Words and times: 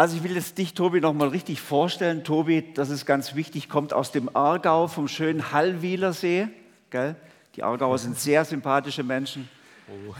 Also 0.00 0.16
ich 0.16 0.22
will 0.22 0.34
jetzt 0.34 0.56
dich, 0.56 0.72
Tobi, 0.72 0.98
noch 1.02 1.12
mal 1.12 1.28
richtig 1.28 1.60
vorstellen. 1.60 2.24
Tobi, 2.24 2.72
das 2.72 2.88
ist 2.88 3.04
ganz 3.04 3.34
wichtig, 3.34 3.68
kommt 3.68 3.92
aus 3.92 4.12
dem 4.12 4.34
Aargau, 4.34 4.88
vom 4.88 5.08
schönen 5.08 5.52
Hallwilersee. 5.52 6.48
Gell? 6.88 7.16
Die 7.54 7.62
Aargauer 7.62 7.98
sind 7.98 8.18
sehr 8.18 8.46
sympathische 8.46 9.02
Menschen. 9.02 9.46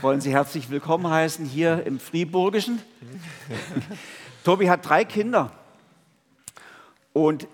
Wollen 0.01 0.21
Sie 0.21 0.31
herzlich 0.31 0.69
willkommen 0.69 1.09
heißen 1.09 1.45
hier 1.45 1.83
im 1.83 1.99
Friburgischen. 1.99 2.79
Tobi 4.43 4.69
hat 4.69 4.87
drei 4.87 5.03
Kinder. 5.03 5.51
Und 7.11 7.47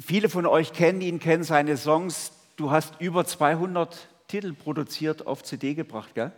viele 0.00 0.28
von 0.28 0.46
euch 0.46 0.74
kennen 0.74 1.00
ihn, 1.00 1.18
kennen 1.18 1.42
seine 1.42 1.76
Songs. 1.76 2.30
Du 2.54 2.70
hast 2.70 3.00
über 3.00 3.24
200 3.24 4.06
Titel 4.28 4.52
produziert, 4.52 5.26
auf 5.26 5.42
CD 5.42 5.74
gebracht, 5.74 6.14
gell? 6.14 6.30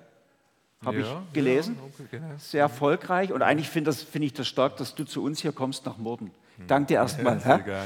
Habe 0.85 1.01
ja, 1.01 1.23
ich 1.27 1.33
gelesen. 1.33 1.77
Ja, 1.79 1.85
okay, 1.85 2.09
genau. 2.11 2.35
Sehr 2.39 2.61
erfolgreich. 2.63 3.33
Und 3.33 3.43
eigentlich 3.43 3.69
finde 3.69 3.93
find 3.93 4.25
ich 4.25 4.33
das 4.35 4.47
stark, 4.47 4.77
dass 4.77 4.95
du 4.95 5.05
zu 5.05 5.23
uns 5.23 5.41
hier 5.41 5.53
kommst 5.53 5.87
nach 5.87 5.99
Morden. 5.99 6.31
Hm. 6.59 6.67
Danke 6.67 6.89
dir 6.89 6.95
erstmal. 6.95 7.41
Ja. 7.45 7.85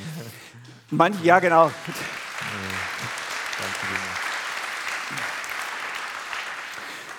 Manch, 0.91 1.23
ja, 1.23 1.39
genau. 1.39 1.71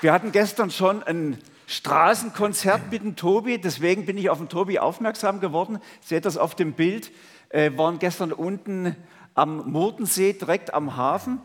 Wir 0.01 0.13
hatten 0.13 0.31
gestern 0.31 0.71
schon 0.71 1.03
ein 1.03 1.37
Straßenkonzert 1.67 2.91
mit 2.91 3.03
dem 3.03 3.15
Tobi, 3.15 3.57
deswegen 3.57 4.05
bin 4.05 4.17
ich 4.17 4.29
auf 4.29 4.39
den 4.39 4.49
Tobi 4.49 4.79
aufmerksam 4.79 5.39
geworden. 5.39 5.79
Seht 6.01 6.25
das 6.25 6.35
auf 6.35 6.53
dem 6.53 6.73
Bild. 6.73 7.11
Wir 7.49 7.61
äh, 7.61 7.77
waren 7.77 7.99
gestern 7.99 8.33
unten 8.33 8.95
am 9.35 9.71
Murdensee, 9.71 10.33
direkt 10.33 10.73
am 10.73 10.97
Hafen. 10.97 11.39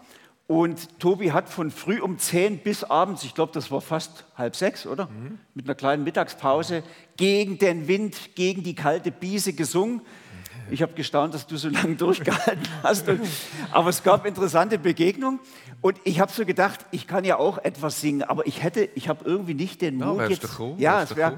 Und 0.48 1.00
Tobi 1.00 1.32
hat 1.32 1.48
von 1.48 1.72
früh 1.72 2.00
um 2.00 2.18
10 2.18 2.58
bis 2.58 2.84
abends, 2.84 3.24
ich 3.24 3.34
glaube, 3.34 3.52
das 3.52 3.70
war 3.72 3.80
fast 3.80 4.26
halb 4.36 4.54
sechs, 4.54 4.86
oder? 4.86 5.06
Mhm. 5.06 5.38
Mit 5.54 5.66
einer 5.66 5.74
kleinen 5.74 6.04
Mittagspause, 6.04 6.84
gegen 7.16 7.58
den 7.58 7.88
Wind, 7.88 8.36
gegen 8.36 8.62
die 8.62 8.76
kalte 8.76 9.10
Biese 9.10 9.54
gesungen. 9.54 10.02
Ich 10.70 10.82
habe 10.82 10.94
gestaunt, 10.94 11.34
dass 11.34 11.48
du 11.48 11.56
so 11.56 11.68
lange 11.68 11.94
durchgehalten 11.96 12.62
hast. 12.82 13.08
Und, 13.08 13.22
aber 13.72 13.90
es 13.90 14.04
gab 14.04 14.24
interessante 14.24 14.78
Begegnungen. 14.78 15.40
Und 15.80 15.98
ich 16.04 16.20
habe 16.20 16.30
so 16.30 16.44
gedacht, 16.44 16.80
ich 16.92 17.08
kann 17.08 17.24
ja 17.24 17.38
auch 17.38 17.58
etwas 17.58 18.00
singen, 18.00 18.22
aber 18.22 18.46
ich 18.46 18.62
hätte, 18.62 18.88
ich 18.94 19.08
habe 19.08 19.24
irgendwie 19.24 19.54
nicht 19.54 19.82
den 19.82 19.96
Mut 19.96 20.18
ja, 20.18 20.28
jetzt. 20.28 20.58
Cool, 20.58 20.74
ja, 20.78 21.02
es 21.02 21.16
wär, 21.16 21.36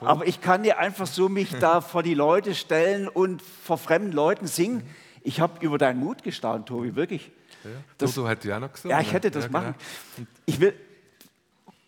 cool. 0.00 0.08
aber 0.08 0.26
ich 0.26 0.40
kann 0.40 0.64
ja 0.64 0.78
einfach 0.78 1.06
so 1.06 1.28
mich 1.28 1.50
da 1.60 1.80
vor 1.80 2.02
die 2.02 2.14
Leute 2.14 2.54
stellen 2.54 3.08
und 3.08 3.40
vor 3.40 3.78
fremden 3.78 4.12
Leuten 4.12 4.46
singen. 4.46 4.82
Ich 5.22 5.40
habe 5.40 5.64
über 5.64 5.78
deinen 5.78 6.00
Mut 6.00 6.22
gestaunt, 6.22 6.66
Tobi, 6.66 6.96
wirklich. 6.96 7.30
Ja. 7.64 7.70
Das, 7.98 8.16
hätte 8.16 8.48
ich 8.48 8.54
auch 8.54 8.60
noch 8.60 8.72
gesagt. 8.72 8.90
Ja, 8.90 9.00
ich 9.00 9.12
hätte 9.12 9.30
das 9.30 9.44
ja, 9.44 9.50
machen. 9.50 9.74
Genau. 10.16 10.28
Ich, 10.46 10.58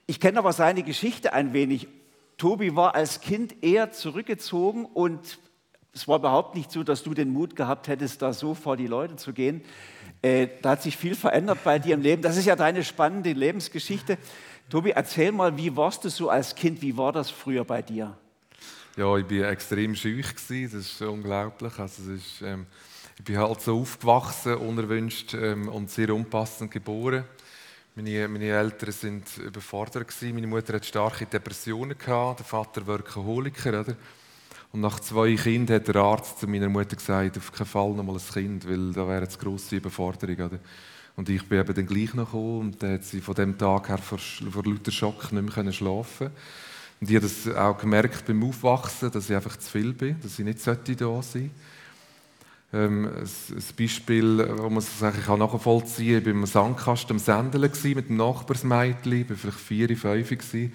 ich 0.06 0.20
kenne 0.20 0.38
aber 0.38 0.52
seine 0.52 0.82
Geschichte 0.82 1.32
ein 1.32 1.52
wenig. 1.52 1.88
Tobi 2.36 2.74
war 2.74 2.94
als 2.94 3.20
Kind 3.20 3.62
eher 3.62 3.92
zurückgezogen 3.92 4.86
und 4.86 5.38
es 5.92 6.08
war 6.08 6.18
überhaupt 6.18 6.54
nicht 6.54 6.70
so, 6.70 6.82
dass 6.82 7.02
du 7.02 7.14
den 7.14 7.30
Mut 7.30 7.56
gehabt 7.56 7.88
hättest, 7.88 8.22
da 8.22 8.32
so 8.32 8.54
vor 8.54 8.76
die 8.76 8.86
Leute 8.86 9.16
zu 9.16 9.32
gehen. 9.32 9.62
Äh, 10.22 10.48
da 10.62 10.70
hat 10.70 10.82
sich 10.82 10.96
viel 10.96 11.14
verändert 11.14 11.58
bei 11.64 11.78
dir 11.78 11.94
im 11.94 12.02
Leben. 12.02 12.22
Das 12.22 12.36
ist 12.36 12.46
ja 12.46 12.56
deine 12.56 12.84
spannende 12.84 13.32
Lebensgeschichte. 13.32 14.18
Tobi, 14.68 14.90
erzähl 14.90 15.32
mal, 15.32 15.56
wie 15.56 15.76
warst 15.76 16.04
du 16.04 16.08
so 16.10 16.30
als 16.30 16.54
Kind? 16.54 16.82
Wie 16.82 16.96
war 16.96 17.12
das 17.12 17.30
früher 17.30 17.64
bei 17.64 17.82
dir? 17.82 18.16
Ja, 18.96 19.16
ich 19.16 19.30
war 19.30 19.50
extrem 19.50 19.94
schüch. 19.94 20.26
Das 20.34 20.50
ist 20.50 21.02
unglaublich. 21.02 21.78
Also, 21.78 22.02
es 22.02 22.20
ist, 22.20 22.42
ähm 22.42 22.66
ich 23.20 23.24
bin 23.24 23.36
halt 23.36 23.60
so 23.60 23.78
aufgewachsen, 23.78 24.54
unerwünscht 24.54 25.34
ähm, 25.34 25.68
und 25.68 25.90
sehr 25.90 26.14
unpassend 26.14 26.70
geboren. 26.70 27.24
Meine, 27.94 28.26
meine 28.28 28.46
Eltern 28.46 28.92
sind 28.92 29.36
überfordert 29.36 30.08
gewesen. 30.08 30.34
Meine 30.34 30.46
Mutter 30.46 30.72
hat 30.72 30.86
starke 30.86 31.26
Depressionen 31.26 31.98
gehabt, 31.98 32.38
der 32.38 32.46
Vater 32.46 32.86
Workaholiker, 32.86 33.80
oder? 33.80 33.94
Und 34.72 34.80
nach 34.80 35.00
zwei 35.00 35.34
Kindern 35.34 35.76
hat 35.76 35.88
der 35.88 35.96
Arzt 35.96 36.40
zu 36.40 36.46
meiner 36.46 36.70
Mutter 36.70 36.96
gesagt, 36.96 37.36
auf 37.36 37.52
keinen 37.52 37.66
Fall 37.66 37.90
noch 37.90 38.04
mal 38.04 38.14
ein 38.14 38.32
Kind, 38.32 38.66
weil 38.66 38.90
da 38.92 39.06
wäre 39.06 39.26
eine 39.26 39.36
grosse 39.36 39.76
Überforderung, 39.76 40.36
oder? 40.36 40.58
Und 41.14 41.28
ich 41.28 41.46
bin 41.46 41.60
eben 41.60 41.74
dann 41.74 41.86
gleich 41.86 42.14
noch 42.14 42.24
gekommen 42.24 42.60
und 42.60 42.82
dann 42.82 42.94
hat 42.94 43.04
sie 43.04 43.20
von 43.20 43.34
dem 43.34 43.58
Tag 43.58 43.90
her 43.90 43.98
vor, 43.98 44.18
vor 44.18 44.64
lauter 44.64 44.92
Schock 44.92 45.30
nicht 45.30 45.56
mehr 45.56 45.72
schlafen 45.74 46.30
Und 47.02 47.10
ich 47.10 47.16
habe 47.16 47.28
das 47.28 47.54
auch 47.54 47.76
gemerkt 47.76 48.24
beim 48.24 48.42
Aufwachsen, 48.44 49.10
dass 49.10 49.28
ich 49.28 49.36
einfach 49.36 49.58
zu 49.58 49.70
viel 49.70 49.92
bin, 49.92 50.18
dass 50.22 50.38
ich 50.38 50.44
nicht 50.46 50.66
da 50.66 50.74
sein 50.74 50.96
sollte. 50.98 51.50
Ähm, 52.72 53.06
ein, 53.06 53.62
Beispiel, 53.76 54.48
wo 54.58 54.68
man 54.68 54.78
es 54.78 55.02
eigentlich 55.02 55.26
nachvollziehen 55.26 56.22
kann, 56.22 56.22
ich 56.22 56.26
war 56.26 56.40
im 56.40 56.46
Sandkasten 56.46 57.16
am 57.16 57.18
Sendeln 57.18 57.70
mit 57.96 58.08
dem 58.08 58.16
Nachbarsmädchen, 58.16 59.22
ich 59.22 59.28
war 59.28 59.36
vielleicht 59.36 59.58
vier, 59.58 59.96
fünf. 59.96 60.28
Gewesen. 60.28 60.72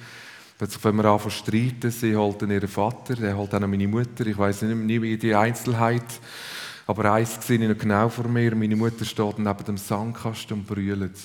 Plötzlich 0.58 0.82
fangen 0.82 0.98
wir 0.98 1.06
an 1.06 1.20
zu 1.20 1.30
streiten, 1.30 1.92
sie 1.92 2.16
holt 2.16 2.42
ihren 2.42 2.68
Vater, 2.68 3.16
der 3.16 3.38
holt 3.38 3.54
auch 3.54 3.60
noch 3.60 3.68
meine 3.68 3.88
Mutter, 3.88 4.26
ich 4.26 4.38
weiß 4.38 4.64
nicht 4.64 4.76
mehr 4.76 5.02
wie 5.02 5.18
die 5.18 5.36
Einzelheit, 5.36 6.20
aber 6.88 7.14
eins 7.14 7.46
sehe 7.46 7.60
ich 7.60 7.68
noch 7.68 7.78
genau 7.78 8.10
vor 8.10 8.28
mir, 8.28 8.56
meine 8.56 8.76
Mutter 8.76 9.06
steht 9.06 9.40
neben 9.40 9.66
dem 9.66 9.78
Sandkasten 9.78 10.60
und 10.60 10.68
brüllt. 10.68 11.18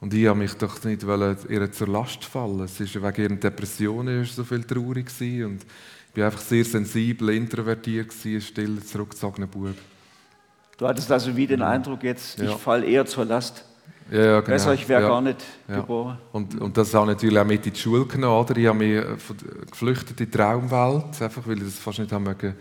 Und 0.00 0.12
ich 0.12 0.26
habe 0.26 0.38
mich 0.38 0.54
doch 0.54 0.82
nicht 0.84 1.02
ihr 1.02 1.72
zur 1.72 1.88
Last 1.88 2.24
fallen. 2.24 2.60
Es 2.60 2.78
war 2.78 3.08
wegen 3.08 3.22
ihren 3.22 3.40
Depressionen 3.40 4.24
so 4.24 4.44
viel 4.44 4.64
traurig 4.64 5.06
und 5.20 5.64
ich 6.14 6.20
war 6.20 6.26
einfach 6.26 6.40
sehr 6.40 6.64
sensibel, 6.64 7.30
introvertiert, 7.30 8.12
ein 8.24 8.40
stiller, 8.40 8.80
zurückgezogener 8.80 9.48
Bub. 9.48 9.74
Du 10.78 10.86
hattest 10.86 11.10
also 11.10 11.36
wie 11.36 11.46
den 11.46 11.60
Eindruck 11.60 12.04
jetzt, 12.04 12.40
ich 12.40 12.48
ja. 12.48 12.56
falle 12.56 12.86
eher 12.86 13.04
zur 13.04 13.24
Last. 13.24 13.64
Ja, 14.10 14.18
ja, 14.18 14.40
genau. 14.40 14.46
Besser, 14.46 14.74
ich 14.74 14.88
wäre 14.88 15.02
ja. 15.02 15.08
gar 15.08 15.20
nicht 15.22 15.38
geboren. 15.66 16.18
Und, 16.32 16.60
und 16.60 16.76
das 16.76 16.92
habe 16.94 17.10
ich 17.10 17.16
natürlich 17.16 17.38
auch 17.38 17.44
mit 17.44 17.66
in 17.66 17.72
die 17.72 17.78
Schule 17.78 18.04
genommen. 18.06 18.44
Oder? 18.44 18.56
Ich 18.56 18.66
habe 18.66 18.78
mich 18.78 19.02
geflüchtet 19.70 20.20
in 20.20 20.26
die 20.26 20.30
Traumwelt, 20.30 21.20
einfach 21.22 21.46
weil 21.46 21.58
ich 21.58 21.64
das 21.64 21.78
fast 21.78 21.98
nicht 21.98 22.12
haben 22.12 22.24
mögen, 22.24 22.54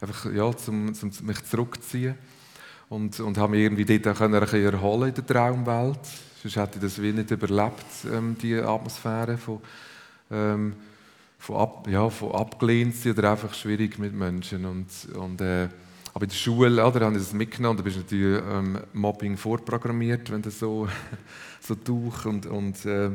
einfach, 0.00 0.32
ja, 0.32 0.56
zum, 0.56 0.94
zum 0.94 1.10
mich 1.22 1.44
zurückziehen. 1.44 2.14
Und, 2.88 3.18
und 3.20 3.38
habe 3.38 3.52
mich 3.52 3.62
irgendwie 3.62 3.98
dort 3.98 4.16
auch 4.16 4.20
ein 4.20 4.32
bisschen 4.32 4.64
erholen 4.64 5.08
in 5.08 5.14
der 5.14 5.26
Traumwelt. 5.26 6.00
Sonst 6.42 6.56
hätte 6.56 6.76
ich 6.76 6.82
das 6.82 7.00
wie 7.00 7.12
nicht 7.12 7.30
überlebt, 7.30 7.86
ähm, 8.12 8.36
die 8.40 8.54
Atmosphäre 8.54 9.38
von... 9.38 9.60
Ähm, 10.30 10.74
von, 11.42 11.56
ab, 11.56 11.88
ja, 11.90 12.08
von 12.08 12.32
abgelehnt 12.32 12.94
sein 12.94 13.14
oder 13.14 13.32
einfach 13.32 13.52
schwierig 13.52 13.98
mit 13.98 14.14
Menschen. 14.14 14.64
Und, 14.64 14.86
und, 15.16 15.40
äh, 15.40 15.68
aber 16.14 16.22
in 16.22 16.28
der 16.28 16.36
Schule 16.36 16.86
oder, 16.86 17.06
habe 17.06 17.16
ich 17.16 17.22
das 17.22 17.32
mitgenommen. 17.32 17.78
Da 17.78 17.82
bist 17.82 17.96
du 17.96 18.00
natürlich 18.00 18.42
ähm, 18.48 18.78
Mobbing 18.92 19.36
vorprogrammiert, 19.36 20.30
wenn 20.30 20.40
du 20.40 20.52
so, 20.52 20.86
so 21.60 21.74
tauch 21.74 22.26
und, 22.26 22.46
und 22.46 22.84
äh, 22.86 23.10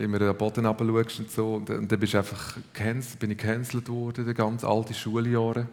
immer 0.00 0.20
den 0.20 0.36
Boden 0.36 0.66
runterschaust 0.66 1.18
und 1.18 1.30
so. 1.32 1.54
Und, 1.54 1.68
und 1.70 1.90
dann 1.90 1.98
bist 1.98 2.14
einfach 2.14 2.58
bin 3.18 3.32
ich 3.32 3.38
gecancelt 3.38 3.88
worden, 3.88 4.24
die 4.24 4.34
ganz 4.34 4.62
alte 4.62 4.94
Schuljahre. 4.94 5.66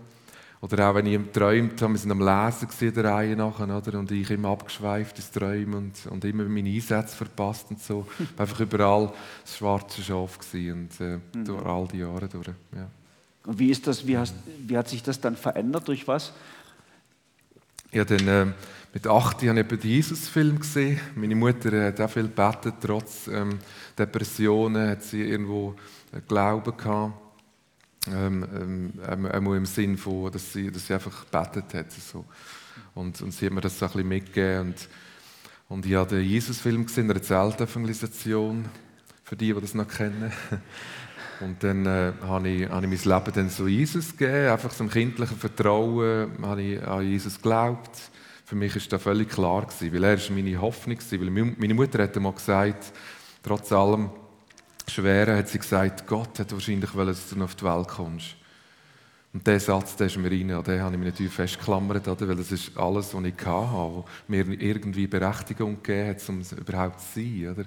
Oder 0.62 0.90
auch 0.90 0.96
wenn 0.96 1.06
ich 1.06 1.18
geträumt 1.18 1.82
habe, 1.82 1.94
wir 1.94 2.00
sind 2.00 2.12
am 2.12 2.20
Lesen 2.20 2.68
gewesen, 2.68 2.94
der 2.94 3.04
Reihe 3.06 3.36
nachher, 3.36 3.78
oder? 3.78 3.98
und 3.98 4.12
ich 4.12 4.30
immer 4.30 4.50
abgeschweift 4.50 5.18
ins 5.18 5.32
Träumen 5.32 5.74
und, 5.74 6.12
und 6.12 6.26
immer 6.26 6.44
meine 6.44 6.70
Einsätze 6.70 7.16
verpasst 7.16 7.68
und 7.70 7.82
so. 7.82 8.06
Einfach 8.38 8.60
überall 8.60 9.14
das 9.44 9.58
schwarze 9.58 10.02
Schaf 10.02 10.38
gewesen 10.38 10.74
und 10.74 11.02
äh, 11.02 11.20
mhm. 11.34 11.46
durch 11.46 11.66
all 11.66 11.88
die 11.88 12.00
Jahre 12.00 12.28
durch. 12.28 12.48
Ja. 12.76 12.90
Und 13.46 13.58
wie 13.58 13.70
ist 13.70 13.88
das, 13.88 14.06
wie, 14.06 14.18
hast, 14.18 14.36
wie 14.68 14.78
hat 14.78 14.90
sich 14.90 15.02
das 15.02 15.22
dann 15.22 15.38
verändert, 15.38 15.88
durch 15.88 16.06
was? 16.08 16.34
Ja, 17.92 18.04
dann 18.04 18.28
äh, 18.28 18.46
mit 18.94 19.08
8 19.08 19.42
habe 19.44 19.62
ich 19.62 19.68
den 19.68 19.80
Jesus-Film 19.80 20.60
gesehen. 20.60 21.00
Meine 21.16 21.36
Mutter 21.36 21.86
hat 21.86 22.02
auch 22.02 22.10
viel 22.10 22.24
gebetet, 22.24 22.76
trotz 22.82 23.28
ähm, 23.28 23.60
Depressionen 23.98 24.90
hat 24.90 25.04
sie 25.04 25.22
irgendwo 25.22 25.76
äh, 26.12 26.20
Glauben 26.28 26.76
gehabt. 26.76 27.14
Ähm, 28.08 28.94
ähm, 29.08 29.26
einmal 29.26 29.58
im 29.58 29.66
Sinn 29.66 29.98
von, 29.98 30.32
dass 30.32 30.54
sie, 30.54 30.72
dass 30.72 30.88
sie 30.88 30.94
einfach 30.94 31.26
gebetet 31.30 31.74
hat. 31.74 31.92
So. 31.92 32.26
Und, 32.96 33.22
und 33.22 33.32
sie 33.32 33.46
hat 33.46 33.54
mir 33.54 33.62
das 33.62 33.78
so 33.78 33.86
ein 33.86 33.92
bisschen 33.92 34.08
mitgegeben. 34.08 34.68
Und, 34.68 34.90
und 35.68 35.86
ich 35.86 35.94
habe 35.96 36.16
den 36.16 36.26
Jesus-Film 36.26 36.86
gesehen, 36.86 37.12
eine 37.12 37.22
Zeltevangelisation, 37.22 38.66
für 39.24 39.36
die, 39.36 39.54
die 39.54 39.62
das 39.62 39.74
noch 39.74 39.88
kennen. 39.88 40.32
Und 41.42 41.64
dann 41.64 41.86
äh, 41.86 42.12
habe, 42.22 42.50
ich, 42.50 42.70
habe 42.70 42.86
ich 42.86 43.06
mein 43.06 43.18
Leben 43.18 43.34
dann 43.34 43.50
so 43.50 43.68
Jesus 43.68 44.12
gegeben, 44.18 44.50
einfach 44.50 44.72
so 44.72 44.84
im 44.84 44.90
kindlichen 44.90 45.38
Vertrauen 45.38 46.32
habe 46.42 46.62
ich 46.62 46.84
an 46.86 47.02
Jesus 47.06 47.36
geglaubt. 47.36 47.92
Für 48.44 48.56
mich 48.56 48.76
war 48.76 48.82
das 48.90 49.02
völlig 49.02 49.30
klar, 49.30 49.66
gewesen, 49.66 49.94
weil 49.94 50.04
er 50.04 50.14
ist 50.16 50.30
meine 50.32 50.60
Hoffnung 50.60 50.98
war. 50.98 51.56
Meine 51.58 51.74
Mutter 51.74 52.04
hat 52.04 52.18
einmal 52.18 52.34
gesagt, 52.34 52.92
trotz 53.42 53.72
allem, 53.72 54.10
Schweren 54.90 55.38
hat 55.38 55.48
sie 55.48 55.60
gesagt, 55.60 56.08
Gott 56.08 56.40
hat 56.40 56.52
wahrscheinlich 56.52 56.94
wollen, 56.94 57.08
dass 57.08 57.30
du 57.30 57.44
auf 57.44 57.56
die 57.56 57.66
Welt 57.66 57.88
kommst. 57.88 58.36
Und 59.32 59.46
dieser 59.46 59.60
Satz, 59.60 59.96
der 59.96 60.08
ist 60.08 60.18
mir 60.18 60.32
rein, 60.32 60.52
an 60.52 60.64
den 60.64 60.82
habe 60.82 60.94
ich 60.94 61.00
mich 61.00 61.10
natürlich 61.12 61.32
festgeklammert, 61.32 62.08
oder? 62.08 62.28
weil 62.28 62.36
das 62.36 62.52
ist 62.52 62.76
alles, 62.76 63.14
was 63.14 63.24
ich 63.24 63.34
hatte, 63.46 64.04
was 64.04 64.06
mir 64.28 64.48
irgendwie 64.48 65.06
Berechtigung 65.06 65.84
gegeben 65.84 66.10
hat, 66.10 66.30
um 66.30 66.40
es 66.40 66.52
überhaupt 66.52 67.00
zu 67.00 67.20
sein. 67.20 67.50
Oder? 67.50 67.66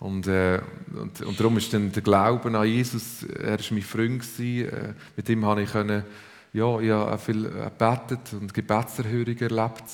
Und, 0.00 0.26
äh, 0.26 0.60
und, 0.94 1.20
und, 1.20 1.38
darum 1.40 1.56
ist 1.58 1.74
dann 1.74 1.92
der 1.92 2.02
Glaube 2.02 2.56
an 2.56 2.66
Jesus, 2.66 3.24
er 3.24 3.58
war 3.58 3.66
mein 3.70 3.82
Freund, 3.82 4.22
gewesen, 4.22 4.68
äh, 4.68 4.94
mit 5.16 5.28
ihm 5.28 5.44
habe 5.44 5.62
ich 5.62 5.72
können, 5.72 6.04
ja, 6.52 6.80
ich 6.80 6.90
habe 6.90 7.18
viel 7.18 7.42
gebetet 7.42 8.32
und 8.32 8.54
Gebetserhörungen 8.54 9.38
erlebt. 9.38 9.84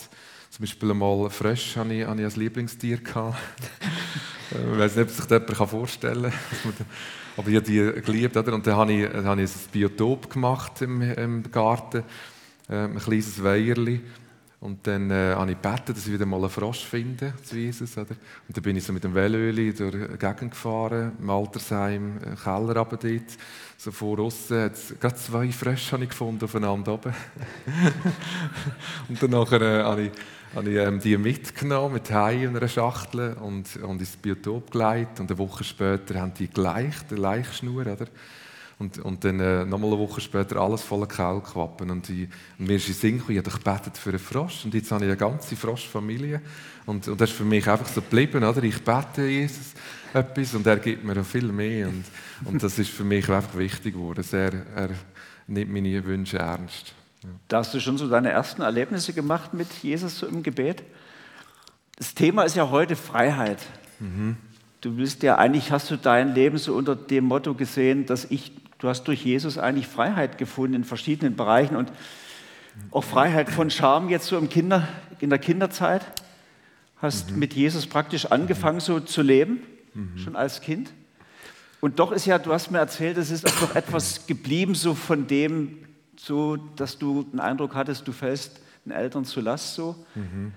Zum 0.50 0.62
Beispiel 0.62 0.90
einmal 0.92 1.30
Frösche 1.30 1.80
hatte 1.80 1.94
ich, 1.94 2.06
hatte 2.06 2.20
ich 2.20 2.24
als 2.26 2.36
Lieblingstier. 2.36 3.00
Ich 4.54 4.78
weiß 4.78 4.96
nicht, 4.96 5.04
ob 5.04 5.10
sich 5.10 5.24
das 5.26 5.40
jemand 5.48 5.70
vorstellen 5.70 6.32
kann. 6.62 6.86
Aber 7.36 7.48
ich 7.48 7.56
habe 7.56 7.66
die 7.66 8.02
geliebt. 8.02 8.36
Oder? 8.36 8.54
Und 8.54 8.66
dann 8.66 8.76
habe 8.76 8.92
ich, 8.92 9.10
dann 9.10 9.24
habe 9.24 9.42
ich 9.42 9.50
ein 9.50 9.70
Biotop 9.72 10.30
gemacht 10.30 10.82
im, 10.82 11.02
im 11.02 11.50
Garten, 11.50 12.04
äh, 12.68 12.84
ein 12.84 12.98
kleines 12.98 13.42
Weierli. 13.42 14.00
Und 14.60 14.86
dann 14.86 15.10
äh, 15.10 15.34
habe 15.34 15.50
ich 15.50 15.60
gebeten, 15.60 15.92
dass 15.94 16.06
ich 16.06 16.12
wieder 16.12 16.24
mal 16.24 16.38
einen 16.38 16.48
Frosch 16.48 16.84
finde 16.84 17.34
zu 17.42 17.58
Jesus. 17.58 17.98
Oder? 17.98 18.16
Und 18.48 18.56
dann 18.56 18.62
bin 18.62 18.76
ich 18.76 18.84
so 18.84 18.94
mit 18.94 19.04
dem 19.04 19.14
Velöli 19.14 19.74
durch 19.74 19.92
die 19.92 20.16
Gegend 20.16 20.52
gefahren, 20.52 21.12
im 21.20 21.28
Altersheim, 21.28 22.18
im 22.24 22.36
Keller 22.36 22.76
runter 22.76 22.96
dort. 22.96 23.36
So 23.76 23.92
vor 23.92 24.18
außen 24.20 24.70
gerade 24.98 25.16
zwei 25.16 25.52
Frösche 25.52 25.92
habe 25.92 26.04
ich 26.04 26.10
gefunden 26.10 26.44
aufeinander 26.44 26.94
oben. 26.94 27.12
und 29.10 29.22
dann 29.22 29.32
äh, 29.32 29.82
habe 29.82 30.02
ich, 30.04 30.12
habe 30.54 30.70
ich 30.70 30.76
ähm, 30.76 31.00
die 31.00 31.16
mitgenommen 31.16 31.94
mit 31.94 32.10
Hai 32.10 32.44
in 32.44 32.56
einer 32.56 32.68
Schachtel 32.68 33.34
und, 33.34 33.76
und 33.76 34.00
ins 34.00 34.16
Biotop 34.16 34.70
gelegt. 34.70 35.18
Und 35.20 35.30
eine 35.30 35.38
Woche 35.38 35.64
später 35.64 36.20
haben 36.20 36.32
die 36.34 36.48
gleich, 36.48 36.94
die 37.10 37.16
Leichschnur, 37.16 37.82
oder? 37.82 38.06
Und, 38.78 38.98
und 38.98 39.24
dann 39.24 39.38
äh, 39.40 39.64
nochmal 39.64 39.92
eine 39.92 40.00
Woche 40.00 40.20
später 40.20 40.56
alles 40.56 40.82
voller 40.82 41.06
Kaulquappen. 41.06 41.90
Und, 41.90 42.08
und 42.08 42.28
mir 42.58 42.76
ist 42.76 42.88
in 42.88 42.94
Sinn 42.94 43.18
gekommen, 43.18 43.38
ich 43.38 43.44
habe 43.44 43.90
für 43.94 44.10
einen 44.10 44.18
Frosch. 44.18 44.64
Und 44.64 44.74
jetzt 44.74 44.90
habe 44.90 45.04
ich 45.04 45.10
eine 45.10 45.16
ganze 45.16 45.56
Froschfamilie. 45.56 46.40
Und, 46.86 47.06
und 47.08 47.20
das 47.20 47.30
ist 47.30 47.36
für 47.36 47.44
mich 47.44 47.68
einfach 47.68 47.88
so 47.88 48.00
geblieben. 48.00 48.42
Oder? 48.44 48.62
Ich 48.64 48.82
bete 48.82 49.26
Jesus 49.26 49.74
etwas 50.12 50.54
und 50.54 50.66
er 50.66 50.76
gibt 50.76 51.04
mir 51.04 51.24
viel 51.24 51.50
mehr. 51.50 51.88
Und, 51.88 52.04
und 52.44 52.62
das 52.62 52.78
ist 52.78 52.90
für 52.90 53.04
mich 53.04 53.28
einfach 53.28 53.56
wichtig 53.56 53.94
geworden. 53.94 54.24
Er, 54.32 54.52
er 54.74 54.90
nimmt 55.46 55.72
meine 55.72 56.04
Wünsche 56.04 56.38
ernst. 56.38 56.94
Da 57.48 57.58
hast 57.58 57.74
du 57.74 57.80
schon 57.80 57.98
so 57.98 58.08
deine 58.08 58.30
ersten 58.30 58.62
Erlebnisse 58.62 59.12
gemacht 59.12 59.54
mit 59.54 59.68
Jesus 59.82 60.18
so 60.18 60.26
im 60.26 60.42
Gebet. 60.42 60.82
Das 61.96 62.14
Thema 62.14 62.42
ist 62.42 62.56
ja 62.56 62.70
heute 62.70 62.96
Freiheit. 62.96 63.58
Mhm. 64.00 64.36
Du 64.80 64.96
bist 64.96 65.22
ja 65.22 65.36
eigentlich, 65.38 65.70
hast 65.70 65.90
du 65.90 65.96
dein 65.96 66.34
Leben 66.34 66.58
so 66.58 66.74
unter 66.74 66.94
dem 66.94 67.24
Motto 67.24 67.54
gesehen, 67.54 68.04
dass 68.06 68.26
ich 68.26 68.52
Du 68.84 68.90
hast 68.90 69.04
durch 69.04 69.24
Jesus 69.24 69.56
eigentlich 69.56 69.86
Freiheit 69.86 70.36
gefunden 70.36 70.74
in 70.74 70.84
verschiedenen 70.84 71.36
Bereichen 71.36 71.74
und 71.76 71.90
auch 72.90 73.02
Freiheit 73.02 73.48
von 73.48 73.70
Scham 73.70 74.10
jetzt 74.10 74.26
so 74.26 74.36
im 74.36 74.50
Kinder, 74.50 74.86
in 75.20 75.30
der 75.30 75.38
Kinderzeit. 75.38 76.04
Hast 77.00 77.30
mhm. 77.30 77.38
mit 77.38 77.54
Jesus 77.54 77.86
praktisch 77.86 78.26
angefangen 78.26 78.80
so 78.80 79.00
zu 79.00 79.22
leben, 79.22 79.62
mhm. 79.94 80.18
schon 80.18 80.36
als 80.36 80.60
Kind. 80.60 80.92
Und 81.80 81.98
doch 81.98 82.12
ist 82.12 82.26
ja, 82.26 82.38
du 82.38 82.52
hast 82.52 82.70
mir 82.70 82.78
erzählt, 82.78 83.16
es 83.16 83.30
ist 83.30 83.46
auch 83.46 83.60
noch 83.62 83.74
etwas 83.74 84.26
geblieben, 84.26 84.74
so 84.74 84.94
von 84.94 85.26
dem, 85.26 85.78
so, 86.16 86.56
dass 86.56 86.98
du 86.98 87.22
den 87.24 87.40
Eindruck 87.40 87.74
hattest, 87.74 88.06
du 88.06 88.12
fällst 88.12 88.60
den 88.84 88.92
Eltern 88.92 89.24
zu 89.24 89.40
Last 89.40 89.74
so. 89.74 89.96
Mhm. 90.14 90.52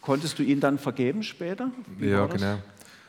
Konntest 0.00 0.38
du 0.38 0.42
ihnen 0.42 0.60
dann 0.60 0.78
vergeben 0.78 1.22
später? 1.22 1.70
Wie 1.98 2.08
ja, 2.08 2.26
genau. 2.26 2.58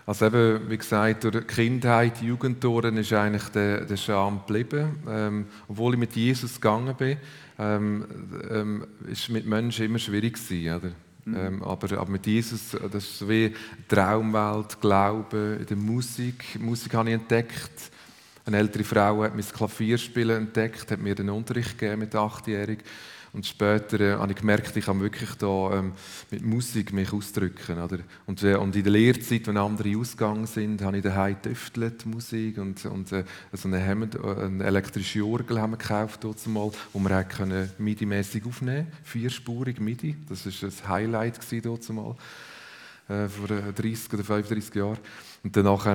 Also 0.06 0.28
eben, 0.28 0.70
wie 0.70 0.78
gesagt, 0.78 1.24
durch 1.24 1.36
die 1.36 1.42
Kindheit, 1.42 2.22
die 2.22 2.28
Jugendtoren 2.28 2.96
ist 2.98 3.12
eigentlich 3.12 3.50
der, 3.50 3.86
der 3.86 3.98
Scham 3.98 4.42
geblieben. 4.46 5.00
Ähm, 5.10 5.48
obwohl 5.68 5.94
ich 5.94 6.00
mit 6.00 6.16
Jesus 6.16 6.56
gegangen 6.56 6.96
bin, 6.96 7.18
ähm, 7.58 8.06
ähm, 8.52 8.88
ist 9.08 9.30
mit 9.30 9.48
Menschen 9.48 9.86
immer 9.86 9.98
schwierig 9.98 10.36
gewesen, 10.36 10.76
oder? 10.76 10.92
Mhm. 11.26 11.36
Ähm, 11.36 11.64
aber, 11.64 11.98
aber 11.98 12.12
mit 12.12 12.28
Jesus, 12.28 12.78
das 12.92 13.04
ist 13.04 13.28
wie 13.28 13.52
Traumwelt, 13.88 14.80
Glaube, 14.80 15.58
in 15.60 15.66
der 15.66 15.78
Musik. 15.78 16.60
Musik 16.60 16.94
habe 16.94 17.10
ich 17.10 17.16
entdeckt. 17.16 17.92
Eine 18.46 18.58
ältere 18.58 18.84
Frau 18.84 19.24
hat 19.24 19.36
das 19.38 19.52
Klavierspielen 19.52 20.38
entdeckt, 20.38 20.92
hat 20.92 21.00
mir 21.00 21.16
den 21.16 21.30
Unterricht 21.30 21.80
gegeben 21.80 22.02
mit 22.02 22.14
achtjährig. 22.14 22.80
Und 23.36 23.46
später 23.46 24.00
äh, 24.00 24.14
habe 24.14 24.32
ich 24.32 24.38
gemerkt, 24.38 24.78
ich 24.78 24.86
kann 24.86 25.02
wirklich 25.02 25.32
da 25.36 25.80
ähm, 25.80 25.92
mit 26.32 26.42
Musik 26.42 26.94
mich 26.94 27.12
ausdrücken. 27.12 27.82
Oder? 27.82 27.98
Und, 28.28 28.44
äh, 28.44 28.56
und 28.56 28.74
in 28.78 28.84
der 28.84 28.94
Lehrzeit, 28.94 29.48
wenn 29.48 29.58
andere 29.58 29.98
ausgegangen 29.98 30.46
sind, 30.46 30.82
habe 30.84 30.98
ich 30.98 31.04
daheim 31.04 31.36
getüftelt, 31.42 32.06
Musik. 32.06 32.60
Und, 32.60 32.86
und 32.86 33.12
äh, 33.12 33.26
so 33.52 33.68
eine, 33.68 33.86
Hammond, 33.86 34.16
äh, 34.16 34.20
eine 34.20 34.64
elektrische 34.64 35.26
Orgel 35.26 35.60
haben 35.60 35.72
wir 35.72 35.78
gekauft, 35.78 36.24
mal, 36.48 36.72
wo 36.94 37.00
wir 37.00 37.70
MIDI-mäßig 37.78 38.46
aufnehmen 38.46 38.88
vierspurig 39.04 39.82
MIDI. 39.82 40.16
Das 40.30 40.46
war 40.46 40.70
ein 40.70 40.90
Highlight 40.90 41.40
dort 41.66 41.90
mal, 41.90 42.16
äh, 43.10 43.28
vor 43.28 43.48
30 43.48 44.14
oder 44.14 44.24
35 44.24 44.76
Jahren. 44.76 45.00
Und 45.44 45.58
danach 45.58 45.86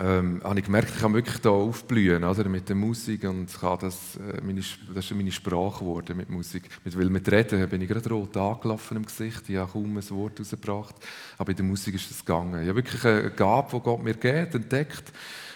ähm, 0.00 0.40
habe 0.42 0.58
ich 0.58 0.64
gemerkt, 0.64 0.90
ich 0.92 1.00
kann 1.00 1.14
wirklich 1.14 1.38
da 1.38 1.50
aufblühen 1.50 2.24
oder, 2.24 2.48
mit 2.48 2.68
der 2.68 2.74
Musik 2.74 3.22
und 3.24 3.46
kann 3.60 3.78
das, 3.78 4.16
äh, 4.16 4.40
meine, 4.42 4.60
das 4.92 5.04
ist 5.04 5.14
meine 5.14 5.30
Sprache 5.30 5.80
geworden 5.80 6.16
mit 6.16 6.28
Musik. 6.30 6.64
Mit, 6.84 6.98
weil 6.98 7.10
mit 7.10 7.30
Reden 7.30 7.68
bin 7.68 7.80
ich 7.80 7.88
gerade 7.88 8.08
rot 8.08 8.36
angelaufen 8.36 8.96
im 8.96 9.06
Gesicht, 9.06 9.48
ich 9.48 9.56
habe 9.56 9.70
kaum 9.70 9.96
ein 9.96 10.10
Wort 10.10 10.40
rausgebracht, 10.40 10.96
aber 11.38 11.50
in 11.50 11.56
der 11.56 11.64
Musik 11.64 11.94
ist 11.94 12.10
es 12.10 12.24
gegangen. 12.24 12.60
Ich 12.62 12.68
habe 12.68 12.76
wirklich 12.76 13.04
eine 13.04 13.30
Gabe, 13.30 13.68
die 13.72 13.80
Gott 13.82 14.02
mir 14.02 14.14
gibt, 14.14 14.54
entdeckt, 14.56 15.12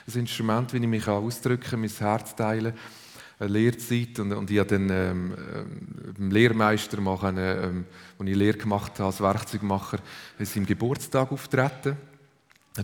ein 0.06 0.20
Instrument, 0.20 0.72
wie 0.72 0.78
ich 0.78 0.86
mich 0.86 1.08
ausdrücken 1.08 1.70
kann, 1.70 1.80
mein 1.80 1.90
Herz 1.90 2.36
teilen. 2.36 2.74
Eine 3.40 3.50
Lehrzeit. 3.50 4.18
Und, 4.18 4.32
und 4.32 4.50
ich 4.50 4.58
habe 4.58 4.68
dann 4.68 4.90
ähm, 4.90 5.34
ähm, 6.18 6.30
Lehrmeister 6.30 7.00
machen, 7.00 7.36
ähm, 7.38 7.84
als 8.18 8.28
ich 8.28 8.36
Lehre 8.36 8.58
gemacht 8.58 8.92
habe 8.94 9.04
als 9.04 9.20
Werkzeugmacher, 9.20 9.98
ist 10.38 10.56
im 10.56 10.66
Geburtstag 10.66 11.30
auftreten 11.30 11.96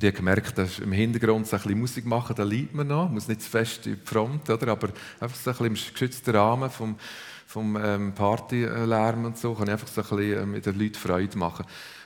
ich 0.03 0.09
habe 0.09 0.17
gemerkt, 0.17 0.59
dass 0.59 0.79
im 0.79 0.93
Hintergrund 0.93 1.47
so 1.47 1.57
ein 1.57 1.63
bisschen 1.63 1.79
Musik 1.79 2.07
machen, 2.07 2.35
da 2.35 2.43
liebt 2.43 2.75
man 2.75 2.87
noch, 2.87 3.09
muss 3.09 3.29
nicht 3.29 3.43
zu 3.43 3.51
fest 3.51 3.87
in 3.87 3.95
die 3.95 4.07
Front, 4.07 4.51
oder? 4.51 4.69
aber 4.69 4.89
einfach 5.21 5.37
so 5.37 5.51
ein 5.51 5.57
bisschen 5.57 5.67
im 5.67 5.75
geschützten 5.75 6.35
Rahmen 6.35 6.71
vom, 6.71 6.97
vom 7.47 7.79
ähm, 7.81 8.13
Partylärm 8.13 9.25
und 9.25 9.39
so, 9.39 9.55
kann 9.55 9.69
ich 9.69 9.73
einfach 9.73 9.89
so 9.89 10.01
ein 10.01 10.09
bisschen 10.09 10.43
äh, 10.43 10.47
mit 10.47 10.67
den 10.67 10.79
Leuten 10.79 10.95
Freude 10.95 11.39
machen. 11.39 11.65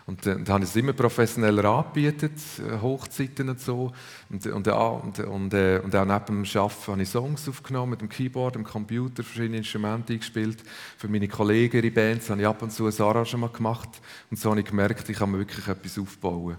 Und 0.08 0.26
äh, 0.26 0.38
da 0.43 0.55
habe 0.55 0.64
ich 0.64 0.70
es 0.70 0.76
immer 0.76 0.94
professioneller 0.94 1.64
angebietet, 1.67 2.32
äh, 2.58 2.81
Hochzeiten 2.81 3.50
und 3.50 3.61
so. 3.61 3.93
Und, 4.31 4.46
und, 4.46 4.67
und, 4.67 5.19
und, 5.20 5.55
äh, 5.55 5.81
und 5.85 5.94
auch 5.94 6.05
neben 6.05 6.44
dem 6.44 6.61
Arbeiten 6.61 6.87
habe 6.93 7.02
ich 7.02 7.08
Songs 7.11 7.49
aufgenommen, 7.49 7.90
mit 7.90 8.00
dem 8.00 8.08
Keyboard, 8.08 8.55
dem 8.55 8.64
Computer, 8.64 9.23
verschiedene 9.23 9.58
Instrumente 9.58 10.14
eingespielt. 10.14 10.62
Für 10.96 11.08
meine 11.08 11.29
Kollegen 11.29 11.85
in 11.85 11.93
Bands 11.93 12.31
habe 12.31 12.40
ich 12.40 12.46
ab 12.46 12.62
und 12.62 12.73
zu 12.73 12.87
ein 12.87 13.00
Arrangement 13.00 13.52
gemacht. 13.52 13.88
Und 14.31 14.38
so 14.38 14.50
habe 14.50 14.61
ich 14.61 14.67
gemerkt, 14.67 15.08
ich 15.08 15.19
kann 15.19 15.31
mir 15.31 15.38
wirklich 15.38 15.69
etwas 15.69 15.99
aufbauen. 15.99 16.56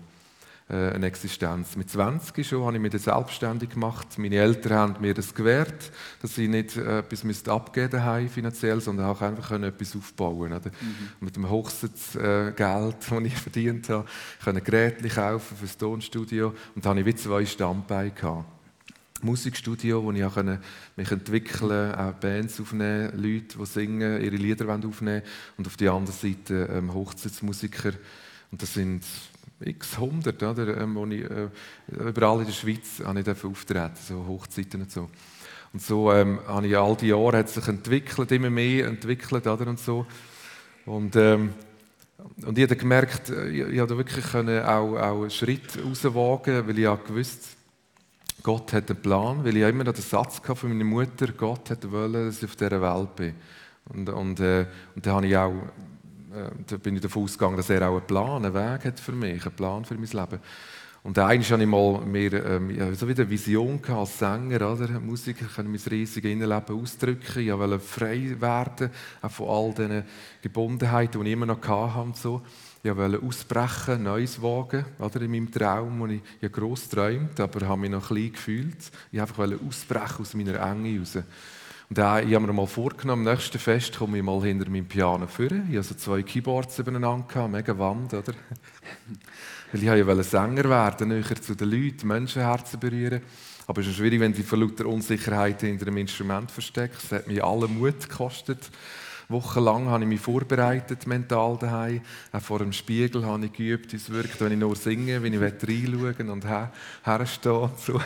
Äh, 0.70 0.92
eine 0.92 1.08
Existenz. 1.08 1.76
Mit 1.76 1.90
20 1.90 2.46
schon 2.46 2.64
habe 2.64 2.76
ich 2.76 2.82
mich 2.82 3.02
selbstständig 3.02 3.72
gemacht. 3.72 4.20
Meine 4.20 4.36
Eltern 4.36 4.74
haben 4.74 5.02
mir 5.02 5.16
das 5.16 5.34
gewährt, 5.34 5.92
dass 6.22 6.38
ich 6.38 6.48
nicht 6.48 6.78
äh, 6.78 7.00
etwas 7.00 7.48
abgeben 7.48 8.06
musste 8.06 8.30
finanziell, 8.30 8.80
sondern 8.80 9.08
auch 9.08 9.20
einfach 9.22 9.50
etwas 9.52 9.96
aufbauen 9.96 10.54
oder? 10.54 10.70
Mhm. 10.70 11.10
Mit 11.22 11.36
dem 11.36 11.50
Hochsitzgeld, 11.50 12.60
äh, 12.60 13.00
das 13.10 13.24
ich 13.24 13.36
verdient 13.36 13.90
habe, 13.90 14.06
konnte 14.44 14.62
Geräte 14.62 15.08
kaufen 15.08 15.58
für 15.58 15.66
das 15.66 15.76
Tonstudio 15.76 16.54
und 16.76 16.86
da 16.86 16.92
hatte 16.92 17.00
ich 17.00 17.06
wie 17.08 17.16
zwei 17.16 17.46
Standbeine. 17.46 18.12
Gehabt. 18.12 18.46
Musikstudio, 19.22 20.04
wo 20.04 20.12
ich 20.12 20.24
auch 20.24 20.38
mich 20.96 21.12
entwickeln 21.12 21.60
konnte, 21.60 22.00
auch 22.00 22.14
Bands 22.14 22.62
aufnehmen, 22.62 23.12
Leute, 23.16 23.58
die 23.58 23.66
singen, 23.66 24.22
ihre 24.22 24.36
Lieder 24.36 24.68
aufnehmen 24.70 25.24
und 25.58 25.68
auf 25.68 25.76
der 25.78 25.92
anderen 25.92 26.18
Seite 26.18 26.70
ähm, 26.72 26.94
Hochzeitsmusiker. 26.94 27.92
Und 28.52 28.62
das 28.62 28.74
sind 28.74 29.04
x 29.62 29.98
hundert, 29.98 30.42
oder, 30.42 30.78
ähm, 30.78 30.96
wo 30.96 31.06
ich, 31.06 31.24
äh, 31.24 31.50
überall 31.88 32.40
in 32.40 32.46
der 32.46 32.54
Schweiz 32.54 33.02
habe 33.04 33.20
ich 33.20 33.46
auftreten, 33.46 33.98
so 33.98 34.26
Hochzeiten 34.26 34.82
und 34.82 34.92
so. 34.92 35.10
Und 35.74 35.82
so 35.82 36.12
ähm, 36.12 36.40
habe 36.48 36.68
ich 36.68 36.78
all 36.78 36.96
die 36.96 37.08
Jahre 37.08 37.38
hat 37.38 37.50
sich 37.50 37.68
entwickelt, 37.68 38.32
immer 38.32 38.50
mehr 38.50 38.88
entwickelt, 38.88 39.46
oder, 39.46 39.68
und 39.68 39.80
so. 39.80 40.06
Und, 40.86 41.16
ähm, 41.16 41.54
und 42.46 42.58
ich 42.58 42.64
habe 42.64 42.76
gemerkt, 42.76 43.30
äh, 43.30 43.50
ich, 43.50 43.74
ich 43.74 43.80
habe 43.80 43.98
wirklich 43.98 44.26
können 44.26 44.64
auch, 44.64 44.96
auch 44.96 45.22
einen 45.22 45.30
Schritt 45.30 45.78
rauswagen, 45.84 46.68
weil 46.68 46.78
ich 46.78 46.84
ja 46.84 46.96
gewusst 46.96 47.58
Gott 48.42 48.72
hat 48.74 48.90
einen 48.90 49.02
Plan, 49.02 49.44
weil 49.44 49.58
ich 49.58 49.64
immer 49.64 49.84
noch 49.84 49.94
den 49.94 50.02
Satz 50.02 50.40
von 50.44 50.70
meiner 50.70 50.86
Mutter, 50.86 51.28
Gott 51.34 51.70
hat 51.70 51.92
wollen, 51.92 52.26
dass 52.26 52.38
ich 52.38 52.46
auf 52.46 52.56
dieser 52.56 52.82
Welt 52.82 53.16
bin. 53.16 53.34
Und, 53.90 54.10
und, 54.10 54.40
äh, 54.40 54.66
und 54.96 55.06
dann 55.06 55.14
habe 55.16 55.28
ich 55.28 55.36
auch 55.36 55.54
da 56.68 56.78
bin 56.78 56.96
ich 56.96 57.02
davon 57.02 57.24
ausgegangen, 57.24 57.58
dass 57.58 57.70
er 57.70 57.90
auch 57.90 57.98
einen 57.98 58.08
Plan, 58.08 58.46
einen 58.46 58.54
Weg 58.54 58.86
hat 58.86 59.00
für 59.00 59.14
mich, 59.14 59.46
einen 59.46 59.56
Plan 59.56 59.86
für 59.86 59.96
mein 59.96 60.06
Leben. 60.06 60.40
Und 61.02 61.18
eigentlich 61.18 61.52
hatte 61.52 61.64
ich 61.64 61.70
mal 61.70 62.02
mehr, 62.02 62.46
ähm, 62.46 62.94
so 62.94 63.08
wie 63.08 63.14
eine 63.14 63.30
Vision 63.30 63.80
als 63.88 64.20
Sänger, 64.20 64.74
oder? 64.74 65.00
Musiker 65.00 65.46
können 65.46 65.72
mein 65.72 65.80
riesiges 65.90 66.30
Innenleben 66.30 66.82
ausdrücken. 66.82 67.40
Ich 67.40 67.52
wollte 67.52 67.80
frei 67.80 68.36
werden, 68.38 68.90
auch 69.22 69.32
von 69.32 69.48
all 69.48 69.74
diesen 69.74 70.04
Gebundenheiten, 70.42 71.22
die 71.22 71.28
ich 71.28 71.34
immer 71.34 71.46
noch 71.46 71.66
hatte. 71.66 72.02
Und 72.02 72.18
so. 72.18 72.42
Ich 72.84 72.96
wollte 72.96 73.22
ausbrechen, 73.22 74.04
Neues 74.04 74.42
wagen, 74.42 74.86
oder? 75.00 75.22
in 75.22 75.32
meinem 75.32 75.52
Traum, 75.52 76.00
den 76.02 76.18
ich 76.18 76.22
ja 76.42 76.50
gross 76.50 76.88
träumt, 76.90 77.40
aber 77.40 77.68
habe 77.68 77.82
mich 77.82 77.92
noch 77.92 78.08
klein 78.08 78.32
gefühlt. 78.32 78.92
Ich 79.12 79.20
wollte 79.20 79.42
einfach 79.44 79.68
ausbrechen 79.68 80.22
aus 80.22 80.34
meiner 80.34 80.62
Enge 80.62 81.00
raus. 81.00 81.18
Und 81.90 81.98
ich 81.98 82.04
habe 82.36 82.40
mir 82.42 82.54
mal 82.54 82.68
vorgenommen, 82.68 83.28
am 83.28 83.34
nächsten 83.34 83.58
Fest 83.58 83.98
komme 83.98 84.20
ich 84.20 84.24
mal 84.24 84.40
hinter 84.44 84.70
meinem 84.70 84.88
Piano 84.88 85.26
führen. 85.26 85.68
Ich 85.72 85.78
hatte 85.78 85.88
so 85.88 85.96
zwei 85.96 86.22
Keyboards 86.22 86.78
übereinander, 86.78 87.48
mega 87.48 87.76
Wand, 87.80 88.14
oder? 88.14 88.34
Weil 89.72 89.82
ich 89.82 89.88
ja 89.88 90.24
Sänger 90.24 90.70
werden, 90.70 91.08
näher 91.08 91.42
zu 91.42 91.56
den 91.56 91.72
Leuten, 91.72 92.08
Menschenherzen 92.08 92.80
berühren. 92.80 93.22
Aber 93.66 93.82
es 93.82 93.88
ist 93.88 93.96
schwierig, 93.96 94.20
wenn 94.20 94.34
du 94.34 94.44
vor 94.44 94.60
lauter 94.60 94.86
Unsicherheit 94.86 95.62
hinter 95.62 95.88
einem 95.88 95.98
Instrument 95.98 96.52
versteckst. 96.52 97.06
Es 97.06 97.12
hat 97.12 97.28
mir 97.28 97.44
alle 97.44 97.68
Mut 97.68 98.08
gekostet. 98.08 98.70
Wochenlang 99.32 99.86
habe 99.86 100.04
ich 100.04 100.10
mich 100.10 100.20
vorbereitet, 100.20 101.06
mental 101.06 101.56
daheim. 101.60 102.02
Auch 102.32 102.42
vor 102.42 102.60
dem 102.60 102.74
Spiegel 102.74 103.24
habe 103.28 103.46
ich 103.46 103.54
geübt, 103.54 103.94
wie 103.94 103.98
es 103.98 104.10
wirkt, 104.10 104.42
wenn 104.42 104.54
ich 104.54 104.58
nur 104.58 104.76
singe, 104.76 105.22
wenn 105.22 105.34
ich 105.34 105.40
reinschauen 105.40 106.32
und 106.32 106.46
her, 106.46 106.72
herstehen 107.04 107.52
und 107.52 107.80
so. 107.80 107.94
Und 107.94 108.04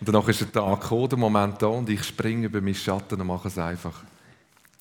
danach 0.00 0.28
ist 0.28 0.42
der 0.42 0.52
Tag 0.52 0.82
gekommen, 0.82 1.08
der 1.08 1.18
Moment 1.18 1.62
da 1.62 1.68
und 1.68 1.88
ich 1.88 2.04
springe 2.04 2.46
über 2.46 2.60
meinen 2.60 2.74
Schatten 2.74 3.18
und 3.18 3.26
mache 3.26 3.48
es 3.48 3.56
einfach. 3.56 4.02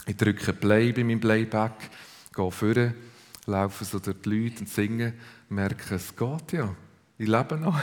Ich 0.06 0.18
drücke 0.18 0.52
Play 0.52 0.92
bei 0.92 1.06
meinem 1.06 1.22
Playback, 1.22 1.90
gehe 2.36 2.52
vorne, 2.52 2.94
laufe 3.46 3.86
so 3.86 4.00
durch 4.00 4.18
die 4.26 4.30
Leute 4.30 4.60
und 4.60 4.68
singe, 4.68 5.14
merke, 5.48 5.96
es 5.96 6.14
geht 6.14 6.52
ja. 6.52 6.76
Ich 7.18 7.28
lebe 7.30 7.56
noch. 7.56 7.80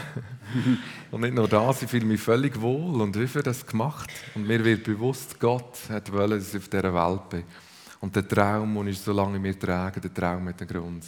und 1.11 1.23
nicht 1.23 1.35
nur 1.35 1.49
das, 1.49 1.81
ich 1.81 1.89
fühle 1.89 2.05
mich 2.05 2.21
völlig 2.21 2.61
wohl. 2.61 3.01
Und 3.01 3.19
wie 3.19 3.29
viel 3.29 3.43
das 3.43 3.65
gemacht? 3.65 4.11
Und 4.35 4.47
mir 4.47 4.63
wird 4.63 4.85
bewusst, 4.85 5.41
Gott 5.41 5.79
hat 5.89 6.13
wollen, 6.13 6.33
dass 6.33 6.53
ich 6.53 6.61
auf 6.61 6.69
dieser 6.69 6.93
Welt 6.93 7.29
bin. 7.31 7.45
Und 8.01 8.15
der 8.15 8.27
Traum, 8.27 8.75
den 8.75 8.89
ich 8.89 9.01
so 9.01 9.13
lange 9.13 9.39
mir 9.39 9.59
trage, 9.59 10.01
der 10.01 10.13
Traum 10.13 10.45
mit 10.45 10.61
dem 10.61 10.69
Grund. 10.69 11.05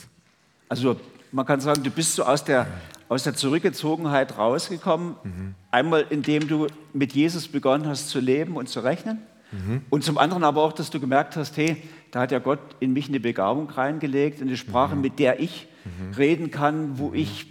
Also 0.68 0.96
man 1.32 1.46
kann 1.46 1.60
sagen, 1.60 1.82
du 1.82 1.90
bist 1.90 2.14
so 2.14 2.24
aus 2.24 2.44
der, 2.44 2.66
aus 3.08 3.22
der 3.22 3.34
Zurückgezogenheit 3.34 4.36
rausgekommen. 4.36 5.14
Mhm. 5.22 5.54
Einmal, 5.70 6.06
indem 6.10 6.48
du 6.48 6.66
mit 6.92 7.12
Jesus 7.12 7.48
begonnen 7.48 7.86
hast 7.86 8.08
zu 8.08 8.20
leben 8.20 8.56
und 8.56 8.68
zu 8.68 8.80
rechnen. 8.80 9.18
Mhm. 9.52 9.82
Und 9.90 10.04
zum 10.04 10.18
anderen 10.18 10.44
aber 10.44 10.62
auch, 10.62 10.72
dass 10.72 10.90
du 10.90 11.00
gemerkt 11.00 11.36
hast, 11.36 11.56
hey, 11.56 11.82
da 12.10 12.20
hat 12.20 12.32
ja 12.32 12.38
Gott 12.38 12.60
in 12.80 12.92
mich 12.92 13.08
eine 13.08 13.20
Begabung 13.20 13.68
reingelegt, 13.68 14.40
eine 14.40 14.56
Sprache, 14.56 14.94
mhm. 14.94 15.00
mit 15.00 15.18
der 15.18 15.40
ich 15.40 15.68
mhm. 15.84 16.14
reden 16.14 16.50
kann, 16.50 16.98
wo 16.98 17.08
mhm. 17.08 17.14
ich 17.14 17.46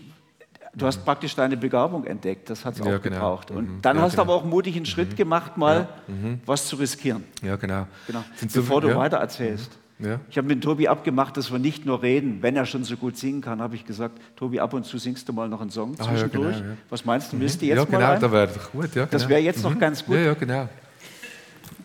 Du 0.76 0.86
hast 0.86 1.04
praktisch 1.04 1.36
deine 1.36 1.58
Begabung 1.58 2.06
entdeckt, 2.06 2.50
das 2.50 2.64
hat 2.64 2.76
es 2.76 2.82
auch 2.82 2.86
ja, 2.86 2.98
genau. 3.00 3.16
gebraucht. 3.16 3.52
Und 3.52 3.70
mhm. 3.70 3.82
dann 3.82 3.98
ja, 3.98 4.04
hast 4.04 4.12
genau. 4.12 4.26
du 4.26 4.32
aber 4.32 4.42
auch 4.42 4.46
mutig 4.46 4.76
einen 4.76 4.86
Schritt 4.86 5.12
mhm. 5.12 5.16
gemacht, 5.16 5.58
mal 5.58 5.88
ja. 6.08 6.14
mhm. 6.14 6.42
was 6.46 6.68
zu 6.68 6.76
riskieren. 6.76 7.24
Ja, 7.42 7.56
genau. 7.56 7.88
genau. 8.06 8.24
Bevor 8.54 8.82
du 8.82 8.96
weiter 8.96 9.18
erzählst. 9.18 9.72
Mhm. 9.98 10.20
Ich 10.30 10.38
habe 10.38 10.48
mit 10.48 10.64
Tobi 10.64 10.88
abgemacht, 10.88 11.36
dass 11.36 11.52
wir 11.52 11.60
nicht 11.60 11.86
nur 11.86 12.02
reden, 12.02 12.42
wenn 12.42 12.56
er 12.56 12.66
schon 12.66 12.84
so 12.84 12.96
gut 12.96 13.18
singen 13.18 13.42
kann, 13.42 13.62
habe 13.62 13.76
ich 13.76 13.86
gesagt, 13.86 14.20
Tobi, 14.36 14.60
ab 14.60 14.74
und 14.74 14.86
zu 14.86 14.98
singst 14.98 15.28
du 15.28 15.34
mal 15.34 15.50
noch 15.50 15.60
einen 15.60 15.72
Song 15.72 15.96
ah, 15.98 16.04
zwischendurch. 16.04 16.58
Genau, 16.58 16.78
was 16.90 17.04
meinst 17.04 17.32
du, 17.32 17.36
mhm. 17.36 17.42
willst 17.42 17.62
du 17.62 17.66
jetzt 17.66 17.78
ja, 17.78 17.84
genau, 17.84 18.00
mal 18.00 18.20
da 18.20 18.46
doch 18.46 18.72
gut. 18.72 18.96
Ja, 18.96 19.06
das 19.06 19.28
wäre 19.28 19.42
jetzt 19.42 19.64
noch 19.64 19.76
mhm. 19.76 19.80
ganz 19.80 20.06
gut. 20.06 20.16
Ja, 20.16 20.22
ja, 20.22 20.34
genau. 20.36 20.70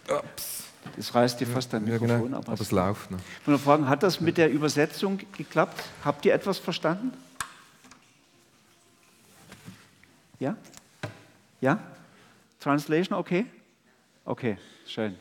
Ups. 0.08 0.64
Das 0.96 1.12
reißt 1.12 1.40
dir 1.40 1.46
fast 1.46 1.72
dein 1.72 1.84
Mikrofon 1.84 2.22
genau. 2.24 2.36
ab. 2.36 2.44
Aber 2.46 2.60
es 2.60 2.70
läuft 2.70 3.10
noch. 3.10 3.18
Ich 3.42 3.48
will 3.48 3.58
fragen, 3.58 3.88
hat 3.88 4.02
das 4.02 4.20
mit 4.20 4.38
der 4.38 4.50
Übersetzung 4.50 5.18
geklappt? 5.36 5.82
Habt 6.04 6.24
ihr 6.24 6.34
etwas 6.34 6.58
verstanden? 6.58 7.12
Ja? 10.38 10.56
Ja? 11.60 11.80
Translation 12.60 13.18
okay? 13.18 13.46
Okay, 14.24 14.56
schön. 14.86 15.16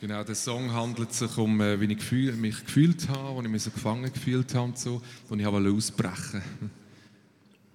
Genau, 0.00 0.22
der 0.22 0.34
Song 0.34 0.72
handelt 0.72 1.12
sich 1.12 1.36
um, 1.38 1.60
äh, 1.60 1.80
wie 1.80 1.86
ich 1.86 1.98
gefühl, 1.98 2.32
mich 2.32 2.64
gefühlt 2.64 3.08
habe, 3.08 3.38
als 3.38 3.44
ich 3.46 3.50
mich 3.50 3.62
so 3.62 3.70
gefangen 3.70 4.12
gefühlt 4.12 4.54
habe 4.54 4.64
und 4.64 4.78
so, 4.78 5.00
und 5.30 5.40
ich 5.40 5.46
wollte 5.46 5.70
ausbrechen. 5.70 6.42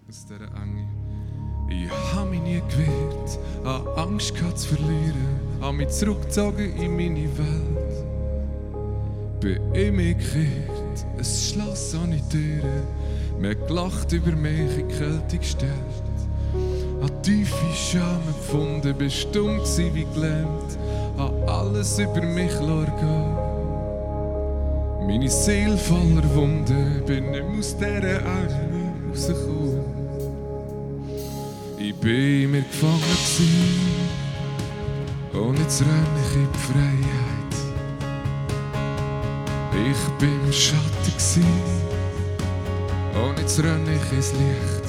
Aus 0.07 0.25
dieser 0.25 0.45
Enge. 0.55 0.87
Ich 1.69 1.89
habe 2.13 2.29
mich 2.29 2.41
nie 2.41 2.61
gewehrt, 2.69 3.39
habe 3.63 3.97
Angst 3.97 4.35
gehabt 4.35 4.59
zu 4.59 4.75
verlieren, 4.75 5.39
habe 5.61 5.77
mich 5.77 5.89
zurückgezogen 5.89 6.75
in 6.77 6.95
meine 6.95 7.37
Welt. 7.37 8.09
Bin 9.39 9.75
immer 9.75 10.13
gekehrt 10.13 10.78
es 11.19 11.51
Schloss 11.51 11.95
ohne 11.95 12.21
Türen. 12.29 12.87
Mir 13.39 13.55
gelacht 13.55 14.11
über 14.11 14.31
mich 14.31 14.77
in 14.77 14.87
Kälte 14.87 15.37
gestellt. 15.37 15.71
Hat 17.01 17.23
tiefe 17.23 17.55
Scham 17.75 18.21
empfunden, 18.27 18.97
bestimmt 18.97 19.65
sie 19.65 19.93
wie 19.93 20.05
gelähmt. 20.13 20.77
Hat 21.17 21.49
alles 21.49 21.97
über 21.99 22.21
mich 22.21 22.51
gehen. 22.59 23.49
Meine 25.07 25.29
Seele 25.29 25.77
voller 25.77 26.35
Wunden, 26.35 27.03
bin 27.05 27.31
nicht 27.31 27.43
aus 27.57 27.75
dieser 27.77 28.19
Enge 28.19 28.93
rausgekommen. 29.09 29.83
Ich 31.79 31.95
bin 31.95 32.51
mir 32.51 32.61
gefangen 32.61 33.01
gewesen, 33.01 34.19
und 35.33 35.57
jetzt 35.57 35.81
renne 35.81 36.19
ich 36.29 36.35
in 36.35 36.47
die 36.51 36.59
Freiheit. 36.59 37.28
Ich 39.87 39.97
bin 40.19 40.45
im 40.45 40.51
Schatten 40.51 41.13
gsi 41.17 41.41
und 43.15 43.39
jetzt 43.39 43.59
renne 43.63 43.95
ich 43.95 44.11
ins 44.11 44.33
Licht. 44.33 44.87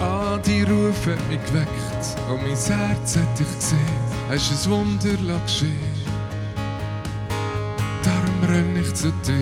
Ah, 0.00 0.38
die 0.38 0.62
Rufe 0.62 1.12
hat 1.12 1.28
mich 1.28 1.44
geweckt 1.46 2.04
und 2.30 2.42
mein 2.42 2.56
Herz 2.56 3.16
hat 3.16 3.38
dich 3.38 3.54
gesehen. 3.56 3.78
Hast 4.28 4.66
ein 4.66 4.70
Wunder 4.70 5.40
geschehen. 5.42 5.96
Darum 8.02 8.50
renne 8.50 8.80
ich 8.80 8.94
zu 8.94 9.12
dir. 9.26 9.34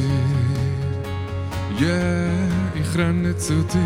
Yeah, 1.80 2.30
ich 2.74 2.98
renne 2.98 3.36
zu 3.36 3.62
dir. 3.62 3.80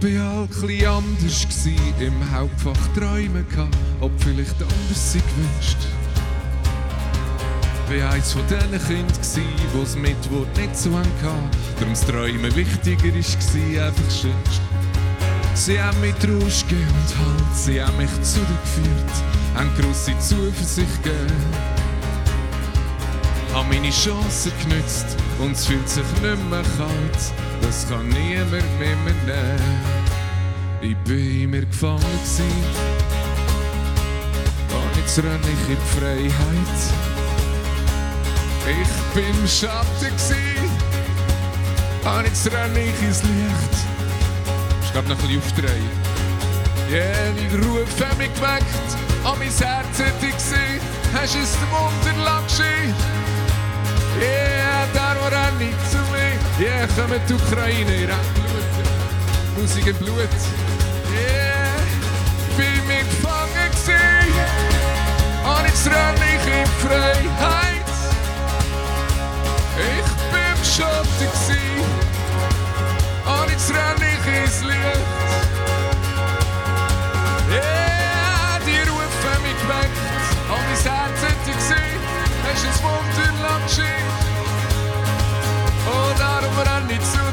Bin 0.00 0.20
ein 0.20 0.86
anders 0.86 1.46
gsi, 1.48 1.76
im 2.00 2.32
Hauptfach 2.34 2.88
träumen 2.94 3.46
gehabt, 3.48 3.76
ob 4.00 4.10
vielleicht 4.18 4.62
anders 4.62 5.12
sie 5.12 5.20
gewünscht 5.20 5.93
bin 7.88 8.02
eins 8.02 8.32
von 8.32 8.42
diesen 8.46 8.86
Kindern, 8.86 9.08
die 9.74 9.82
es 9.82 9.96
mit 9.96 10.30
Wort 10.32 10.56
nicht 10.56 10.76
so 10.76 10.96
hatten. 10.96 11.10
Darum 11.78 11.90
das 11.90 12.06
Träumen 12.06 12.54
wichtiger 12.54 13.04
war, 13.04 13.86
einfach 13.86 14.10
schönst. 14.10 14.60
Sie 15.54 15.80
haben 15.80 16.00
mich 16.00 16.14
Rausch 16.14 16.64
und 16.70 17.18
Halt, 17.18 17.54
sie 17.54 17.82
haben 17.82 17.96
mich 17.96 18.10
zu 18.22 18.40
dir 18.40 18.58
geführt, 18.62 19.12
haben 19.54 19.70
grosse 19.78 20.18
Zuversicht 20.18 21.02
gegeben. 21.02 21.32
Haben 23.52 23.68
meine 23.68 23.90
Chancen 23.90 24.52
genützt 24.62 25.16
und 25.38 25.52
es 25.52 25.66
fühlt 25.66 25.88
sich 25.88 26.04
nicht 26.22 26.50
mehr 26.50 26.62
kalt, 26.76 27.32
das 27.62 27.88
kann 27.88 28.08
niemand 28.08 28.50
mehr 28.78 28.96
nehmen. 29.26 29.60
Ich 30.80 30.96
bin 30.98 31.50
mir 31.50 31.64
gefangen 31.64 32.00
gewesen, 32.00 32.44
und 34.70 34.96
jetzt 34.96 35.18
renne 35.18 35.38
ich 35.38 35.68
in 35.70 35.76
die 35.76 35.98
Freiheit. 35.98 37.13
Ich 38.66 39.14
bin 39.14 39.28
im 39.28 39.46
Schatten 39.46 40.16
gsi, 40.16 40.34
und 42.02 42.24
jetzt 42.24 42.50
renne 42.50 42.80
ich 42.80 43.02
ins 43.02 43.22
Licht. 43.22 43.74
Ich 44.82 44.92
glaube 44.92 45.08
noch 45.08 45.18
ein 45.18 45.28
bisschen 45.28 45.42
aufdrehen. 45.42 45.90
Yeah, 46.90 47.32
die 47.32 47.56
Rufe 47.56 48.08
haben 48.08 48.18
mich 48.18 48.32
geweckt, 48.34 48.88
an 49.22 49.38
mein 49.38 49.48
Herz 49.48 49.98
hätte 49.98 50.26
ich 50.26 50.34
gesehen, 50.34 50.80
hast 51.12 51.36
es 51.36 51.52
dem 51.58 51.72
Unterlag 51.72 52.46
geschehen. 52.48 52.94
Yeah, 54.18 54.86
da 54.94 55.12
renne 55.28 55.70
ich 55.70 55.90
zu 55.90 55.98
mir. 56.10 56.34
Yeah, 56.58 56.86
kommen 56.96 57.20
die 57.28 57.34
Ukraine, 57.34 57.94
ihr 57.94 58.08
habt 58.08 58.34
Blut, 58.34 59.60
Musik 59.60 59.86
im 59.88 59.96
Blut. 59.96 60.16
Yeah, 61.12 61.76
bin 62.56 62.86
mir 62.86 63.04
gefangen 63.04 63.70
gsi, 63.72 63.92
und 65.44 65.66
jetzt 65.66 65.86
renne 65.86 66.26
ich 66.34 66.46
in 66.46 66.66
Freiheit. 66.80 67.53
Renne 74.62 74.62
ich 74.62 74.62
ins 74.62 74.62
Licht. 74.62 75.00
Yeah, 77.50 78.58
die 78.66 78.80
rufen 78.88 79.42
mich 79.42 79.58
geweckt, 79.62 79.98
und 80.48 80.64
mein 80.66 80.78
Herz 80.92 81.18
hätte 81.22 81.50
ich 81.50 81.56
gesehen, 81.56 82.00
hast 82.44 82.64
ein 82.64 82.74
Wunderland 82.82 83.64
geschehen. 83.66 84.08
Und 85.86 86.18
darum 86.18 86.58
renne 86.58 86.92
ich 86.92 87.00
zu 87.00 87.23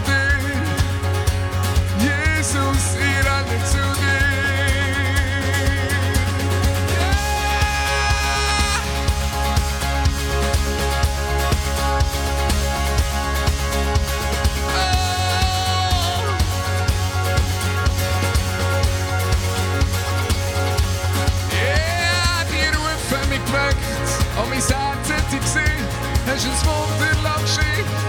Ashes 26.34 26.64
fall 26.64 26.88
within 26.88 27.24
like 27.26 27.46
she 27.46 28.01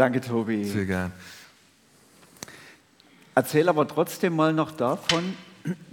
Danke, 0.00 0.22
Tobi. 0.22 0.64
Sehr 0.64 0.86
gerne. 0.86 1.10
Erzähl 3.34 3.68
aber 3.68 3.86
trotzdem 3.86 4.34
mal 4.34 4.50
noch 4.50 4.70
davon, 4.70 5.34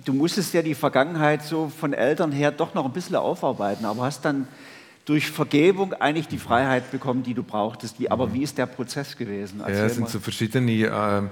du 0.06 0.14
musstest 0.14 0.54
ja 0.54 0.62
die 0.62 0.76
Vergangenheit 0.76 1.44
so 1.44 1.68
von 1.68 1.92
Eltern 1.92 2.32
her 2.32 2.52
doch 2.52 2.74
noch 2.74 2.86
ein 2.86 2.94
bisschen 2.94 3.18
aufarbeiten, 3.18 3.84
aber 3.84 4.04
hast 4.04 4.24
dann 4.24 4.48
durch 5.04 5.30
Vergebung 5.30 5.92
eigentlich 5.92 6.30
die 6.30 6.38
Freiheit 6.38 6.90
bekommen, 6.90 7.22
die 7.22 7.34
du 7.34 7.44
brauchtest. 7.44 8.00
Wie, 8.00 8.10
aber 8.10 8.34
wie 8.34 8.44
ist 8.44 8.58
der 8.58 8.68
Prozess 8.68 9.18
gewesen? 9.18 9.60
Erzähl 9.60 9.76
ja, 9.76 9.86
es 9.88 9.96
sind 9.96 10.04
mal. 10.04 10.10
so 10.10 10.22
verschiedene 10.22 10.72
ähm, 10.72 11.30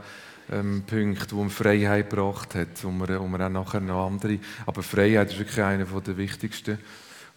ähm, 0.51 0.83
Punkte, 0.85 1.33
wo 1.33 1.39
man 1.39 1.51
Freiheit 1.51 2.09
gebracht 2.09 2.55
hat, 2.55 2.83
wo 2.83 2.89
man, 2.91 3.07
wo 3.17 3.25
man 3.25 3.41
auch 3.41 3.49
nachher 3.49 3.79
noch 3.79 4.05
andere. 4.05 4.39
Aber 4.65 4.83
Freiheit 4.83 5.31
ist 5.31 5.39
wirklich 5.39 5.63
einer 5.63 5.85
der 5.85 6.17
wichtigsten. 6.17 6.77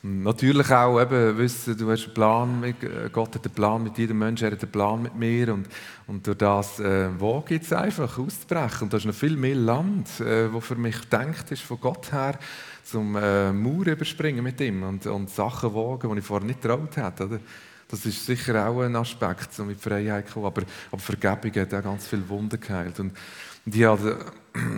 Natürlich 0.01 0.71
auch 0.71 1.01
eben 1.01 1.37
wissen, 1.39 1.77
du 1.77 1.91
hast 1.91 2.05
einen 2.05 2.15
Plan, 2.15 2.61
mit, 2.61 2.85
äh, 2.85 3.11
Gott 3.13 3.35
hat 3.35 3.45
einen 3.45 3.55
Plan 3.55 3.83
mit 3.83 3.99
jedem 3.99 4.19
Menschen, 4.19 4.45
er 4.45 4.53
hat 4.53 4.63
einen 4.63 4.71
Plan 4.71 5.03
mit 5.03 5.17
mir 5.17 5.53
und, 5.53 5.67
und 6.07 6.25
durch 6.25 6.39
das 6.39 6.79
äh, 6.79 7.09
wage 7.21 7.57
ich 7.57 7.63
es 7.63 7.73
einfach 7.73 8.17
auszubrechen. 8.17 8.83
Und 8.83 8.93
da 8.93 8.99
ist 8.99 9.07
noch 9.07 9.15
viel 9.15 9.37
mehr 9.37 9.57
Land, 9.57 10.21
äh, 10.21 10.53
wo 10.53 10.61
für 10.61 10.77
mich 10.77 11.01
gedacht 11.01 11.51
ist 11.51 11.63
von 11.63 11.81
Gott 11.81 12.13
her, 12.13 12.39
zum 12.85 13.17
äh, 13.17 13.53
Mauer 13.53 13.89
überspringen 13.89 14.45
mit 14.45 14.61
ihm 14.61 14.85
und, 14.85 15.05
und 15.07 15.31
Sachen 15.31 15.75
wagen, 15.75 16.13
die 16.13 16.19
ich 16.21 16.25
vorher 16.25 16.47
nicht 16.47 16.63
getraut 16.63 16.97
hätte. 16.97 17.27
Oder? 17.27 17.41
Das 17.89 18.07
ist 18.07 18.25
sicher 18.25 18.69
auch 18.69 18.83
ein 18.83 18.95
Aspekt, 18.95 19.53
so 19.53 19.65
mit 19.65 19.81
Freiheit 19.81 20.33
kommen. 20.33 20.47
Aber, 20.47 20.63
aber 20.93 21.01
Vergebung 21.01 21.61
hat 21.61 21.75
auch 21.75 21.83
ganz 21.83 22.07
viele 22.07 22.29
Wunden 22.29 22.61
geheilt. 22.61 23.01
Und, 23.01 23.15
und 23.67 23.75
ich 23.75 23.85
hatte, 23.85 24.17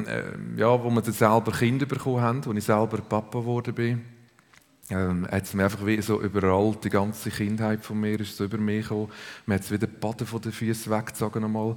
äh, 0.07 0.59
ja, 0.59 0.83
wo 0.83 0.89
wir 0.89 1.03
dann 1.03 1.13
selber 1.13 1.53
Kinder 1.53 1.85
bekommen 1.85 2.23
haben, 2.23 2.43
als 2.47 2.57
ich 2.57 2.65
selber 2.65 2.99
Papa 2.99 3.39
geworden 3.39 3.75
bin, 3.75 4.20
ähm, 4.91 5.27
hat 5.31 5.45
es 5.45 5.55
mir 5.55 5.65
einfach 5.65 5.85
wie 5.87 6.01
so 6.03 6.21
überall, 6.21 6.77
die 6.83 6.91
ganze 6.91 7.31
Kindheit 7.31 7.85
von 7.85 8.01
mir 8.01 8.19
ist 8.21 8.37
so 8.37 8.45
über 8.45 8.59
mich 8.59 8.83
gekommen. 8.83 9.11
Man 9.47 9.57
hat 9.57 9.65
es 9.65 9.71
wieder 9.71 9.87
die 9.87 9.97
Baden 9.97 10.27
von 10.27 10.41
den 10.41 10.53
Füßen 10.53 10.93
weggezogen 10.93 11.45
einmal. 11.45 11.77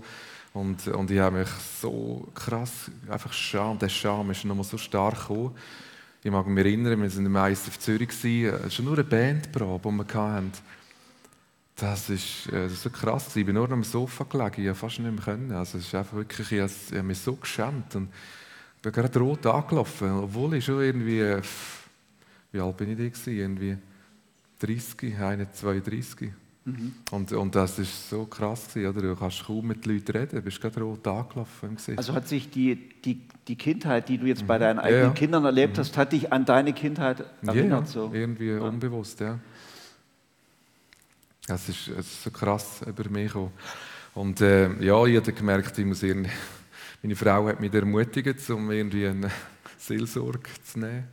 Und, 0.54 0.88
und 0.88 1.10
ich 1.10 1.20
habe 1.20 1.40
mich 1.40 1.50
so 1.82 2.28
krass, 2.36 2.92
einfach 3.10 3.34
Scham, 3.34 3.80
der 3.80 3.90
Scham 3.90 4.30
ist 4.32 4.46
nochmal 4.46 4.64
so 4.64 4.78
stark 4.78 5.20
gekommen. 5.20 5.56
Ich 6.24 6.32
mag 6.32 6.48
mich 6.48 6.66
erinnern, 6.66 7.02
wir 7.02 7.16
waren 7.16 7.32
meist 7.32 7.68
auf 7.68 7.80
Zürich, 7.80 8.10
es 8.10 8.24
war 8.24 8.70
schon 8.70 8.86
nur 8.86 8.94
eine 8.94 9.04
Bandprobe, 9.04 9.90
die 9.90 9.98
wir 9.98 10.14
hatten. 10.14 10.52
Das 11.76 12.10
ist, 12.10 12.52
äh, 12.54 12.70
so 12.70 12.90
krass. 12.92 13.36
Ich 13.36 13.46
bin 13.46 13.56
nur 13.56 13.70
am 13.72 13.84
Sofa 13.84 14.26
gelegen, 14.26 14.50
ich 14.50 14.56
konnte 14.58 14.76
fast 14.76 15.00
nicht 15.00 15.12
mehr 15.12 15.24
können. 15.24 15.52
Also 15.52 15.80
es 15.80 15.88
ist 15.88 15.96
einfach 15.96 16.16
wirklich, 16.16 16.52
ich 16.52 16.62
habe 16.62 17.04
mich 17.04 17.18
so 17.18 17.36
geschämt 17.36 17.96
und 17.96 18.10
bin 18.82 18.92
gerade 18.92 19.20
rot 19.20 19.46
angelaufen, 19.48 20.12
obwohl 20.12 20.54
ich 20.56 20.66
schon 20.66 20.82
irgendwie 20.82 21.20
äh, 21.20 21.42
wie 22.54 22.60
alt 22.60 22.78
bin 22.78 22.98
ich 22.98 23.24
da? 23.26 23.32
Irgendwie 23.32 23.78
30, 24.60 25.20
21, 25.20 25.60
32. 25.60 26.32
Mhm. 26.66 26.94
Und, 27.12 27.32
und 27.34 27.56
das 27.56 27.78
war 27.78 27.86
so 27.86 28.26
krass, 28.26 28.70
gewesen, 28.70 28.88
oder? 28.88 29.02
du 29.02 29.16
kannst 29.18 29.44
kaum 29.44 29.68
mit 29.68 29.86
den 29.86 29.96
Leuten 29.96 30.12
reden, 30.14 30.36
du 30.38 30.42
bist 30.42 30.62
gerade 30.62 30.82
rot 30.82 31.06
angelaufen. 31.06 31.78
Also 31.98 32.14
hat 32.14 32.30
sich 32.30 32.50
die, 32.50 32.76
die, 33.04 33.22
die 33.48 33.58
Kindheit, 33.58 34.08
die 34.08 34.18
du 34.18 34.28
jetzt 34.28 34.48
bei 34.48 34.58
mhm. 34.58 34.62
deinen 34.62 34.80
eigenen 34.80 35.04
ja. 35.04 35.10
Kindern 35.10 35.44
erlebt 35.44 35.76
mhm. 35.76 35.82
hast, 35.82 35.98
hat 35.98 36.14
dich 36.14 36.32
an 36.32 36.46
deine 36.46 36.72
Kindheit 36.72 37.26
erinnert? 37.46 37.88
Ja, 37.88 37.92
so. 37.92 38.12
irgendwie 38.14 38.52
ja. 38.52 38.62
unbewusst, 38.62 39.20
ja. 39.20 39.40
Es 41.50 41.68
ist, 41.68 41.90
es 41.90 42.08
ist 42.08 42.24
so 42.24 42.32
krass 42.32 42.82
über 42.88 43.10
mich 43.10 43.28
gekommen. 43.28 43.52
Und 44.14 44.40
äh, 44.40 44.72
ja, 44.82 45.06
ich 45.06 45.18
habe 45.18 45.34
gemerkt, 45.34 45.78
ich 45.78 45.86
muss 45.86 46.02
irgendwie, 46.02 46.32
meine 47.04 47.16
Frau 47.18 47.48
hat 47.48 47.60
mich 47.60 47.74
ermutigt, 47.74 48.50
um 48.50 48.72
irgendwie 48.72 49.08
eine 49.08 49.30
Seelsorge 49.78 50.50
zu 50.64 50.80
nehmen. 50.80 51.04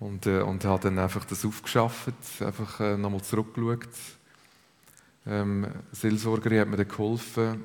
Und, 0.00 0.26
äh, 0.26 0.42
und 0.42 0.64
habe 0.64 0.82
dann 0.82 0.98
einfach 0.98 1.24
das 1.24 1.44
aufgeschafft, 1.44 2.14
einfach 2.40 2.80
äh, 2.80 2.96
nochmal 2.96 3.22
zurückgeschaut. 3.22 3.88
Ähm, 5.26 5.66
Seelsorgerin 5.92 6.60
hat 6.60 6.68
mir 6.68 6.76
dann 6.76 6.88
geholfen, 6.88 7.64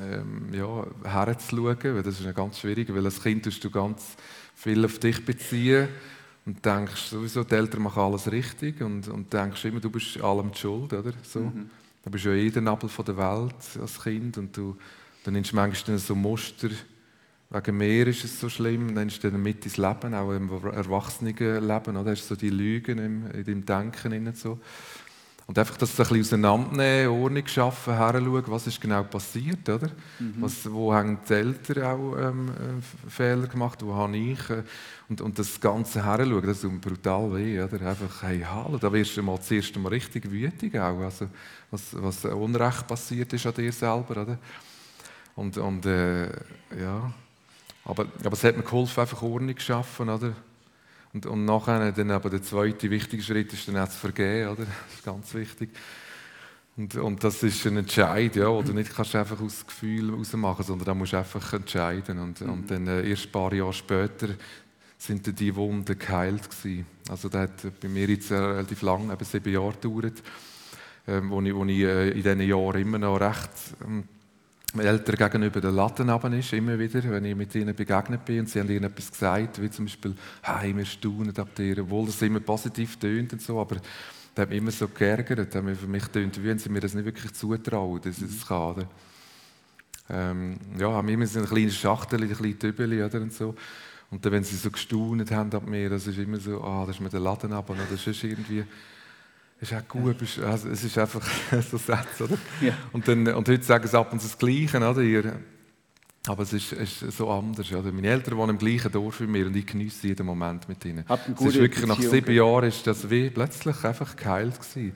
ähm, 0.00 0.52
ja, 0.52 0.86
herzuschauen, 1.04 1.78
weil 1.82 2.02
das 2.02 2.20
ist 2.20 2.34
ganz 2.34 2.58
schwierig, 2.58 2.92
weil 2.92 3.04
als 3.04 3.22
Kind 3.22 3.44
tust 3.44 3.62
du 3.62 3.70
ganz 3.70 4.16
viel 4.54 4.84
auf 4.84 4.98
dich 4.98 5.24
beziehen 5.24 5.88
und 6.44 6.64
denkst 6.64 7.10
sowieso, 7.10 7.44
die 7.44 7.54
Eltern 7.54 7.82
machen 7.82 8.02
alles 8.02 8.30
richtig 8.30 8.80
und, 8.80 9.06
und 9.08 9.32
denkst 9.32 9.64
immer, 9.64 9.80
du 9.80 9.90
bist 9.90 10.20
allem 10.20 10.50
die 10.50 10.58
schuld, 10.58 10.92
oder? 10.92 11.12
So. 11.22 11.40
Mhm. 11.40 11.70
Du 12.02 12.10
bist 12.10 12.24
ja 12.24 12.32
eh 12.32 12.50
der 12.50 12.62
Nabel 12.62 12.88
von 12.88 13.04
der 13.04 13.16
Welt 13.16 13.54
als 13.80 14.02
Kind 14.02 14.38
und 14.38 14.56
du, 14.56 14.76
du 15.24 15.30
nimmst 15.30 15.52
manchmal 15.52 15.98
so 15.98 16.14
Muster, 16.14 16.70
Wegen 17.50 17.78
mir 17.78 18.06
ist 18.06 18.24
es 18.24 18.40
so 18.40 18.50
schlimm, 18.50 18.94
dann 18.94 19.08
ist 19.08 19.24
dann 19.24 19.42
mit 19.42 19.64
ins 19.64 19.78
Leben, 19.78 20.12
auch 20.12 20.32
im 20.32 20.50
Erwachsenenleben, 20.50 21.96
oder? 21.96 22.10
hast 22.10 22.28
so 22.28 22.36
die 22.36 22.50
Lügen 22.50 22.98
in 22.98 23.44
deinem 23.44 23.64
Denken. 23.64 24.34
So. 24.34 24.58
Und 25.48 25.58
einfach 25.58 25.78
das 25.78 25.92
ein 25.92 25.96
bisschen 25.96 26.20
auseinandernehmen, 26.20 27.22
Ordnung 27.22 27.46
schaffen, 27.46 27.94
heranschauen, 27.94 28.44
was 28.48 28.66
ist 28.66 28.78
genau 28.78 29.02
passiert, 29.04 29.66
oder? 29.66 29.88
Mhm. 30.18 30.34
Was, 30.40 30.70
wo 30.70 30.92
haben 30.92 31.18
die 31.26 31.32
Eltern 31.32 31.84
auch 31.84 32.18
ähm, 32.18 32.50
äh, 32.50 33.10
Fehler 33.10 33.46
gemacht, 33.46 33.82
wo 33.82 33.94
habe 33.94 34.14
ich? 34.14 34.50
Äh, 34.50 34.62
und, 35.08 35.22
und 35.22 35.38
das 35.38 35.58
Ganze 35.58 36.04
heranschauen, 36.04 36.46
das 36.46 36.60
tut 36.60 36.78
brutal 36.82 37.34
weh, 37.34 37.62
oder? 37.62 37.80
Einfach, 37.80 38.24
hey, 38.24 38.44
hallo, 38.46 38.76
da 38.76 38.92
wirst 38.92 39.16
du 39.16 39.22
mal 39.22 39.38
das 39.38 39.50
erste 39.50 39.78
Mal 39.78 39.88
richtig 39.88 40.30
wütig 40.30 40.78
auch, 40.78 41.00
also 41.00 41.28
was, 41.70 41.94
was 41.94 42.26
Unrecht 42.26 42.86
passiert 42.86 43.32
ist 43.32 43.46
an 43.46 43.54
dir 43.54 43.72
selber, 43.72 44.20
oder? 44.20 44.38
Und, 45.34 45.56
und 45.56 45.86
äh, 45.86 46.26
ja... 46.78 47.10
Aber, 47.88 48.06
aber 48.22 48.32
es 48.34 48.44
hat 48.44 48.56
mir 48.56 48.62
geholfen, 48.62 49.00
einfach 49.00 49.22
Ordnung 49.22 49.56
zu 49.56 49.64
schaffen, 49.64 50.08
oder? 50.08 50.34
Und, 51.14 51.24
und 51.24 51.44
nachher 51.46 51.90
dann 51.90 52.10
aber 52.10 52.28
der 52.28 52.42
zweite 52.42 52.90
wichtige 52.90 53.22
Schritt 53.22 53.52
ist 53.52 53.66
dann 53.66 53.78
auch 53.78 53.88
zu 53.88 53.96
vergeben, 53.96 54.50
oder? 54.50 54.64
Das 54.66 54.94
ist 54.94 55.04
ganz 55.04 55.34
wichtig. 55.34 55.70
Und, 56.76 56.94
und 56.96 57.24
das 57.24 57.42
ist 57.42 57.66
ein 57.66 57.78
Entscheid, 57.78 58.36
ja, 58.36 58.62
du 58.62 58.72
nicht 58.72 58.94
kannst 58.94 59.16
einfach 59.16 59.40
aus 59.40 59.66
Gefühl 59.66 60.12
machen 60.34 60.64
sondern 60.64 60.84
da 60.84 60.94
musst 60.94 61.14
du 61.14 61.16
einfach 61.16 61.52
entscheiden. 61.54 62.18
Und, 62.18 62.42
mhm. 62.42 62.50
und 62.50 62.70
dann 62.70 62.86
äh, 62.86 63.08
erst 63.08 63.26
ein 63.26 63.32
paar 63.32 63.52
Jahre 63.54 63.72
später 63.72 64.28
sind 64.98 65.26
dann 65.26 65.34
die 65.34 65.56
Wunden 65.56 65.98
geheilt 65.98 66.48
gewesen. 66.50 66.86
Also 67.08 67.30
das 67.30 67.40
hat 67.40 67.80
bei 67.80 67.88
mir 67.88 68.06
jetzt 68.06 68.30
relativ 68.30 68.82
lang, 68.82 69.10
eben 69.10 69.24
sieben 69.24 69.52
Jahre 69.52 69.72
gedauert, 69.72 70.22
ähm, 71.06 71.30
wo 71.30 71.40
ich, 71.40 71.54
wo 71.54 71.64
ich 71.64 71.80
äh, 71.80 72.10
in 72.10 72.22
diesen 72.22 72.40
Jahren 72.42 72.82
immer 72.82 72.98
noch 72.98 73.18
recht... 73.18 73.50
Ähm, 73.82 74.04
Eltern 74.76 75.16
gegenüber 75.16 75.60
den 75.60 75.74
Latten 75.74 76.32
ist, 76.34 76.52
immer 76.52 76.78
wieder, 76.78 77.02
wenn 77.04 77.24
ich 77.24 77.34
mit 77.34 77.54
ihnen 77.54 77.74
begegnet 77.74 78.24
bin 78.24 78.40
und 78.40 78.50
sie 78.50 78.60
haben 78.60 78.68
irgendetwas 78.68 79.10
gesagt, 79.10 79.62
wie 79.62 79.70
zum 79.70 79.86
Beispiel, 79.86 80.14
hey, 80.42 80.76
wir 80.76 80.84
staunen 80.84 81.36
ab 81.38 81.54
dir, 81.54 81.78
obwohl 81.78 82.06
das 82.06 82.20
immer 82.20 82.40
positiv 82.40 82.96
tönt 82.98 83.32
und 83.32 83.40
so, 83.40 83.58
aber 83.58 83.76
das 83.76 84.42
hat 84.42 84.50
mich 84.50 84.58
immer 84.58 84.70
so 84.70 84.86
geärgert, 84.88 85.54
das 85.54 85.78
für 85.78 85.86
mich 85.86 86.04
tönt, 86.08 86.38
wie 86.42 86.48
wenn 86.48 86.58
sie 86.58 86.68
mir 86.68 86.80
das 86.80 86.94
nicht 86.94 87.06
wirklich 87.06 87.32
zutrauen, 87.32 88.00
dass 88.02 88.18
das 88.18 88.46
kann. 88.46 88.84
Ähm, 90.10 90.58
ja, 90.78 90.92
haben 90.92 91.08
immer 91.08 91.26
so 91.26 91.40
ein 91.40 91.46
kleines 91.46 91.76
Schachtel, 91.76 92.22
ein 92.22 92.32
kleines 92.32 92.58
Tübeli 92.58 93.02
oder 93.02 93.20
und 93.20 93.32
so. 93.32 93.54
Und 94.10 94.24
dann, 94.24 94.32
wenn 94.32 94.44
sie 94.44 94.56
so 94.56 94.70
gestaunet 94.70 95.30
haben 95.30 95.52
ab 95.52 95.66
mir, 95.66 95.90
das 95.90 96.06
ist 96.06 96.18
immer 96.18 96.38
so, 96.38 96.62
ah, 96.62 96.84
das 96.86 96.96
ist 96.96 97.02
mit 97.02 97.12
den 97.12 97.22
Laden 97.22 97.52
ab, 97.52 97.68
oder 97.68 97.80
das 97.90 98.06
irgendwie 98.06 98.64
ist 99.60 99.74
auch 99.74 99.88
gut, 99.88 100.16
also 100.44 100.68
es 100.68 100.84
ist 100.84 100.96
einfach 100.98 101.26
so 101.70 101.76
Sätze, 101.76 102.24
oder? 102.24 102.38
Ja. 102.60 102.74
Und, 102.92 103.08
dann, 103.08 103.26
und 103.28 103.48
heute 103.48 103.62
sagen 103.62 103.88
sie 103.88 103.98
ab 103.98 104.12
und 104.12 104.20
zu 104.20 104.28
das 104.28 104.38
Gleiche, 104.38 104.76
oder? 104.78 105.00
Ihr, 105.00 105.40
aber 106.26 106.42
es 106.42 106.52
ist, 106.52 106.72
ist, 106.72 107.00
so 107.16 107.30
anders. 107.30 107.72
Oder? 107.72 107.90
Meine 107.90 108.08
Eltern 108.08 108.36
wohnen 108.36 108.50
im 108.50 108.58
gleichen 108.58 108.92
Dorf 108.92 109.20
wie 109.20 109.26
mir 109.26 109.46
und 109.46 109.56
ich 109.56 109.66
genieße 109.66 110.06
jeden 110.06 110.26
Moment 110.26 110.68
mit 110.68 110.84
ihnen. 110.84 111.04
Es 111.08 111.44
ist 111.44 111.54
wirklich 111.54 111.86
nach 111.86 112.00
sieben 112.00 112.34
Jahren 112.34 112.68
ist 112.68 112.86
das 112.86 113.08
wie 113.08 113.30
plötzlich 113.30 113.82
einfach 113.84 114.14
geheilt 114.14 114.60
gewesen. 114.60 114.92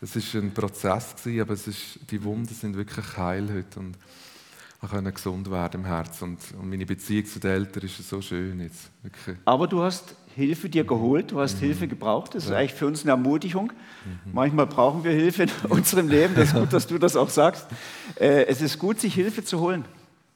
Es 0.00 0.16
ist 0.16 0.34
ein 0.34 0.52
Prozess 0.52 1.14
gewesen, 1.16 1.40
aber 1.40 1.54
es 1.54 1.66
ist, 1.66 1.98
die 2.10 2.22
Wunden 2.22 2.52
sind 2.52 2.76
wirklich 2.76 3.16
heil 3.16 3.48
heute 3.54 3.80
und 3.80 3.96
wir 4.80 4.88
können 4.90 5.14
gesund 5.14 5.50
werden 5.50 5.80
im 5.80 5.86
Herzen. 5.86 6.24
Und, 6.24 6.40
und 6.60 6.68
meine 6.68 6.84
Beziehung 6.84 7.24
zu 7.24 7.38
den 7.40 7.52
Eltern 7.52 7.84
ist 7.84 8.08
so 8.08 8.20
schön 8.20 8.60
jetzt. 8.60 8.90
Wirklich. 9.02 9.38
Aber 9.46 9.66
du 9.66 9.82
hast 9.82 10.14
Hilfe 10.34 10.68
dir 10.68 10.84
geholt, 10.84 11.30
du 11.30 11.40
hast 11.40 11.56
mhm. 11.56 11.66
Hilfe 11.66 11.88
gebraucht. 11.88 12.34
Das 12.34 12.44
ist 12.44 12.50
ja. 12.50 12.56
eigentlich 12.56 12.74
für 12.74 12.86
uns 12.86 13.02
eine 13.02 13.12
Ermutigung. 13.12 13.72
Mhm. 14.04 14.32
Manchmal 14.32 14.66
brauchen 14.66 15.04
wir 15.04 15.12
Hilfe 15.12 15.44
in 15.44 15.50
unserem 15.68 16.08
Leben. 16.08 16.34
Das 16.34 16.48
ist 16.48 16.54
gut, 16.54 16.72
dass 16.72 16.86
du 16.88 16.98
das 16.98 17.16
auch 17.16 17.30
sagst. 17.30 17.66
Äh, 18.18 18.46
es 18.46 18.60
ist 18.60 18.78
gut, 18.78 19.00
sich 19.00 19.14
Hilfe 19.14 19.44
zu 19.44 19.60
holen. 19.60 19.84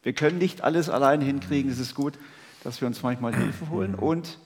Wir 0.02 0.12
können 0.12 0.38
nicht 0.38 0.62
alles 0.62 0.88
allein 0.88 1.20
hinkriegen. 1.20 1.70
Es 1.70 1.80
ist 1.80 1.94
gut, 1.94 2.14
dass 2.62 2.80
wir 2.80 2.86
uns 2.86 3.02
manchmal 3.02 3.34
Hilfe 3.34 3.70
holen. 3.70 3.92
Mhm. 3.92 3.98
Und 3.98 4.38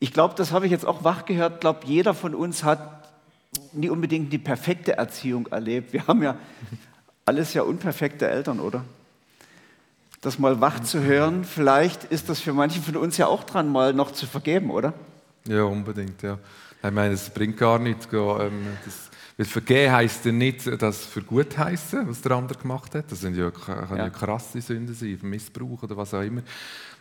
ich 0.00 0.12
glaube, 0.12 0.34
das 0.36 0.50
habe 0.52 0.66
ich 0.66 0.72
jetzt 0.72 0.84
auch 0.84 1.04
wach 1.04 1.24
gehört. 1.24 1.54
Ich 1.54 1.60
glaube, 1.60 1.80
jeder 1.86 2.14
von 2.14 2.34
uns 2.34 2.64
hat 2.64 3.08
nie 3.72 3.90
unbedingt 3.90 4.32
die 4.32 4.38
perfekte 4.38 4.96
Erziehung 4.96 5.46
erlebt. 5.46 5.92
Wir 5.92 6.06
haben 6.08 6.22
ja 6.22 6.36
alles 7.24 7.54
ja 7.54 7.62
unperfekte 7.62 8.26
Eltern, 8.26 8.58
oder? 8.58 8.84
Das 10.20 10.38
mal 10.38 10.60
wach 10.60 10.80
zu 10.80 11.02
hören. 11.02 11.44
Vielleicht 11.44 12.04
ist 12.04 12.28
das 12.28 12.40
für 12.40 12.52
manche 12.52 12.80
von 12.80 12.96
uns 12.96 13.16
ja 13.16 13.26
auch 13.26 13.44
dran, 13.44 13.70
mal 13.70 13.92
noch 13.92 14.10
zu 14.10 14.26
vergeben, 14.26 14.70
oder? 14.70 14.92
Ja, 15.46 15.64
unbedingt, 15.64 16.22
ja. 16.22 16.38
Ich 16.82 16.90
meine, 16.90 17.14
es 17.14 17.30
bringt 17.30 17.56
gar 17.56 17.78
nichts. 17.78 18.08
Ähm, 18.12 18.66
das, 18.84 19.10
Weil 19.36 19.46
vergeben 19.46 19.92
heisst 19.92 20.24
ja 20.24 20.32
nicht, 20.32 20.66
dass 20.80 21.06
für 21.06 21.22
gut 21.22 21.56
heißen, 21.56 22.08
was 22.08 22.20
der 22.20 22.32
andere 22.32 22.58
gemacht 22.58 22.94
hat. 22.94 23.10
Das 23.10 23.20
sind 23.20 23.36
ja, 23.36 23.50
kann 23.50 23.88
ja. 23.90 24.04
ja 24.04 24.10
krasse 24.10 24.60
Sünden 24.60 24.94
sein, 24.94 25.18
Missbrauch 25.22 25.82
oder 25.82 25.96
was 25.96 26.14
auch 26.14 26.22
immer. 26.22 26.42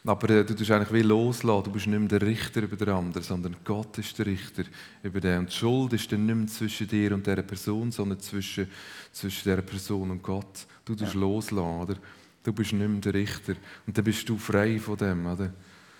Aber 0.05 0.29
äh, 0.29 0.45
du 0.45 0.55
tust 0.55 0.71
eigentlich 0.71 0.93
wie 0.93 1.01
loslassen. 1.01 1.63
Du 1.65 1.71
bist 1.71 1.87
nicht 1.87 1.99
mehr 1.99 2.07
der 2.07 2.21
Richter 2.21 2.61
über 2.61 2.75
den 2.75 2.89
anderen, 2.89 3.23
sondern 3.23 3.55
Gott 3.63 3.97
ist 3.97 4.17
der 4.17 4.27
Richter 4.27 4.63
über 5.03 5.19
den. 5.19 5.39
Und 5.39 5.49
die 5.49 5.55
Schuld 5.55 5.93
ist 5.93 6.11
dann 6.11 6.25
nicht 6.25 6.35
mehr 6.35 6.47
zwischen 6.47 6.87
dir 6.87 7.13
und 7.13 7.25
dieser 7.25 7.41
Person, 7.41 7.91
sondern 7.91 8.19
zwischen, 8.19 8.69
zwischen 9.11 9.43
dieser 9.43 9.61
Person 9.61 10.11
und 10.11 10.23
Gott. 10.23 10.65
Du 10.85 10.95
tust 10.95 11.13
ja. 11.13 11.19
loslassen, 11.19 11.81
oder? 11.81 11.95
Du 12.47 12.53
bist 12.53 12.71
nicht 12.71 12.87
mehr 12.87 13.01
der 13.01 13.13
Richter. 13.13 13.55
Und 13.85 13.97
dann 13.97 14.05
bist 14.05 14.29
du 14.29 14.37
frei 14.37 14.79
von 14.79 14.95
dem, 14.95 15.25
oder? 15.25 15.51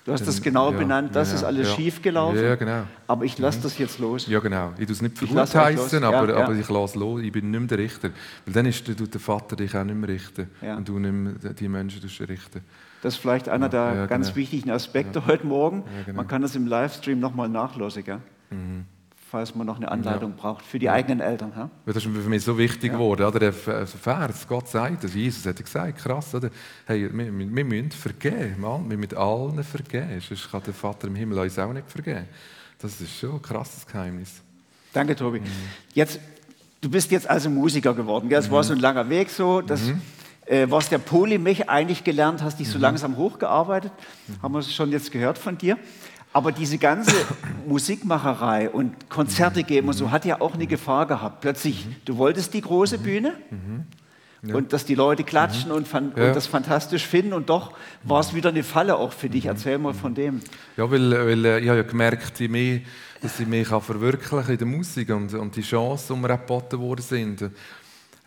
Du 0.06 0.14
hast 0.14 0.26
das 0.26 0.42
genau 0.42 0.72
ja, 0.72 0.78
benannt, 0.78 1.14
das 1.14 1.32
ja, 1.32 1.36
ist 1.36 1.44
alles 1.44 1.68
ja. 1.68 1.76
schief 1.76 2.02
gelaufen. 2.02 2.42
Ja, 2.42 2.56
genau. 2.56 2.84
Aber 3.06 3.26
ich 3.26 3.38
lasse 3.38 3.60
mhm. 3.60 3.64
das 3.64 3.78
jetzt 3.78 4.00
los. 4.00 4.28
Ja, 4.28 4.40
genau. 4.40 4.72
Ich 4.78 4.86
tue 4.86 4.94
es 4.94 5.02
nicht 5.02 5.18
für 5.18 5.28
gut 5.28 5.54
heißen, 5.54 6.02
aber, 6.06 6.34
aber 6.38 6.54
ich 6.54 6.70
lasse 6.70 6.98
los. 6.98 7.22
Ich 7.22 7.34
bin 7.34 7.52
nicht 7.52 7.60
mehr 7.60 7.68
der 7.68 7.80
Richter. 7.80 8.12
Weil 8.46 8.54
dann 8.54 8.66
ist, 8.66 8.86
tut 8.86 9.14
der 9.14 9.20
Vater 9.20 9.58
dich 9.58 9.76
auch 9.76 9.84
nicht 9.84 9.98
mehr 9.98 10.08
richten. 10.08 10.50
Und 10.62 10.88
du 10.88 11.00
nicht 11.00 11.12
mehr 11.44 11.52
die 11.52 11.68
Menschen 11.68 12.02
richten. 12.02 12.62
Das 13.02 13.16
ist 13.16 13.20
vielleicht 13.20 13.50
einer 13.50 13.68
der 13.68 14.08
ganz 14.08 14.28
genau. 14.28 14.38
wichtigen 14.38 14.72
Aspekte 14.72 15.26
heute 15.26 15.46
Morgen. 15.46 15.84
Genau. 16.06 16.16
Man 16.16 16.28
kann 16.30 16.44
das 16.44 16.56
im 16.56 16.66
Livestream 16.66 17.20
nochmal 17.20 17.50
nachlesen. 17.50 18.06
Gell? 18.06 18.22
Mhm 18.52 18.86
falls 19.30 19.54
man 19.56 19.68
noch 19.68 19.78
eine 19.78 19.92
Anleitung 19.92 20.32
ja. 20.32 20.42
braucht 20.42 20.66
für 20.66 20.80
die 20.80 20.90
eigenen 20.90 21.20
Eltern. 21.20 21.52
Ja? 21.56 21.70
Das 21.86 21.98
ist 21.98 22.04
für 22.04 22.10
mich 22.10 22.44
so 22.44 22.58
wichtig 22.58 22.92
ja. 22.92 22.98
geworden. 22.98 23.26
Oder? 23.26 23.40
Der 23.40 23.54
Vers, 23.54 24.48
Gott 24.48 24.68
sagt 24.70 25.04
das, 25.04 25.14
Jesus 25.14 25.46
hat 25.46 25.58
gesagt, 25.58 25.98
krass, 25.98 26.34
oder? 26.34 26.50
Hey, 26.86 27.10
wir, 27.12 27.38
wir 27.38 27.66
müssen 27.66 27.92
vergeben, 27.92 28.56
Mann. 28.60 28.90
wir 28.90 28.98
müssen 28.98 29.18
allen 29.18 29.64
vergeben, 29.64 30.22
sonst 30.22 30.50
kann 30.50 30.62
der 30.66 30.74
Vater 30.74 31.08
im 31.08 31.16
Himmel 31.16 31.40
uns 31.40 31.60
auch 31.60 31.74
nicht 31.74 31.90
vergeben. 31.90 32.26
Das 32.80 33.02
ist 33.02 33.20
schon 33.20 33.34
ein 33.34 33.42
krasses 33.42 33.86
Geheimnis. 33.86 34.42
Danke, 34.94 35.16
Tobi. 35.16 35.42
Mhm. 35.42 35.46
Jetzt, 35.94 36.20
du 36.80 36.90
bist 36.90 37.12
jetzt 37.12 37.30
also 37.30 37.50
Musiker 37.50 37.94
geworden, 37.94 38.30
gell? 38.30 38.40
es 38.40 38.48
mhm. 38.48 38.54
war 38.54 38.64
so 38.64 38.74
ein 38.74 38.80
langer 38.80 39.10
Weg 39.10 39.30
so, 39.30 39.62
das, 39.62 39.82
mhm. 39.82 40.02
äh, 40.46 40.70
was 40.70 40.88
der 40.88 41.00
Polymech 41.00 41.70
eigentlich 41.70 42.04
gelernt 42.04 42.42
hast, 42.42 42.60
dich 42.60 42.70
so 42.70 42.78
mhm. 42.78 42.84
langsam 42.84 43.18
hochgearbeitet, 43.18 43.92
mhm. 44.28 44.42
haben 44.42 44.54
wir 44.54 44.62
schon 44.62 44.92
jetzt 44.92 45.12
gehört 45.12 45.38
von 45.38 45.58
dir. 45.58 45.78
Aber 46.38 46.52
diese 46.52 46.78
ganze 46.78 47.16
Musikmacherei 47.66 48.70
und 48.70 49.10
Konzerte 49.10 49.64
geben 49.64 49.88
und 49.88 49.96
so 49.96 50.12
hat 50.12 50.24
ja 50.24 50.40
auch 50.40 50.54
eine 50.54 50.68
Gefahr 50.68 51.08
gehabt. 51.08 51.42
Plötzlich, 51.42 51.88
du 52.06 52.18
wolltest 52.18 52.54
die 52.54 52.62
große 52.62 53.00
Bühne 53.00 53.34
ja. 54.44 54.54
und 54.54 54.72
dass 54.72 54.86
die 54.86 54.94
Leute 54.94 55.24
klatschen 55.24 55.72
und, 55.72 55.92
ja. 55.92 55.98
und, 56.00 56.16
das 56.16 56.46
fantastisch 56.46 57.08
finden 57.08 57.34
und 57.34 57.50
doch 57.50 57.74
war 58.04 58.20
es 58.20 58.36
wieder 58.36 58.50
eine 58.50 58.62
Falle 58.62 58.98
auch 58.98 59.14
für 59.14 59.30
dich. 59.30 59.48
Erzähl 59.48 59.80
mal 59.80 59.96
von 59.96 60.14
dem. 60.14 60.42
Ja, 60.78 60.92
weil, 60.92 61.10
weil 61.10 61.44
äh, 61.44 61.60
ich 61.60 61.70
habe 61.70 61.80
ja 61.80 61.84
gemerkt, 61.84 62.40
je 62.40 62.50
mehr, 62.50 62.82
dass 63.20 63.40
ich 63.40 63.48
mich 63.48 63.70
verwirklichen 63.70 64.52
in 64.52 64.58
der 64.60 64.68
Musik 64.68 65.10
und, 65.10 65.34
und 65.34 65.56
die 65.56 65.64
Chancen, 65.64 66.18
die 66.18 66.22
mir 66.22 66.38
geboten 66.38 66.78
worden 66.78 67.02
sind, 67.02 67.50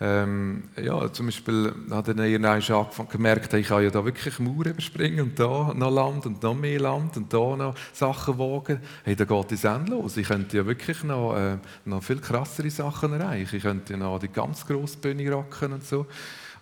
ähm, 0.02 0.62
ja, 0.82 1.12
zum 1.12 1.26
Beispiel 1.26 1.74
hat 1.90 2.08
er 2.08 2.16
irgendwann 2.16 2.54
angefangen 2.54 3.08
gemerkt, 3.10 3.52
ich 3.52 3.68
kann 3.68 3.82
ja 3.82 3.90
da 3.90 4.02
wirklich 4.02 4.38
Mauern 4.38 4.70
überspringen 4.70 5.20
und 5.20 5.38
da 5.38 5.74
noch 5.74 5.90
Land 5.90 6.24
und 6.24 6.42
noch 6.42 6.54
mehr 6.54 6.80
Land 6.80 7.18
und 7.18 7.30
da 7.30 7.54
noch 7.54 7.74
Sachen 7.92 8.38
wagen. 8.38 8.80
Hey, 9.04 9.14
da 9.14 9.24
geht 9.24 9.52
es 9.52 9.64
endlos. 9.64 10.16
Ich 10.16 10.28
könnte 10.28 10.56
ja 10.56 10.64
wirklich 10.64 11.04
noch, 11.04 11.36
äh, 11.36 11.58
noch 11.84 12.02
viel 12.02 12.18
krassere 12.18 12.70
Sachen 12.70 13.12
erreichen. 13.12 13.56
Ich 13.56 13.62
könnte 13.62 13.92
ja 13.92 13.98
noch 13.98 14.18
die 14.18 14.28
ganz 14.28 14.66
grosse 14.66 14.96
Bühne 14.96 15.30
rocken 15.30 15.74
und 15.74 15.84
so. 15.84 16.06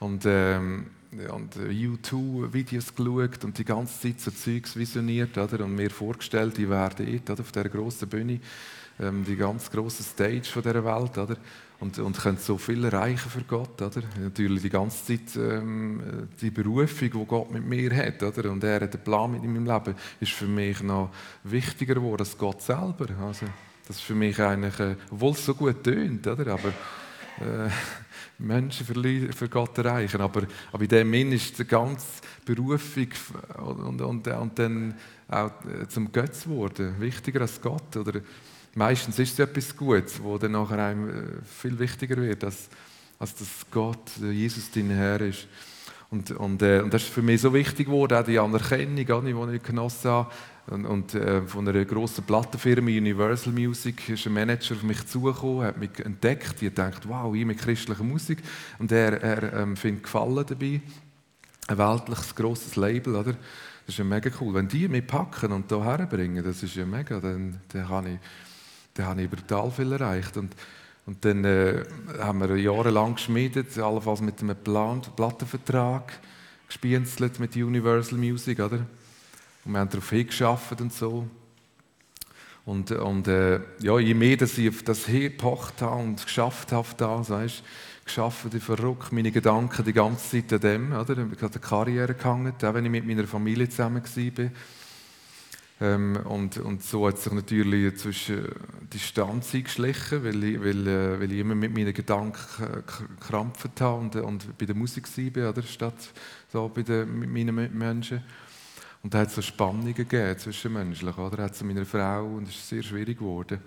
Und, 0.00 0.24
ähm, 0.26 0.86
und 1.32 1.54
U2-Videos 1.54 2.92
geschaut 2.92 3.44
und 3.44 3.56
die 3.56 3.64
ganze 3.64 4.00
Zeit 4.00 4.20
so 4.20 4.32
Zeugs 4.32 4.74
visioniert 4.74 5.38
oder? 5.38 5.64
und 5.64 5.76
mir 5.76 5.90
vorgestellt, 5.90 6.58
ich 6.58 6.68
werde 6.68 7.20
dort 7.24 7.38
auf 7.38 7.52
dieser 7.52 7.68
grossen 7.68 8.08
Bühne, 8.08 8.40
ähm, 8.98 9.24
die 9.24 9.36
ganz 9.36 9.70
grosse 9.70 10.02
Stage 10.02 10.44
von 10.44 10.62
dieser 10.62 10.84
Welt. 10.84 11.16
Oder? 11.16 11.36
Und, 11.80 11.98
und 11.98 12.18
können 12.18 12.38
so 12.38 12.58
viel 12.58 12.84
erreichen 12.84 13.30
für 13.30 13.42
Gott. 13.42 13.80
Oder? 13.80 14.02
Natürlich 14.20 14.62
die 14.62 14.70
ganze 14.70 15.04
Zeit 15.04 15.36
ähm, 15.36 16.28
die 16.40 16.50
Berufung, 16.50 17.10
die 17.10 17.26
Gott 17.26 17.50
mit 17.52 17.64
mir 17.64 17.94
hat. 17.94 18.22
Oder? 18.22 18.50
Und 18.50 18.64
er 18.64 18.80
hat 18.80 18.94
einen 18.94 19.04
Plan 19.04 19.30
mit 19.30 19.42
meinem 19.44 19.64
Leben, 19.64 19.94
ist 20.20 20.32
für 20.32 20.46
mich 20.46 20.82
noch 20.82 21.10
wichtiger 21.44 21.94
geworden 21.94 22.20
als 22.20 22.36
Gott 22.36 22.62
selber. 22.62 23.06
Also, 23.20 23.46
das 23.86 23.96
ist 23.96 24.02
für 24.02 24.14
mich 24.14 24.38
eigentlich, 24.40 24.78
äh, 24.80 24.96
obwohl 25.10 25.32
es 25.32 25.44
so 25.44 25.54
gut 25.54 25.84
tönt, 25.84 26.26
aber 26.26 26.68
äh, 27.40 27.70
Menschen 28.38 28.84
für, 28.84 29.32
für 29.32 29.48
Gott 29.48 29.78
erreichen. 29.78 30.20
Aber, 30.20 30.42
aber 30.72 30.82
in 30.82 30.88
dem 30.88 31.12
Sinn 31.12 31.32
ist 31.32 31.58
die 31.58 31.64
ganze 31.64 32.06
Berufung 32.44 33.08
und, 33.64 34.00
und, 34.00 34.26
und 34.26 34.58
dann 34.58 34.94
auch 35.28 35.52
äh, 35.64 35.86
zum 35.88 36.10
Götz 36.10 36.44
geworden 36.44 36.96
wichtiger 36.98 37.42
als 37.42 37.60
Gott. 37.60 37.96
Oder, 37.96 38.20
meistens 38.78 39.18
ist 39.18 39.32
es 39.32 39.38
etwas 39.40 39.76
Gutes, 39.76 40.22
wo 40.22 40.38
dann 40.38 40.52
nachher 40.52 40.78
einem 40.78 41.08
äh, 41.08 41.12
viel 41.44 41.78
wichtiger 41.78 42.16
wird, 42.16 42.44
als, 42.44 42.68
als 43.18 43.34
dass 43.34 43.48
Gott, 43.70 44.16
Jesus, 44.20 44.70
dein 44.70 44.90
Herr 44.90 45.20
ist. 45.20 45.46
Und, 46.10 46.30
und, 46.30 46.62
äh, 46.62 46.80
und 46.80 46.94
das 46.94 47.02
ist 47.02 47.12
für 47.12 47.20
mich 47.20 47.42
so 47.42 47.52
wichtig 47.52 47.86
geworden, 47.86 48.16
auch 48.16 48.24
die 48.24 48.38
Anerkennung, 48.38 49.48
die 49.50 49.56
ich 49.56 49.62
genossen 49.62 50.10
habe. 50.10 50.30
Und, 50.68 50.86
und 50.86 51.14
äh, 51.14 51.42
von 51.42 51.66
einer 51.66 51.84
grossen 51.84 52.24
Plattenfirma, 52.24 52.88
Universal 52.88 53.52
Music, 53.52 54.08
ist 54.08 54.26
ein 54.26 54.32
Manager 54.32 54.74
auf 54.74 54.82
mich 54.82 55.06
zugekommen, 55.06 55.66
hat 55.66 55.78
mich 55.78 55.98
entdeckt. 55.98 56.62
Ich 56.62 56.72
dachte, 56.72 57.08
wow, 57.08 57.34
ich 57.34 57.44
mit 57.44 57.58
christlicher 57.58 58.04
Musik. 58.04 58.38
Und 58.78 58.92
er, 58.92 59.22
er 59.22 59.52
ähm, 59.54 59.76
findet 59.76 60.04
Gefallen 60.04 60.44
dabei. 60.46 60.80
Ein 61.66 61.78
weltliches, 61.78 62.34
grosses 62.34 62.76
Label, 62.76 63.16
oder? 63.16 63.32
Das 63.32 63.94
ist 63.94 63.98
ja 63.98 64.04
mega 64.04 64.30
cool. 64.40 64.54
Wenn 64.54 64.68
die 64.68 64.88
mich 64.88 65.06
packen 65.06 65.52
und 65.52 65.68
hierher 65.68 65.98
herbringen, 65.98 66.44
das 66.44 66.62
ist 66.62 66.76
ja 66.76 66.84
mega, 66.84 67.20
dann, 67.20 67.60
dann 67.68 67.88
kann 67.88 68.06
ich 68.06 68.18
dann 68.98 69.06
habe 69.06 69.22
ich 69.22 69.30
brutal 69.30 69.70
viel 69.70 69.92
erreicht. 69.92 70.36
Und, 70.36 70.54
und 71.06 71.24
dann 71.24 71.44
äh, 71.44 71.84
haben 72.18 72.40
wir 72.40 72.56
jahrelang 72.56 73.14
geschmiedet, 73.14 73.78
allenfalls 73.78 74.20
mit 74.20 74.40
einem 74.42 74.56
Plan, 74.56 75.00
Plattenvertrag, 75.14 76.18
gespienzelt 76.66 77.38
mit 77.38 77.54
Universal 77.54 78.18
Music, 78.18 78.58
oder? 78.58 78.84
Und 79.64 79.72
wir 79.72 79.78
haben 79.78 79.88
darauf 79.88 80.10
hingeschafft 80.10 80.80
und 80.80 80.92
so. 80.92 81.28
Und, 82.64 82.90
und 82.90 83.28
äh, 83.28 83.60
ja, 83.80 83.98
je 83.98 84.14
mehr 84.14 84.36
dass 84.36 84.58
ich 84.58 84.68
auf 84.68 84.82
das 84.82 85.06
hingepocht 85.06 85.80
habe 85.80 86.02
und 86.02 86.22
geschafft 86.22 86.72
habe, 86.72 86.88
das, 86.96 87.30
weißt, 87.30 87.62
geschafft, 88.04 88.52
ich 88.52 88.62
verrückt, 88.62 89.12
meine 89.12 89.30
Gedanken 89.30 89.84
die 89.84 89.92
ganze 89.92 90.42
Zeit 90.42 90.52
an 90.52 90.60
dem, 90.60 90.92
oder? 90.92 91.12
Ich 91.12 91.42
habe 91.42 91.52
eine 91.52 91.60
Karriere 91.60 92.14
gehangen, 92.14 92.52
auch 92.62 92.74
wenn 92.74 92.84
ich 92.84 92.90
mit 92.90 93.06
meiner 93.06 93.26
Familie 93.26 93.68
zusammen 93.68 94.02
war. 94.02 94.50
Ähm, 95.80 96.16
und, 96.24 96.58
und 96.58 96.82
so 96.82 97.06
hat 97.06 97.18
sich 97.18 97.32
natürlich 97.32 97.96
zwischen 97.98 98.48
Distanz 98.92 99.54
eingeschlichen, 99.54 100.24
weil 100.24 100.42
ich, 100.42 100.60
weil, 100.60 100.86
äh, 100.86 101.20
weil 101.20 101.32
ich 101.32 101.38
immer 101.38 101.54
mit 101.54 101.72
meinen 101.72 101.94
Gedanken 101.94 102.84
gekrampft 102.84 103.80
habe 103.80 104.00
und, 104.00 104.16
und 104.16 104.58
bei 104.58 104.66
der 104.66 104.74
Musik 104.74 105.06
war, 105.36 105.50
oder, 105.50 105.62
statt 105.62 106.12
so 106.52 106.68
bei 106.68 106.82
den, 106.82 107.20
mit 107.20 107.30
meinen 107.30 107.54
Mitmenschen. 107.54 108.22
Und 109.02 109.14
da 109.14 109.18
hat 109.20 109.28
es 109.28 109.36
so 109.36 109.42
Spannungen 109.42 109.94
gegeben 109.94 110.36
zwischenmenschlich. 110.36 111.16
Oder? 111.16 111.44
Hat 111.44 111.52
es 111.52 111.62
meiner 111.62 111.86
Frau 111.86 112.26
und 112.26 112.48
es 112.48 112.56
ist 112.56 112.68
sehr 112.68 112.82
schwierig 112.82 113.18
geworden. 113.18 113.60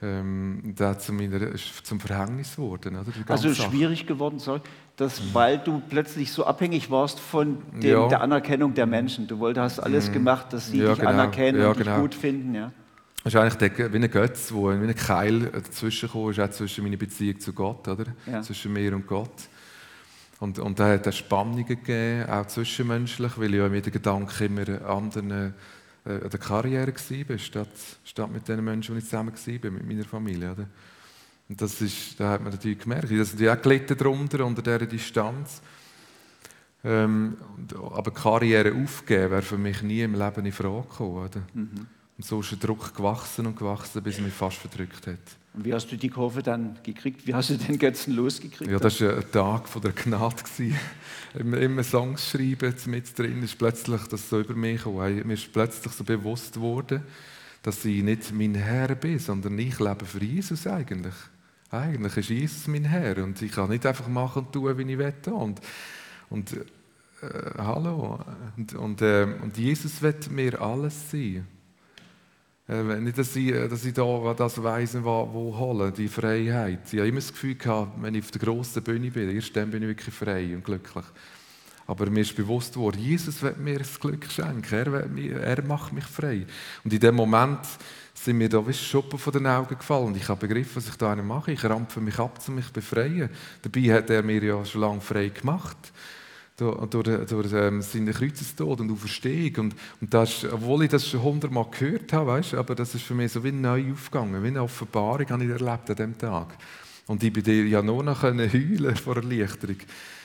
Ähm, 0.00 0.74
da 0.76 0.96
zu 0.96 1.12
meiner, 1.12 1.42
ist 1.42 1.84
zum 1.84 1.98
Verhängnis 1.98 2.54
geworden. 2.54 2.98
Also 3.26 3.52
schwierig 3.52 4.06
geworden, 4.06 4.38
sorry, 4.38 4.60
dass, 4.96 5.20
mhm. 5.20 5.24
weil 5.32 5.58
du 5.58 5.82
plötzlich 5.88 6.30
so 6.30 6.46
abhängig 6.46 6.88
warst 6.88 7.18
von 7.18 7.58
dem, 7.72 7.90
ja. 7.90 8.08
der 8.08 8.20
Anerkennung 8.20 8.74
der 8.74 8.86
Menschen. 8.86 9.26
Du 9.26 9.40
wolltest, 9.40 9.64
hast 9.64 9.80
alles 9.80 10.08
mhm. 10.08 10.12
gemacht, 10.12 10.52
dass 10.52 10.68
sie 10.68 10.78
ja, 10.78 10.90
dich 10.90 10.98
genau. 10.98 11.10
anerkennen 11.10 11.60
ja, 11.60 11.68
und 11.70 11.78
genau. 11.78 11.94
dich 11.94 12.00
gut 12.00 12.14
finden. 12.14 12.54
Ja. 12.54 12.70
Das 13.24 13.34
ist 13.34 13.40
eigentlich 13.40 13.76
der, 13.76 13.92
wie 13.92 13.96
ein 13.96 14.10
Götz, 14.10 14.52
wo 14.52 14.70
wie 14.70 14.74
ein 14.74 14.94
Keil 14.94 15.50
dazwischen 15.50 16.08
kam, 16.08 16.30
ist 16.30 16.38
auch 16.38 16.50
zwischen 16.50 16.84
meiner 16.84 16.96
Beziehung 16.96 17.40
zu 17.40 17.52
Gott, 17.52 17.88
oder? 17.88 18.04
zwischen 18.42 18.72
mir 18.72 18.94
und 18.94 19.06
Gott. 19.06 19.48
Und, 20.40 20.60
und 20.60 20.78
da 20.78 20.92
hat 20.92 21.06
es 21.08 21.16
Spannungen 21.16 21.66
gegeben, 21.66 22.30
auch 22.30 22.46
zwischenmenschlich, 22.46 23.32
weil 23.36 23.52
ich 23.52 23.60
ja 23.60 23.68
mit 23.68 23.84
den 23.84 23.92
Gedanken 23.92 24.44
immer 24.44 24.88
anderen 24.88 25.54
äh, 26.04 26.24
an 26.24 26.30
der 26.30 26.40
Karriere 26.40 26.92
war, 26.92 27.38
statt, 27.38 27.68
statt 28.04 28.30
mit 28.30 28.48
den 28.48 28.64
Menschen, 28.64 28.94
die 28.94 29.00
ich 29.00 29.04
zusammen 29.04 29.32
war, 29.34 29.70
mit 29.70 29.86
meiner 29.86 30.04
Familie. 30.04 30.52
Oder? 30.52 30.66
Und 31.48 31.60
das 31.60 31.80
ist, 31.80 32.18
da 32.20 32.30
hat 32.30 32.42
man 32.42 32.52
natürlich 32.52 32.78
gemerkt, 32.78 33.10
da 33.10 33.24
sind 33.24 33.48
auch 33.48 33.62
gelitten 33.62 33.96
darunter, 33.96 34.44
unter 34.44 34.62
dieser 34.62 34.86
Distanz. 34.86 35.62
Ähm, 36.84 37.36
aber 37.80 38.12
Karriere 38.12 38.72
aufgeben 38.72 39.30
wäre 39.30 39.42
für 39.42 39.58
mich 39.58 39.82
nie 39.82 40.02
im 40.02 40.14
Leben 40.14 40.46
in 40.46 40.52
Frage 40.52 40.82
gekommen. 40.82 41.24
Oder? 41.24 41.40
Mhm. 41.54 41.86
Und 42.16 42.24
so 42.24 42.40
ist 42.40 42.50
der 42.50 42.58
Druck 42.58 42.94
gewachsen 42.94 43.46
und 43.46 43.56
gewachsen, 43.56 44.02
bis 44.02 44.18
er 44.18 44.24
mich 44.24 44.34
fast 44.34 44.58
verdrückt 44.58 45.06
hat. 45.06 45.37
Und 45.54 45.64
wie 45.64 45.72
hast 45.72 45.90
du 45.90 45.96
die 45.96 46.08
Kurve 46.08 46.42
dann 46.42 46.78
gekriegt? 46.82 47.26
Wie 47.26 47.34
hast 47.34 47.50
du 47.50 47.56
den 47.56 47.78
Götzen 47.78 48.14
losgekriegt? 48.14 48.70
Ja, 48.70 48.78
das 48.78 49.00
war 49.00 49.16
ein 49.16 49.32
Tag 49.32 49.68
von 49.68 49.82
der 49.82 49.92
Gnade. 49.92 50.36
immer, 51.34 51.58
immer 51.58 51.82
Songs 51.82 52.30
schreiben, 52.30 52.74
mit 52.86 53.18
drin 53.18 53.42
ist 53.42 53.58
plötzlich 53.58 54.02
das 54.02 54.28
so 54.28 54.40
über 54.40 54.54
mich 54.54 54.78
gekommen. 54.78 55.26
Mir 55.26 55.34
ist 55.34 55.52
plötzlich 55.52 55.92
so 55.92 56.04
bewusst 56.04 56.54
geworden, 56.54 57.02
dass 57.62 57.84
ich 57.84 58.02
nicht 58.02 58.32
mein 58.32 58.54
Herr 58.54 58.94
bin, 58.94 59.18
sondern 59.18 59.58
ich 59.58 59.78
lebe 59.80 60.04
für 60.04 60.22
Jesus 60.22 60.66
eigentlich. 60.66 61.14
Eigentlich 61.70 62.16
ist 62.16 62.28
Jesus 62.30 62.66
mein 62.68 62.84
Herr 62.84 63.22
und 63.22 63.40
ich 63.42 63.52
kann 63.52 63.68
nicht 63.68 63.84
einfach 63.84 64.08
machen 64.08 64.46
und 64.46 64.52
tun, 64.52 64.78
wie 64.78 64.92
ich 64.92 64.98
will. 64.98 65.14
Und, 65.32 65.60
und 66.30 66.52
äh, 66.52 66.58
hallo. 67.58 68.20
Und, 68.56 68.74
und, 68.74 69.02
äh, 69.02 69.26
und 69.42 69.56
Jesus 69.58 70.00
wird 70.00 70.30
mir 70.30 70.60
alles 70.60 71.10
sein. 71.10 71.46
Äh, 72.68 73.00
nicht, 73.00 73.16
dass 73.16 73.34
ich, 73.34 73.50
dass 73.50 73.84
ich 73.84 73.94
da 73.94 74.34
das 74.36 74.62
weiss, 74.62 74.94
wo, 75.02 75.28
wo 75.32 75.56
holen, 75.56 75.92
die 75.94 76.08
Freiheit. 76.08 76.80
Ich 76.92 76.98
habe 76.98 77.08
immer 77.08 77.20
das 77.20 77.32
Gefühl 77.32 77.54
gehabt, 77.54 77.92
wenn 78.02 78.14
ich 78.14 78.24
auf 78.24 78.30
der 78.30 78.42
grossen 78.42 78.82
Bühne 78.82 79.10
bin, 79.10 79.34
erst 79.34 79.56
dann 79.56 79.70
bin 79.70 79.82
ich 79.82 79.88
wirklich 79.88 80.14
frei 80.14 80.54
und 80.54 80.64
glücklich. 80.64 81.04
Aber 81.86 82.10
mir 82.10 82.20
ist 82.20 82.36
bewusst 82.36 82.76
worden, 82.76 83.00
Jesus 83.00 83.40
wird 83.40 83.58
mir 83.58 83.78
das 83.78 83.98
Glück 83.98 84.26
schenken. 84.30 84.74
Er, 84.74 85.08
mich, 85.08 85.30
er 85.30 85.62
macht 85.62 85.94
mich 85.94 86.04
frei. 86.04 86.44
Und 86.84 86.92
in 86.92 87.00
dem 87.00 87.14
Moment 87.14 87.60
sind 88.12 88.36
mir 88.36 88.50
da 88.50 88.66
wie 88.66 88.74
Schuppen 88.74 89.18
von 89.18 89.32
den 89.32 89.46
Augen 89.46 89.78
gefallen. 89.78 90.08
Und 90.08 90.16
ich 90.18 90.28
habe 90.28 90.46
begriffen, 90.46 90.76
was 90.76 90.88
ich 90.88 90.96
da 90.96 91.16
mache. 91.16 91.52
Ich 91.52 91.64
rampfe 91.64 92.02
mich 92.02 92.18
ab, 92.18 92.38
um 92.46 92.56
mich 92.56 92.66
zu 92.66 92.72
befreien. 92.74 93.30
Dabei 93.62 93.94
hat 93.94 94.10
er 94.10 94.22
mir 94.22 94.44
ja 94.44 94.62
schon 94.66 94.82
lange 94.82 95.00
frei 95.00 95.28
gemacht 95.28 95.78
durch, 96.58 97.26
durch, 97.26 97.52
ähm, 97.52 97.82
seinen 97.82 98.12
Kreuzestod 98.12 98.80
und 98.80 98.90
Auferstehung. 98.90 99.66
Und, 99.66 99.74
und 100.00 100.12
das, 100.12 100.44
obwohl 100.44 100.84
ich 100.84 100.90
das 100.90 101.06
schon 101.06 101.22
hundertmal 101.22 101.66
gehört 101.70 102.12
habe, 102.12 102.32
weißt, 102.32 102.54
aber 102.54 102.74
das 102.74 102.94
ist 102.94 103.04
für 103.04 103.14
mich 103.14 103.32
so 103.32 103.44
wie 103.44 103.52
neu 103.52 103.92
aufgegangen, 103.92 104.42
wie 104.42 104.48
eine 104.48 104.62
Offenbarung 104.62 105.28
habe 105.28 105.44
ich 105.44 105.50
erlebt 105.50 105.90
an 105.90 105.96
diesem 105.96 106.18
Tag. 106.18 106.56
Und 107.06 107.22
ich 107.22 107.32
bin 107.32 107.44
dir 107.44 107.64
ja 107.66 107.80
nur 107.80 108.02
noch 108.02 108.22
heulen 108.22 108.96
vor 108.96 109.16
Erleichterung, 109.16 109.76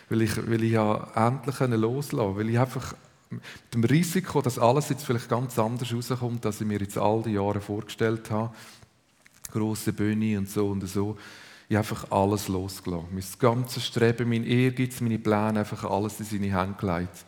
weil 0.10 0.22
ich, 0.24 0.50
weil 0.50 0.64
ich 0.64 0.72
ja 0.72 1.08
endlich 1.16 1.60
loslassen 1.60 2.18
konnte, 2.18 2.40
weil 2.40 2.50
ich 2.50 2.60
einfach 2.60 2.96
mit 3.30 3.42
dem 3.74 3.84
Risiko, 3.84 4.42
dass 4.42 4.60
alles 4.60 4.90
jetzt 4.90 5.06
vielleicht 5.06 5.30
ganz 5.30 5.58
anders 5.58 5.94
rauskommt, 5.94 6.46
als 6.46 6.62
ich 6.62 6.68
mir 6.68 6.80
jetzt 6.80 6.98
all 6.98 7.22
die 7.22 7.32
Jahre 7.32 7.62
vorgestellt 7.62 8.30
habe, 8.32 8.54
große 9.52 9.94
Bühne 9.94 10.38
und 10.40 10.50
so 10.50 10.68
und 10.68 10.88
so, 10.88 11.18
ich 11.74 11.78
habe 11.78 11.90
einfach 11.90 12.12
alles 12.12 12.48
losgelassen. 12.50 13.08
Mein 13.12 13.24
ganzes 13.40 13.88
Streben, 13.88 14.30
mein 14.30 14.44
Ehrgeiz, 14.44 15.02
meine 15.02 15.18
Pläne, 15.18 15.62
einfach 15.62 15.84
alles 15.86 16.20
in 16.20 16.26
seine 16.28 16.56
Hände 16.56 16.76
gelegt. 16.80 17.26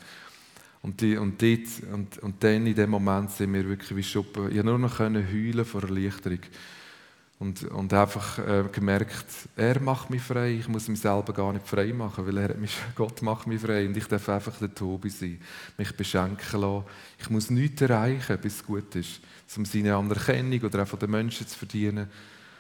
Und, 0.84 1.02
die, 1.02 1.18
und, 1.18 1.42
dort, 1.42 1.92
und, 1.92 2.20
und 2.20 2.44
dann 2.44 2.68
in 2.68 2.76
dem 2.76 2.92
Moment 2.92 3.32
sind 3.32 3.52
wir 3.54 3.68
wirklich 3.68 3.96
wie 3.96 4.04
Schuppen. 4.04 4.50
Ich 4.50 4.58
konnte 4.58 4.66
nur 4.66 4.78
noch 4.78 5.00
heulen 5.00 5.66
vor 5.66 5.82
Erleichterung. 5.82 6.42
Und, 7.40 7.64
und 7.64 7.92
einfach 7.92 8.38
äh, 8.38 8.66
gemerkt, 8.72 9.26
er 9.58 9.80
macht 9.82 10.12
mich 10.12 10.22
frei, 10.22 10.52
ich 10.52 10.68
muss 10.68 10.88
mich 10.88 11.02
selber 11.02 11.34
gar 11.34 11.52
nicht 11.52 11.68
frei 11.68 11.92
machen, 11.92 12.28
weil 12.28 12.38
er 12.38 12.50
hat 12.50 12.60
mich, 12.60 12.78
Gott 12.96 13.24
macht 13.24 13.48
mich 13.48 13.60
frei 13.60 13.88
und 13.88 13.98
ich 13.98 14.06
darf 14.06 14.30
einfach 14.30 14.58
der 14.60 14.76
Tobi 14.76 15.10
sein, 15.10 15.42
mich 15.76 15.92
beschenken 15.98 16.62
lassen. 16.62 16.86
Ich 17.20 17.30
muss 17.32 17.50
nichts 17.50 17.82
erreichen, 17.82 18.38
bis 18.40 18.58
es 18.58 18.66
gut 18.66 18.96
ist, 18.96 19.22
um 19.58 19.66
seine 19.66 19.96
Anerkennung 19.96 20.62
oder 20.62 20.84
auch 20.84 20.88
von 20.88 21.00
den 21.00 21.10
Menschen 21.10 21.48
zu 21.48 21.58
verdienen 21.58 22.08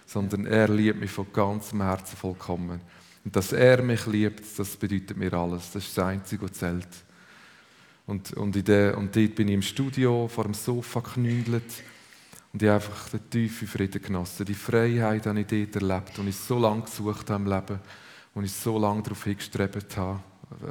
sondern 0.06 0.46
er 0.46 0.68
liebt 0.68 1.00
mich 1.00 1.12
von 1.12 1.28
ganzem 1.34 1.82
Herzen 1.82 2.16
vollkommen. 2.18 2.82
Und 3.24 3.36
dass 3.36 3.54
er 3.54 3.82
mich 3.82 4.06
liebt, 4.06 4.44
das 4.58 4.76
bedeutet 4.76 5.18
mir 5.18 5.34
alles. 5.34 5.72
Das 5.72 5.86
ist 5.86 5.98
das 5.98 6.06
Einzige, 6.06 6.44
was 6.44 6.54
zählt. 6.54 6.88
Und, 8.06 8.34
und, 8.34 8.56
in 8.56 8.64
der, 8.64 8.98
und 8.98 9.16
dort 9.16 9.36
bin 9.36 9.48
ich 9.48 9.56
im 9.56 9.62
Studio 9.64 10.28
vor 10.28 10.44
dem 10.44 10.54
Sofa 10.54 11.00
geknündelt 11.00 11.84
und 12.54 12.62
ich 12.62 12.70
habe 12.70 12.86
einfach 12.86 13.10
den 13.10 13.30
tiefen 13.30 13.68
Frieden 13.68 14.02
genossen. 14.02 14.46
Die 14.46 14.54
Freiheit 14.54 15.26
habe 15.26 15.42
ich 15.42 15.48
dort 15.48 15.76
erlebt, 15.76 16.18
und 16.20 16.30
ich 16.30 16.38
so 16.38 16.58
lange 16.58 16.84
gesucht 16.84 17.30
habe 17.30 17.44
im 17.44 17.50
Leben 17.50 17.80
und 18.34 18.46
ich 18.46 18.54
so 18.54 18.80
lange 18.80 19.02
darauf 19.02 19.26
hingestrebt 19.26 19.98
habe, 19.98 20.22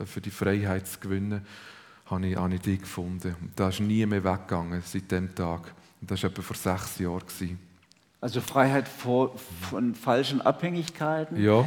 für 0.06 0.20
die 0.22 0.30
Freiheit 0.30 0.86
zu 0.86 0.98
gewinnen, 1.00 1.44
habe 2.06 2.26
ich, 2.26 2.36
habe 2.36 2.54
ich 2.54 2.60
die 2.62 2.78
gefunden. 2.78 3.36
Und 3.38 3.50
da 3.54 3.68
ist 3.68 3.80
nie 3.80 4.06
mehr 4.06 4.24
weggegangen 4.24 4.80
seit 4.82 5.10
dem 5.10 5.34
Tag. 5.34 5.74
Und 6.00 6.10
das 6.10 6.22
war 6.22 6.30
etwa 6.30 6.40
vor 6.40 6.56
sechs 6.56 6.98
Jahren. 6.98 7.58
Also 8.24 8.40
Freiheit 8.40 8.88
vor, 8.88 9.34
von 9.68 9.94
falschen 9.94 10.40
Abhängigkeiten, 10.40 11.38
ja. 11.38 11.66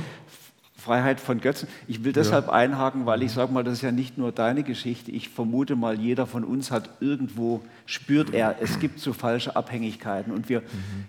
Freiheit 0.75 1.19
von 1.19 1.39
Götzen. 1.39 1.67
Ich 1.87 2.03
will 2.03 2.13
deshalb 2.13 2.47
ja. 2.47 2.53
einhaken, 2.53 3.05
weil 3.05 3.21
ich 3.21 3.31
sage 3.31 3.53
mal, 3.53 3.63
das 3.63 3.75
ist 3.75 3.81
ja 3.83 3.91
nicht 3.91 4.17
nur 4.17 4.31
deine 4.31 4.63
Geschichte. 4.63 5.11
Ich 5.11 5.29
vermute 5.29 5.75
mal, 5.75 5.99
jeder 5.99 6.25
von 6.25 6.43
uns 6.43 6.71
hat 6.71 6.89
irgendwo, 6.99 7.61
spürt 7.85 8.33
er, 8.33 8.55
es 8.59 8.79
gibt 8.79 8.99
so 8.99 9.13
falsche 9.13 9.55
Abhängigkeiten 9.55 10.33
und 10.33 10.49
wir 10.49 10.61
mhm. 10.61 11.05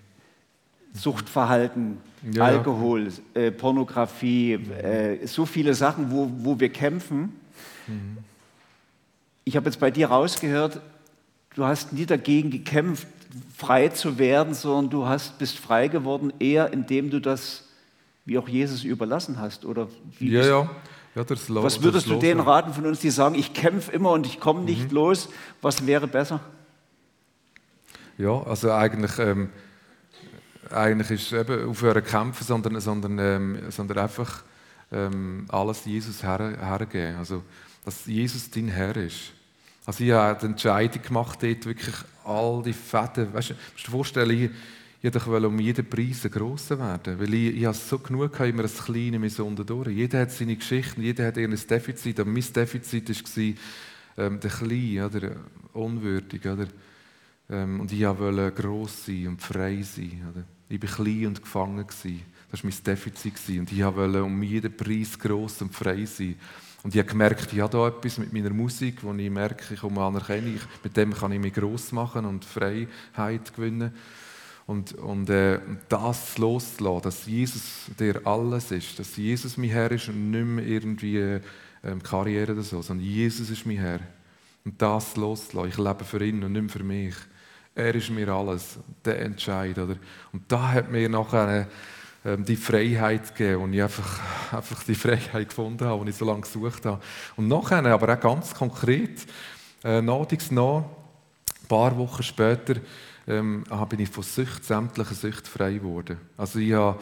Suchtverhalten, 0.93 1.97
ja. 2.31 2.45
Alkohol, 2.45 3.09
äh, 3.33 3.51
Pornografie, 3.51 4.53
äh, 4.53 5.27
so 5.27 5.47
viele 5.47 5.73
Sachen, 5.73 6.11
wo, 6.11 6.31
wo 6.41 6.61
wir 6.61 6.69
kämpfen. 6.69 7.33
Mhm. 7.87 8.19
Ich 9.45 9.57
habe 9.57 9.65
jetzt 9.65 9.81
bei 9.81 9.91
dir 9.91 10.09
rausgehört, 10.09 10.83
du 11.55 11.65
hast 11.65 11.95
nie 11.95 12.05
dagegen 12.05 12.51
gekämpft, 12.51 13.07
frei 13.57 13.89
zu 13.89 14.19
werden, 14.19 14.55
sondern 14.55 14.91
du 14.91 15.07
hast, 15.07 15.39
bist 15.39 15.59
frei 15.59 15.89
geworden, 15.89 16.33
eher 16.39 16.73
indem 16.73 17.11
du 17.11 17.21
das, 17.21 17.65
wie 18.25 18.39
auch 18.39 18.49
Jesus, 18.49 18.85
überlassen 18.85 19.39
hast. 19.39 19.65
Oder 19.65 19.89
wie 20.19 20.31
ja, 20.31 20.45
ja. 20.45 20.71
ja 21.15 21.25
was 21.63 21.83
würdest 21.83 22.07
du 22.09 22.19
denen 22.19 22.41
raten 22.41 22.73
von 22.73 22.87
uns, 22.87 23.01
die 23.01 23.11
sagen, 23.11 23.35
ich 23.35 23.53
kämpfe 23.53 23.93
immer 23.93 24.13
und 24.13 24.27
ich 24.27 24.41
komme 24.41 24.63
nicht 24.63 24.91
mhm. 24.91 24.97
los? 24.97 25.29
Was 25.61 25.87
wäre 25.87 26.07
besser? 26.07 26.41
Ja, 28.17 28.43
also 28.43 28.73
eigentlich, 28.73 29.19
ähm, 29.19 29.51
eigentlich 30.71 31.11
ist 31.11 31.33
es 31.33 31.41
eben 31.41 31.69
aufhören 31.69 32.05
zu 32.05 32.11
kämpfen, 32.11 32.45
sondern, 32.45 32.81
sondern, 32.81 33.19
ähm, 33.19 33.59
sondern 33.71 33.99
einfach 33.99 34.43
ähm, 34.91 35.47
alles 35.49 35.85
Jesus 35.85 36.23
her, 36.23 36.57
hergeben. 36.61 37.17
Also, 37.17 37.43
dass 37.85 38.07
Jesus 38.07 38.51
dein 38.51 38.69
Herr 38.69 38.97
ist. 38.97 39.33
Also 39.89 40.05
ich 40.05 40.11
habe 40.11 40.39
die 40.39 40.45
Entscheidung 40.45 41.01
gemacht, 41.01 41.43
dort 41.43 41.65
wirklich 41.65 41.95
all 42.23 42.63
die 42.63 42.75
Fäden, 42.75 43.33
weißt 43.33 43.51
du, 43.51 43.55
musst 43.55 43.87
dir 43.87 43.91
vorstellen, 43.91 44.31
ich, 44.31 44.51
ich 45.01 45.27
wollte 45.27 45.49
um 45.49 45.59
jeden 45.59 45.89
Preis 45.89 46.27
ein 46.27 46.31
Grosser 46.31 46.79
werden, 46.79 47.19
weil 47.19 47.33
ich, 47.33 47.57
ich 47.57 47.65
habe 47.65 47.75
so 47.75 47.99
genug 47.99 48.31
gehabt, 48.33 48.51
immer 48.51 48.65
das 48.65 48.85
Kleine 48.85 49.19
mir 49.19 49.31
so 49.31 49.47
unterdurch. 49.47 49.89
Jeder 49.89 50.21
hat 50.21 50.31
seine 50.31 50.57
Geschichten, 50.57 51.01
jeder 51.01 51.27
hat 51.27 51.39
ein 51.39 51.53
Defizit, 51.53 52.21
aber 52.21 52.29
mein 52.29 52.45
Defizit 52.53 53.09
war 53.09 54.27
ähm, 54.27 54.41
der 54.41 54.51
Kleine, 54.51 55.07
oder, 55.07 55.37
unwürdig, 55.73 56.45
oder? 56.45 56.67
Ähm, 57.49 57.81
und 57.81 57.91
ich 57.91 58.05
wollte 58.05 58.53
gross 58.53 59.07
sein 59.07 59.29
und 59.29 59.41
frei 59.41 59.81
sein, 59.81 60.23
oder? 60.31 60.45
Ich 60.69 60.83
war 60.83 60.97
klein 60.97 61.29
und 61.29 61.41
gefangen. 61.41 61.87
Gewesen. 61.87 62.21
Das 62.51 62.65
war 62.65 62.71
mein 62.71 62.83
Defizit. 62.83 63.35
Und 63.59 63.73
ich 63.73 63.85
wollte 63.85 64.25
um 64.25 64.43
jeden 64.43 64.75
Preis 64.77 65.19
gross 65.19 65.61
und 65.61 65.75
frei 65.75 66.05
sein. 66.07 66.37
Und 66.83 66.95
ich 66.95 67.01
habe 67.01 67.11
gemerkt, 67.11 67.53
ich 67.53 67.61
habe 67.61 67.73
da 67.73 67.89
etwas 67.89 68.19
mit 68.19 68.33
meiner 68.33 68.51
Musik, 68.51 69.03
wo 69.03 69.13
ich 69.13 69.31
merke, 69.31 69.75
ich 69.75 69.81
komme 69.81 70.01
Anerkennung, 70.01 70.61
mit 70.83 70.97
dem 70.97 71.13
kann 71.13 71.33
ich 71.33 71.41
mich 71.41 71.53
gross 71.53 71.93
machen 71.93 72.25
und 72.25 72.45
Freiheit 72.45 73.53
gewinnen. 73.55 73.93
Und, 74.67 74.93
und 74.95 75.29
äh, 75.31 75.61
das 75.89 76.39
loszulassen, 76.39 77.03
dass 77.03 77.27
Jesus 77.27 77.87
der 77.99 78.27
alles 78.27 78.71
ist, 78.71 78.99
dass 78.99 79.17
Jesus 79.17 79.57
mein 79.57 79.71
Herr 79.71 79.91
ist 79.91 80.09
und 80.09 80.31
nicht 80.31 80.45
mehr 80.45 80.67
irgendwie 80.67 81.19
äh, 81.19 81.41
Karriere 82.03 82.53
oder 82.53 82.63
so, 82.63 82.83
sondern 82.83 83.07
Jesus 83.07 83.51
ist 83.51 83.67
mein 83.67 83.79
Herr. 83.79 84.01
Und 84.65 84.81
das 84.81 85.17
loszulassen, 85.17 85.71
ich 85.71 85.79
lebe 85.79 86.05
für 86.05 86.25
ihn 86.25 86.45
und 86.45 86.53
nicht 86.53 86.63
mehr 86.63 86.71
für 86.71 86.85
mich. 86.85 87.15
Er 87.75 87.95
ist 87.95 88.11
mir 88.11 88.29
alles, 88.29 88.79
der 89.05 89.21
Entscheid. 89.21 89.79
Oder? 89.79 89.97
Und 90.33 90.43
da 90.49 90.73
hat 90.73 90.91
mir 90.91 91.09
nachher... 91.09 91.63
Äh, 91.63 91.67
ähm, 92.29 92.45
die 92.45 92.57
Freiheit 92.57 93.35
gegeben 93.35 93.63
und 93.63 93.73
ich 93.73 93.83
einfach, 93.83 94.21
einfach 94.53 94.83
die 94.83 94.95
Freiheit 94.95 95.49
gefunden 95.49 95.87
habe, 95.87 96.05
die 96.05 96.11
ich 96.11 96.17
so 96.17 96.27
lange 96.27 96.43
gesucht 96.43 96.85
habe. 96.85 97.01
Und 97.37 97.49
nachher, 97.49 97.85
aber 97.87 98.13
auch 98.13 98.21
ganz 98.21 98.55
konkret, 98.55 99.27
äh, 99.83 100.03
nachdings 100.03 100.51
nach, 100.51 100.85
ein 101.63 101.69
paar 101.69 101.97
Wochen 101.97 102.23
später, 102.23 102.75
ähm, 103.27 103.65
bin 103.89 104.01
ich 104.01 104.11
von 104.11 104.25
Sucht, 104.25 104.65
sämtlichen 104.65 105.17
Sucht 105.17 105.49
frei 105.49 105.75
geworden. 105.75 106.19
Also 106.37 106.59
ich 106.59 106.73
habe, 106.73 106.99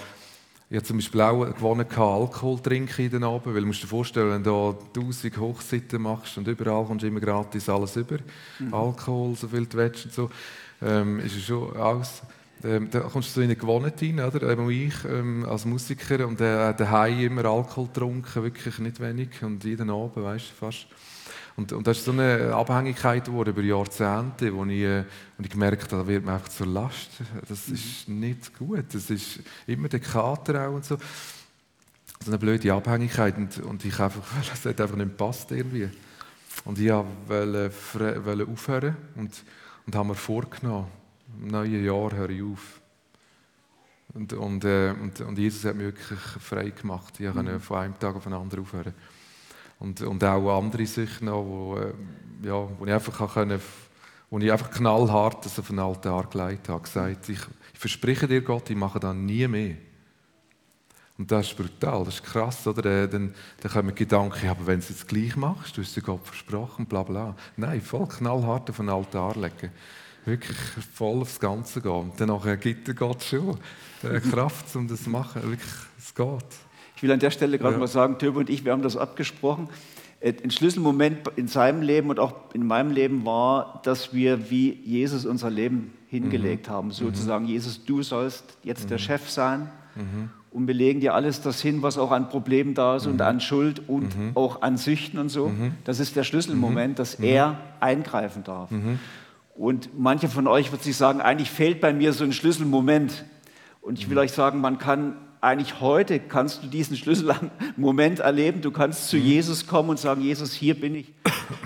ich 0.70 0.76
habe 0.76 0.86
zum 0.86 0.98
Beispiel 0.98 1.20
auch 1.20 1.44
gewonnen, 1.44 1.86
Alkohol 1.90 2.60
trinken 2.60 3.06
in 3.06 3.10
den 3.10 3.24
Abend, 3.24 3.46
weil 3.46 3.60
du 3.60 3.66
musst 3.66 3.82
dir 3.82 3.88
vorstellen, 3.88 4.30
wenn 4.30 4.44
du 4.44 4.76
tausend 4.92 5.36
Hochseiten 5.38 6.02
machst 6.02 6.38
und 6.38 6.46
überall 6.46 6.84
kommst 6.84 7.02
du 7.02 7.08
immer 7.08 7.20
gratis 7.20 7.68
alles 7.68 7.96
über, 7.96 8.18
mhm. 8.58 8.74
Alkohol, 8.74 9.34
so 9.34 9.48
viel 9.48 9.66
du 9.66 9.76
willst 9.76 10.04
und 10.04 10.14
so, 10.14 10.30
ähm, 10.82 11.20
ist 11.20 11.36
es 11.36 11.44
schon 11.44 11.76
alles 11.76 12.22
ähm, 12.66 12.90
da 12.90 13.00
kommst 13.00 13.36
du 13.36 13.40
in 13.40 13.46
eine 13.46 13.56
Gewohnheit 13.56 14.02
rein, 14.02 14.20
oder? 14.20 14.50
Eben 14.50 14.68
ich 14.70 15.04
ähm, 15.04 15.46
als 15.48 15.64
Musiker 15.64 16.26
und 16.26 16.40
äh, 16.40 16.74
daheim 16.74 17.20
immer 17.20 17.44
Alkohol 17.44 17.86
getrunken, 17.86 18.42
wirklich 18.42 18.78
nicht 18.80 19.00
wenig 19.00 19.42
und 19.42 19.62
jeden 19.62 19.88
Abend, 19.88 20.16
weißt 20.16 20.50
du, 20.50 20.54
fast. 20.54 20.86
Und, 21.56 21.72
und 21.72 21.86
das 21.86 21.98
ist 21.98 22.04
so 22.04 22.12
eine 22.12 22.52
Abhängigkeit 22.54 23.24
geworden 23.24 23.50
über 23.50 23.62
Jahrzehnte, 23.62 24.52
wo 24.54 24.64
ich, 24.64 24.82
äh, 24.82 25.04
wo 25.38 25.44
ich 25.44 25.50
gemerkt 25.50 25.92
habe, 25.92 26.02
da 26.02 26.08
wird 26.08 26.24
mir 26.24 26.32
einfach 26.32 26.48
zur 26.48 26.66
Last. 26.66 27.10
Das 27.48 27.68
ist 27.68 28.08
nicht 28.08 28.58
gut. 28.58 28.84
Das 28.92 29.08
ist 29.10 29.40
immer 29.66 29.88
der 29.88 30.00
Kater 30.00 30.68
auch 30.68 30.74
und 30.74 30.84
so. 30.84 30.98
So 32.24 32.30
eine 32.30 32.38
blöde 32.38 32.72
Abhängigkeit 32.72 33.36
und, 33.36 33.58
und 33.60 33.84
ich 33.84 33.98
einfach, 34.00 34.22
das 34.50 34.64
hat 34.64 34.80
einfach 34.80 34.96
nicht 34.96 35.10
gepasst 35.10 35.50
irgendwie. 35.52 35.88
Und 36.64 36.78
ich 36.78 36.90
wollte, 36.90 37.70
wollte 38.24 38.50
aufhören 38.50 38.96
und, 39.14 39.30
und 39.86 39.94
habe 39.94 40.08
mir 40.08 40.14
vorgenommen, 40.14 40.88
im 41.40 41.48
neuen 41.48 41.84
Jahr 41.84 42.12
höre 42.12 42.30
ich 42.30 42.42
auf. 42.42 42.80
Und, 44.14 44.32
und, 44.32 44.64
äh, 44.64 44.94
und, 45.00 45.20
und, 45.20 45.38
Jesus 45.38 45.64
hat 45.64 45.76
mich 45.76 45.86
wirklich 45.86 46.18
frei 46.18 46.70
gemacht. 46.70 47.20
Ich 47.20 47.30
konnte 47.32 47.52
mhm. 47.52 47.60
von 47.60 47.78
einem 47.78 47.98
Tag 47.98 48.16
auf 48.16 48.24
den 48.24 48.32
anderen 48.32 48.62
aufhören. 48.62 48.94
Und, 49.78 50.00
und 50.00 50.24
auch 50.24 50.58
andere 50.58 50.86
Sachen 50.86 51.26
noch, 51.26 51.44
wo, 51.44 51.76
äh, 51.76 51.92
ja, 52.42 52.66
wo 52.78 52.86
ich 52.86 52.92
einfach 52.92 53.34
können, 53.34 53.60
wo 54.30 54.38
ich 54.38 54.50
einfach 54.50 54.70
knallhart 54.70 55.44
das 55.44 55.58
auf 55.58 55.68
den 55.68 55.78
Altar 55.78 56.28
gelegt 56.28 56.68
habe. 56.68 56.82
gesagt, 56.82 57.28
ich, 57.28 57.40
ich 57.74 57.78
verspreche 57.78 58.26
dir 58.26 58.40
Gott, 58.40 58.70
ich 58.70 58.76
mache 58.76 58.98
das 58.98 59.14
nie 59.14 59.46
mehr. 59.46 59.76
Und 61.18 61.30
das 61.30 61.48
ist 61.48 61.56
brutal, 61.56 62.04
das 62.04 62.16
ist 62.16 62.24
krass, 62.24 62.66
oder? 62.66 62.84
Äh, 62.84 63.08
dann, 63.08 63.34
dann 63.60 63.72
kommen 63.72 63.94
Gedanken, 63.94 64.48
aber 64.48 64.66
wenn 64.66 64.80
du 64.80 64.84
es 64.84 64.90
jetzt 64.90 65.08
gleich 65.08 65.36
machst, 65.36 65.76
du 65.76 65.82
hast 65.82 65.96
dir 65.96 66.02
Gott 66.02 66.24
versprochen, 66.24 66.86
bla 66.86 67.02
bla. 67.02 67.34
Nein, 67.56 67.80
voll 67.80 68.06
knallhart 68.06 68.68
auf 68.70 68.76
den 68.76 68.88
Altar 68.88 69.34
legen. 69.36 69.72
Wirklich 70.26 70.56
voll 70.92 71.20
aufs 71.20 71.40
Ganze 71.40 71.80
gehen. 71.80 71.92
Und 71.92 72.12
danach 72.18 72.44
gibt 72.60 72.88
er 72.88 72.94
Gott 72.94 73.22
schon 73.22 73.56
die 74.02 74.30
Kraft, 74.30 74.74
um 74.76 74.88
das 74.88 75.04
zu 75.04 75.10
machen. 75.10 75.42
Wirklich, 75.42 75.72
es 75.98 76.14
geht. 76.14 76.44
Ich 76.96 77.02
will 77.02 77.12
an 77.12 77.20
der 77.20 77.30
Stelle 77.30 77.58
gerade 77.58 77.74
ja. 77.74 77.78
mal 77.78 77.86
sagen, 77.86 78.18
Töbe 78.18 78.38
und 78.40 78.50
ich, 78.50 78.64
wir 78.64 78.72
haben 78.72 78.82
das 78.82 78.96
abgesprochen. 78.96 79.68
Äh, 80.20 80.34
ein 80.42 80.50
Schlüsselmoment 80.50 81.28
in 81.36 81.46
seinem 81.46 81.82
Leben 81.82 82.10
und 82.10 82.18
auch 82.18 82.34
in 82.54 82.66
meinem 82.66 82.90
Leben 82.90 83.24
war, 83.26 83.80
dass 83.84 84.14
wir 84.14 84.50
wie 84.50 84.72
Jesus 84.72 85.26
unser 85.26 85.50
Leben 85.50 85.92
hingelegt 86.08 86.68
mhm. 86.68 86.72
haben. 86.72 86.90
Sozusagen, 86.90 87.44
mhm. 87.44 87.50
Jesus, 87.50 87.84
du 87.84 88.02
sollst 88.02 88.56
jetzt 88.62 88.84
mhm. 88.84 88.88
der 88.88 88.98
Chef 88.98 89.28
sein. 89.28 89.70
Mhm. 89.94 90.30
Und 90.50 90.66
wir 90.66 90.74
legen 90.74 91.00
dir 91.00 91.12
alles 91.12 91.42
das 91.42 91.60
hin, 91.60 91.82
was 91.82 91.98
auch 91.98 92.12
an 92.12 92.30
Problemen 92.30 92.72
da 92.72 92.96
ist 92.96 93.06
und 93.06 93.16
mhm. 93.16 93.20
an 93.20 93.40
Schuld 93.40 93.82
und 93.88 94.16
mhm. 94.18 94.30
auch 94.34 94.62
an 94.62 94.78
Süchten 94.78 95.18
und 95.18 95.28
so. 95.28 95.52
Das 95.84 96.00
ist 96.00 96.16
der 96.16 96.24
Schlüsselmoment, 96.24 96.98
dass 96.98 97.16
er 97.16 97.58
eingreifen 97.80 98.42
darf. 98.42 98.70
Und 99.56 99.98
manche 99.98 100.28
von 100.28 100.46
euch 100.46 100.72
wird 100.72 100.82
sich 100.82 100.96
sagen, 100.96 101.20
eigentlich 101.20 101.50
fehlt 101.50 101.80
bei 101.80 101.92
mir 101.92 102.12
so 102.12 102.24
ein 102.24 102.32
Schlüsselmoment. 102.32 103.24
Und 103.80 103.98
ich 103.98 104.10
will 104.10 104.18
euch 104.18 104.32
sagen, 104.32 104.60
man 104.60 104.78
kann 104.78 105.16
eigentlich 105.40 105.80
heute 105.80 106.18
kannst 106.18 106.64
du 106.64 106.66
diesen 106.66 106.96
Schlüsselmoment 106.96 108.18
erleben. 108.18 108.62
Du 108.62 108.70
kannst 108.70 109.08
zu 109.08 109.16
mhm. 109.16 109.22
Jesus 109.22 109.66
kommen 109.66 109.90
und 109.90 109.98
sagen, 109.98 110.20
Jesus, 110.20 110.52
hier 110.52 110.78
bin 110.78 110.94
ich 110.94 111.12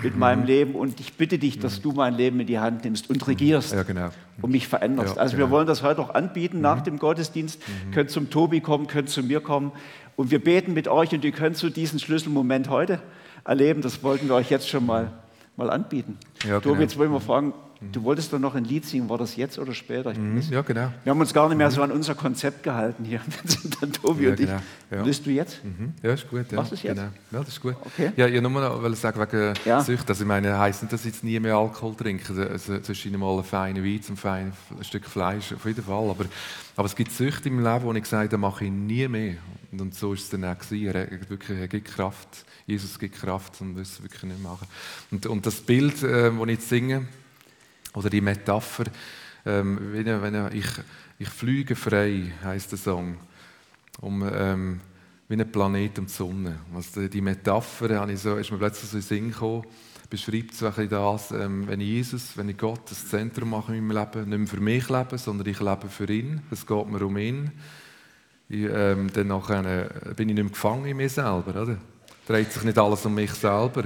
mit 0.03 0.15
meinem 0.15 0.45
Leben 0.45 0.75
und 0.75 0.99
ich 0.99 1.13
bitte 1.13 1.39
dich, 1.39 1.57
dass 1.57 1.79
mhm. 1.79 1.83
du 1.83 1.91
mein 1.93 2.15
Leben 2.15 2.39
in 2.39 2.47
die 2.47 2.59
Hand 2.59 2.83
nimmst 2.83 3.09
und 3.09 3.25
regierst 3.27 3.73
ja, 3.73 3.83
genau. 3.83 4.09
und 4.41 4.51
mich 4.51 4.67
veränderst. 4.67 5.17
Also 5.17 5.37
wir 5.37 5.45
genau. 5.45 5.55
wollen 5.55 5.67
das 5.67 5.81
heute 5.81 6.01
auch 6.01 6.13
anbieten 6.13 6.57
mhm. 6.57 6.63
nach 6.63 6.81
dem 6.81 6.99
Gottesdienst. 6.99 7.59
Mhm. 7.59 7.91
Könnt 7.91 8.09
zum 8.11 8.29
Tobi 8.29 8.61
kommen, 8.61 8.87
könnt 8.87 9.09
zu 9.09 9.23
mir 9.23 9.41
kommen 9.41 9.71
und 10.15 10.31
wir 10.31 10.43
beten 10.43 10.73
mit 10.73 10.87
euch 10.87 11.11
und 11.13 11.23
ihr 11.23 11.31
könnt 11.31 11.57
so 11.57 11.69
diesen 11.69 11.99
Schlüsselmoment 11.99 12.69
heute 12.69 13.01
erleben. 13.45 13.81
Das 13.81 14.03
wollten 14.03 14.27
wir 14.27 14.35
euch 14.35 14.51
jetzt 14.51 14.69
schon 14.69 14.85
mal, 14.85 15.11
mal 15.55 15.69
anbieten. 15.71 16.17
Ja, 16.43 16.59
Tobi, 16.59 16.73
genau. 16.73 16.81
jetzt 16.81 16.97
wollen 16.97 17.11
wir 17.11 17.21
fragen, 17.21 17.53
Du 17.91 18.03
wolltest 18.03 18.31
doch 18.31 18.37
noch 18.37 18.53
ein 18.53 18.63
Lied 18.63 18.85
singen, 18.85 19.09
war 19.09 19.17
das 19.17 19.35
jetzt 19.35 19.57
oder 19.57 19.73
später? 19.73 20.13
Mhm, 20.13 20.39
ja, 20.51 20.61
genau. 20.61 20.93
Wir 21.03 21.09
haben 21.09 21.19
uns 21.19 21.33
gar 21.33 21.49
nicht 21.49 21.57
mehr 21.57 21.71
so 21.71 21.81
an 21.81 21.91
unser 21.91 22.13
Konzept 22.13 22.61
gehalten 22.61 23.03
hier. 23.03 23.21
Wir 23.25 23.51
sind 23.51 23.81
dann 23.81 23.91
Tobi 23.91 24.25
ja, 24.25 24.29
und 24.29 24.35
genau. 24.35 24.57
ich. 24.89 24.97
Ja. 24.97 25.05
Willst 25.05 25.25
du 25.25 25.31
jetzt? 25.31 25.65
Mhm. 25.65 25.93
Ja, 26.03 26.13
ist 26.13 26.29
gut. 26.29 26.51
Ja. 26.51 26.59
Was 26.59 26.71
ist 26.71 26.83
jetzt? 26.83 26.97
Genau. 26.97 27.09
Ja, 27.31 27.39
das 27.39 27.47
ist 27.47 27.61
gut. 27.61 27.75
Okay. 27.83 28.11
Ja, 28.17 28.27
ich 28.27 28.39
nur 28.39 28.51
noch 28.51 28.95
sagen 28.95 29.19
wegen 29.19 29.53
ja. 29.65 29.81
Sucht. 29.81 30.07
Also 30.09 30.23
ich 30.23 30.27
meine, 30.27 30.59
heisst 30.59 30.83
nicht, 30.83 30.93
dass 30.93 31.01
ich 31.01 31.13
jetzt 31.13 31.23
nie 31.23 31.39
mehr 31.39 31.55
Alkohol 31.55 31.95
trinke. 31.95 32.49
Also, 32.51 32.79
zwischen 32.79 33.17
mal 33.17 33.33
einen 33.33 33.43
feinen 33.43 33.83
Wein 33.83 34.03
zum 34.03 34.15
feinen 34.15 34.53
Stück 34.81 35.05
Fleisch, 35.05 35.51
auf 35.51 35.65
jeden 35.65 35.83
Fall. 35.83 36.09
Aber, 36.09 36.25
aber 36.75 36.85
es 36.85 36.95
gibt 36.95 37.11
Süchte 37.11 37.49
im 37.49 37.63
Leben, 37.63 37.83
wo 37.83 37.91
ich 37.93 38.03
gesagt 38.03 38.21
habe, 38.21 38.29
das 38.29 38.39
mache 38.39 38.65
ich 38.65 38.71
nie 38.71 39.07
mehr. 39.07 39.37
Und, 39.71 39.81
und 39.81 39.95
so 39.95 40.13
ist 40.13 40.25
es 40.25 40.29
dann 40.29 40.45
auch 40.45 40.57
gewesen. 40.57 40.93
Er, 40.93 41.29
wirklich, 41.29 41.59
er 41.59 41.67
gibt 41.67 41.87
Kraft. 41.87 42.45
Jesus 42.67 42.99
gibt 42.99 43.15
Kraft, 43.15 43.59
um 43.59 43.75
das 43.75 44.03
wirklich 44.03 44.23
nicht 44.23 44.43
machen. 44.43 44.67
Und, 45.09 45.25
und 45.25 45.45
das 45.47 45.55
Bild, 45.55 46.03
äh, 46.03 46.29
das 46.29 46.33
ich 46.43 46.49
jetzt 46.49 46.69
singe, 46.69 47.07
oder 47.93 48.09
die 48.09 48.21
Metapher, 48.21 48.85
ähm, 49.45 49.79
wenn, 49.91 50.49
ich, 50.53 50.67
ich 51.19 51.29
fliege 51.29 51.75
frei, 51.75 52.31
heißt 52.43 52.71
der 52.71 52.79
Song, 52.79 53.17
um, 54.01 54.23
ähm, 54.33 54.79
wie 55.27 55.35
ein 55.35 55.51
Planet 55.51 55.99
um 55.99 56.05
die 56.05 56.11
Sonne. 56.11 56.59
Also 56.75 57.07
die 57.07 57.21
Metapher 57.21 58.07
ich 58.09 58.19
so, 58.19 58.35
ist 58.35 58.51
mir 58.51 58.57
plötzlich 58.57 58.89
so 58.89 58.97
in 58.97 59.01
den 59.01 59.07
Sinn 59.07 59.31
gekommen, 59.31 59.65
beschreibt 60.09 60.53
so 60.53 60.67
ein 60.67 60.89
das, 60.89 61.31
ähm, 61.31 61.67
wenn 61.67 61.79
ich 61.79 61.87
Jesus, 61.87 62.35
wenn 62.35 62.49
ich 62.49 62.57
Gott 62.57 62.81
das 62.89 63.07
Zentrum 63.07 63.51
mache 63.51 63.75
in 63.75 63.87
meinem 63.87 63.97
Leben, 63.97 64.29
nicht 64.29 64.37
mehr 64.39 64.47
für 64.47 64.59
mich 64.59 64.89
lebe, 64.89 65.17
sondern 65.17 65.47
ich 65.47 65.59
lebe 65.59 65.87
für 65.87 66.11
ihn, 66.11 66.41
es 66.51 66.67
geht 66.67 66.87
mir 66.87 67.01
um 67.01 67.17
ihn. 67.17 67.51
Ich, 68.49 68.67
ähm, 68.69 69.09
dann 69.13 69.27
nachher, 69.27 69.65
äh, 69.65 70.13
bin 70.13 70.27
ich 70.27 70.35
nicht 70.35 70.43
mehr 70.43 70.51
gefangen 70.51 70.85
in 70.85 70.97
mir 70.97 71.09
selber. 71.09 71.61
Oder? 71.61 71.77
Dreht 72.27 72.51
sich 72.51 72.63
nicht 72.63 72.77
alles 72.77 73.05
um 73.05 73.15
mich 73.15 73.31
selber, 73.31 73.85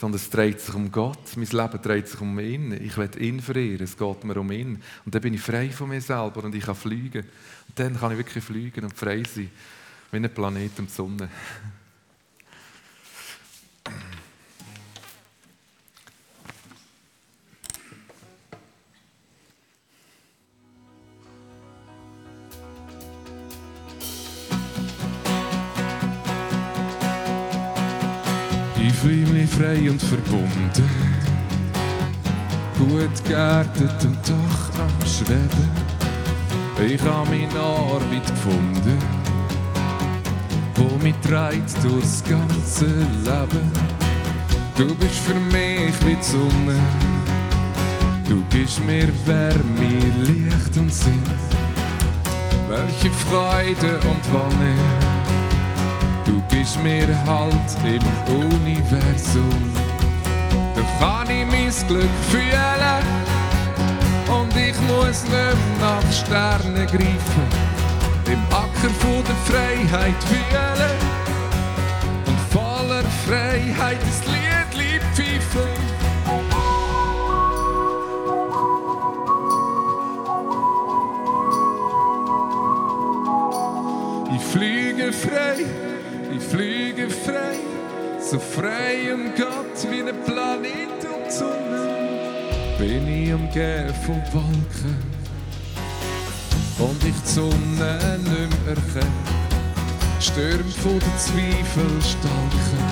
sondern 0.00 0.18
es 0.18 0.30
dreht 0.30 0.60
sich 0.60 0.74
um 0.74 0.90
Gott. 0.90 1.36
Mein 1.36 1.46
Leben 1.46 1.82
dreht 1.82 2.08
sich 2.08 2.20
um 2.22 2.38
ihn. 2.38 2.72
Ich 2.72 2.96
will 2.96 3.10
ihn 3.18 3.40
verehren, 3.40 3.84
es 3.84 3.98
geht 3.98 4.24
mir 4.24 4.36
um 4.38 4.50
ihn. 4.50 4.82
Und 5.04 5.14
dann 5.14 5.20
bin 5.20 5.34
ich 5.34 5.42
frei 5.42 5.68
von 5.68 5.90
mir 5.90 6.00
selber 6.00 6.42
und 6.42 6.54
ich 6.54 6.64
kann 6.64 6.74
fliegen. 6.74 7.22
Und 7.68 7.78
dann 7.78 8.00
kann 8.00 8.12
ich 8.12 8.18
wirklich 8.18 8.42
fliegen 8.42 8.84
und 8.84 8.96
frei 8.96 9.22
sein, 9.24 9.50
wie 10.10 10.16
ein 10.16 10.32
Planet 10.32 10.78
um 10.78 10.86
die 10.86 10.92
Sonne. 10.92 11.28
fühle 29.00 29.30
mich 29.30 29.39
frei 29.50 29.90
und 29.90 30.00
verbunden. 30.00 30.88
Gut 32.78 33.24
geerdet 33.24 34.04
und 34.04 34.18
doch 34.28 34.80
am 34.80 35.06
Schweben. 35.06 35.68
Ich 36.82 37.00
habe 37.02 37.28
meine 37.28 37.60
Arbeit 37.60 38.26
gefunden, 38.26 38.98
wo 40.76 40.96
mich 41.02 41.14
treibt 41.28 41.84
durchs 41.84 42.22
ganze 42.24 42.86
Leben. 42.86 43.70
Du 44.76 44.94
bist 44.94 45.16
für 45.16 45.34
mich 45.34 45.94
wie 46.06 46.16
die 46.16 46.22
Sonne. 46.22 46.78
Du 48.28 48.42
gibst 48.50 48.82
mir 48.84 49.08
Wärme, 49.26 50.00
Licht 50.22 50.76
und 50.76 50.92
Sinn. 50.92 51.22
Welche 52.68 53.10
Freude 53.10 53.98
und 54.08 54.32
Wonne 54.32 55.09
Du 56.24 56.42
gibst 56.48 56.82
mir 56.82 57.06
Halt 57.26 57.54
im 57.84 58.02
Universum. 58.34 59.72
Da 60.74 60.82
kann 60.98 61.30
ich 61.30 61.46
mein 61.46 61.88
Glück 61.88 62.10
fühlen 62.30 63.04
und 64.28 64.56
ich 64.56 64.78
muss 64.82 65.24
nicht 65.24 65.80
nach 65.80 66.12
Sternen 66.12 66.86
greifen. 66.86 67.48
Im 68.26 68.42
Acker 68.50 68.90
von 69.00 69.24
der 69.24 69.36
Freiheit 69.46 70.22
fühlen 70.24 70.96
und 72.26 72.40
voller 72.50 73.04
Freiheit 73.26 73.98
das 74.00 74.26
Lied 74.26 74.40
pfeifen. 75.14 76.00
Ich 84.34 84.42
fliege 84.42 85.12
frei 85.12 85.89
fliege 86.38 87.08
frei, 87.10 87.58
so 88.20 88.38
frei 88.38 89.12
um 89.12 89.32
Gott 89.36 89.90
wie 89.90 90.00
ein 90.00 90.14
Planet 90.24 91.04
um 91.04 91.30
Sonne. 91.30 91.88
Bin 92.78 93.08
ich 93.08 93.32
umgeben 93.32 93.94
von 94.06 94.22
Wolken 94.32 94.96
und 96.78 97.04
ich 97.04 97.14
die 97.14 97.28
Sonne 97.28 98.18
nicht 98.18 98.64
mehr 98.64 98.76
erkenne. 98.76 99.40
Stürme 100.20 100.70
von 100.82 100.98
den 100.98 101.18
Zweifel 101.18 101.90
stalken, 102.02 102.84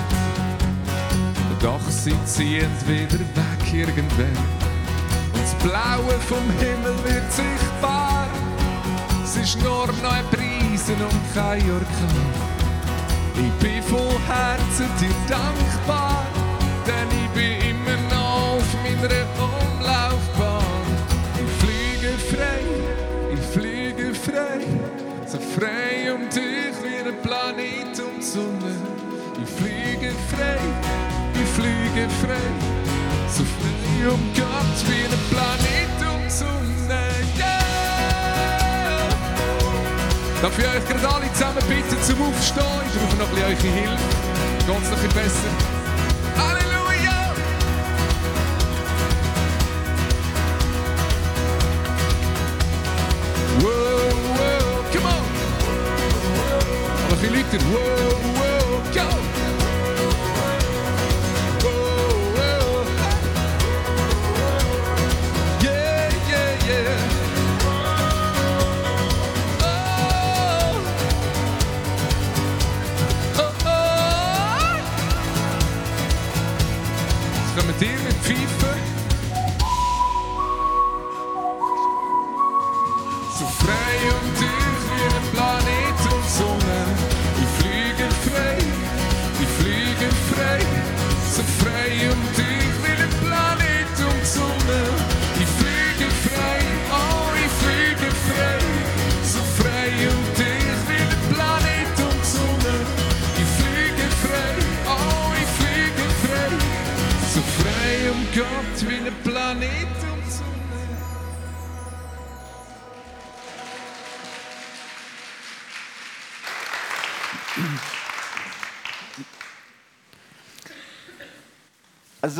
doch 1.61 1.89
sie 1.89 2.15
ziehen 2.25 2.71
wieder 2.87 3.19
weg 3.19 3.73
irgendwann. 3.73 4.37
Und 5.33 5.43
das 5.43 5.55
Blaue 5.55 6.19
vom 6.27 6.43
Himmel 6.59 6.95
wird 7.03 7.31
sichtbar. 7.31 8.27
Es 9.23 9.35
ist 9.37 9.61
nur 9.61 9.87
noch 9.87 10.11
ein 10.11 10.25
Preisen 10.31 10.95
und 10.95 11.33
kein 11.35 11.61
Orkan. 11.71 12.48
Ich 13.35 13.51
bin 13.63 13.83
von 13.83 14.09
Herzen 14.27 14.89
dir 14.99 15.15
dankbar, 15.27 16.25
denn 16.85 17.07
ich 17.09 17.29
bin 17.31 17.69
immer 17.69 17.97
noch 18.09 18.55
auf 18.55 18.73
meiner 18.83 19.25
Umlaufbahn. 19.37 20.85
Ich 21.35 21.51
fliege 21.63 22.17
frei, 22.31 22.61
ich 23.33 23.39
fliege 23.53 24.13
frei, 24.13 24.59
so 25.25 25.37
frei 25.37 26.13
um 26.13 26.29
dich 26.29 26.75
wie 26.83 27.07
ein 27.07 27.21
Planet 27.21 27.99
um 27.99 28.19
die 28.19 28.23
Sonne. 28.23 28.75
Ich 29.41 29.49
fliege 29.49 30.13
frei, 30.31 30.59
ich 31.33 31.49
fliege 31.49 32.07
frei, 32.21 32.49
so 33.29 33.43
frei 33.43 34.09
um 34.09 34.19
Gott 34.35 34.77
wie 34.87 35.05
ein 35.05 35.23
Planet 35.29 36.13
um 36.13 36.23
die 36.23 36.29
Sonne. 36.29 37.58
Darf 40.41 40.57
ich 40.57 40.65
euch 40.65 40.87
gerade 40.87 41.15
alle 41.15 41.33
zusammen 41.33 41.61
bitten 41.67 42.01
zum 42.01 42.21
Aufstehen? 42.21 42.63
Ich 42.87 42.93
brauche 42.97 43.17
noch 43.17 43.27
ein 43.27 43.35
bisschen 43.35 43.45
eure 43.45 43.55
Hilfe. 43.59 44.03
Geht 44.65 44.83
es 44.83 44.89
noch 44.89 45.03
ein 45.03 45.09
besser? 45.09 45.51
Halleluja! 46.37 47.35
Wow, 53.59 54.13
wow, 54.37 54.79
come 54.93 55.07
on! 55.09 55.23
Noch 57.09 57.17
ein 57.17 57.19
bisschen 57.19 57.35
lauter. 57.35 57.59
Wow, 57.69 58.15
wow, 58.23 58.38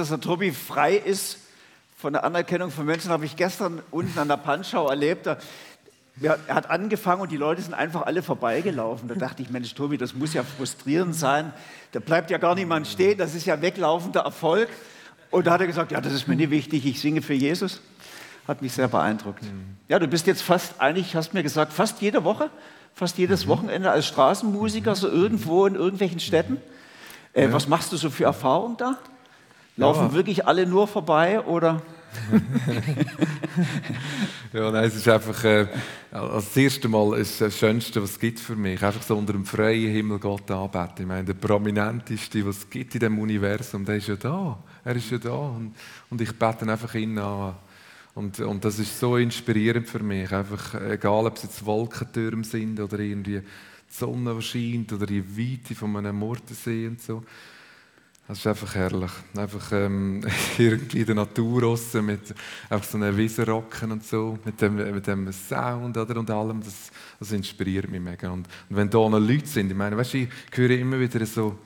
dass 0.09 0.19
der 0.19 0.27
Tobi 0.27 0.51
frei 0.51 0.95
ist 0.95 1.37
von 1.95 2.13
der 2.13 2.23
Anerkennung 2.23 2.71
von 2.71 2.83
Menschen, 2.83 3.11
habe 3.11 3.25
ich 3.25 3.35
gestern 3.35 3.79
unten 3.91 4.17
an 4.17 4.27
der 4.27 4.37
Panschau 4.37 4.89
erlebt. 4.89 5.27
Da, 5.27 5.37
er 6.19 6.39
hat 6.49 6.71
angefangen 6.71 7.21
und 7.21 7.31
die 7.31 7.37
Leute 7.37 7.61
sind 7.61 7.75
einfach 7.75 8.07
alle 8.07 8.23
vorbeigelaufen. 8.23 9.07
Da 9.07 9.13
dachte 9.13 9.43
ich, 9.43 9.51
Mensch, 9.51 9.75
Tobi, 9.75 9.99
das 9.99 10.15
muss 10.15 10.33
ja 10.33 10.43
frustrierend 10.43 11.15
sein. 11.15 11.53
Da 11.91 11.99
bleibt 11.99 12.31
ja 12.31 12.39
gar 12.39 12.55
niemand 12.55 12.87
stehen, 12.87 13.19
das 13.19 13.35
ist 13.35 13.45
ja 13.45 13.61
weglaufender 13.61 14.21
Erfolg. 14.21 14.67
Und 15.29 15.45
da 15.45 15.51
hat 15.51 15.61
er 15.61 15.67
gesagt, 15.67 15.91
ja, 15.91 16.01
das 16.01 16.13
ist 16.13 16.27
mir 16.27 16.35
nicht 16.35 16.49
wichtig, 16.49 16.87
ich 16.87 16.99
singe 16.99 17.21
für 17.21 17.35
Jesus. 17.35 17.79
Hat 18.47 18.63
mich 18.63 18.73
sehr 18.73 18.87
beeindruckt. 18.87 19.43
Ja, 19.89 19.99
du 19.99 20.07
bist 20.07 20.25
jetzt 20.25 20.41
fast, 20.41 20.81
eigentlich 20.81 21.15
hast 21.15 21.33
du 21.33 21.37
mir 21.37 21.43
gesagt, 21.43 21.71
fast 21.71 22.01
jede 22.01 22.23
Woche, 22.23 22.49
fast 22.95 23.19
jedes 23.19 23.47
Wochenende 23.47 23.91
als 23.91 24.07
Straßenmusiker, 24.07 24.95
so 24.95 25.07
irgendwo 25.07 25.67
in 25.67 25.75
irgendwelchen 25.75 26.19
Städten. 26.19 26.57
Äh, 27.33 27.49
Was 27.51 27.67
machst 27.67 27.91
du 27.91 27.97
so 27.97 28.09
für 28.09 28.23
Erfahrungen 28.23 28.77
da? 28.77 28.97
Laufen 29.79 30.07
Ja. 30.07 30.13
wirklich 30.13 30.45
alle 30.45 30.65
nur 30.65 30.87
vorbei 30.87 31.39
oder? 31.41 31.81
Ja, 34.51 34.71
nein, 34.71 34.85
es 34.85 34.95
ist 34.95 35.07
einfach, 35.07 35.43
äh, 35.43 35.67
das 36.11 36.57
erste 36.57 36.87
Mal 36.87 37.19
ist 37.19 37.39
das 37.39 37.55
Schönste, 37.55 38.01
was 38.01 38.11
es 38.11 38.19
gibt 38.19 38.39
für 38.39 38.55
mich. 38.55 38.81
Einfach 38.83 39.03
so 39.03 39.15
unter 39.15 39.33
dem 39.33 39.45
freien 39.45 39.91
Himmel 39.91 40.17
Gott 40.17 40.49
anbeten. 40.49 41.01
Ich 41.01 41.05
meine, 41.05 41.23
der 41.23 41.35
prominenteste, 41.35 42.43
was 42.47 42.57
es 42.57 42.69
gibt 42.69 42.95
in 42.95 42.99
diesem 42.99 43.19
Universum, 43.19 43.85
der 43.85 43.97
ist 43.97 44.07
ja 44.07 44.15
da. 44.15 44.57
Er 44.83 44.95
ist 44.95 45.11
ja 45.11 45.19
da. 45.19 45.35
Und, 45.35 45.75
und 46.09 46.19
ich 46.19 46.31
bete 46.35 46.65
ihn 46.65 46.69
einfach 46.71 46.95
ihn 46.95 47.17
an. 47.19 47.55
Und, 48.15 48.39
und 48.39 48.65
das 48.65 48.79
ist 48.79 48.99
so 48.99 49.17
inspirierend 49.17 49.87
für 49.87 49.99
mich. 50.01 50.31
Einfach, 50.31 50.81
egal, 50.81 51.27
ob 51.27 51.37
es 51.37 51.43
jetzt 51.43 51.63
Wolkentürme 51.63 52.43
sind 52.43 52.79
oder 52.79 52.97
irgendwie 52.99 53.41
die 53.41 53.45
Sonne, 53.87 54.41
scheint 54.41 54.91
oder 54.93 55.05
die 55.05 55.23
Weite 55.37 55.75
von 55.75 55.95
einem 55.95 56.17
Mordensee 56.17 56.87
und 56.87 56.99
so. 56.99 57.23
Das 58.29 58.37
ist 58.37 58.45
einfach 58.45 58.75
herrlich. 58.75 59.09
Einfach 59.35 59.71
ähm, 59.71 60.21
irgendwie 60.59 60.99
in 60.99 61.05
der 61.07 61.15
Natur 61.15 61.61
draussen 61.61 62.05
mit 62.05 62.35
einfach 62.69 62.87
so 62.87 62.99
einem 62.99 63.17
Wiesenrocken 63.17 63.91
und 63.91 64.05
so, 64.05 64.37
mit 64.45 64.61
dem, 64.61 64.75
mit 64.75 65.07
dem 65.07 65.33
Sound 65.33 65.97
oder, 65.97 66.15
und 66.15 66.29
allem, 66.29 66.61
das, 66.61 66.91
das 67.19 67.31
inspiriert 67.31 67.89
mich 67.89 67.99
mega. 67.99 68.29
Und, 68.29 68.47
und 68.69 68.75
wenn 68.75 68.87
da 68.87 69.09
noch 69.09 69.17
Leute 69.17 69.47
sind, 69.47 69.71
ich 69.71 69.75
meine, 69.75 69.97
weißt 69.97 70.13
ich 70.13 70.29
höre 70.53 70.69
immer 70.69 70.99
wieder 70.99 71.25
so, 71.25 71.57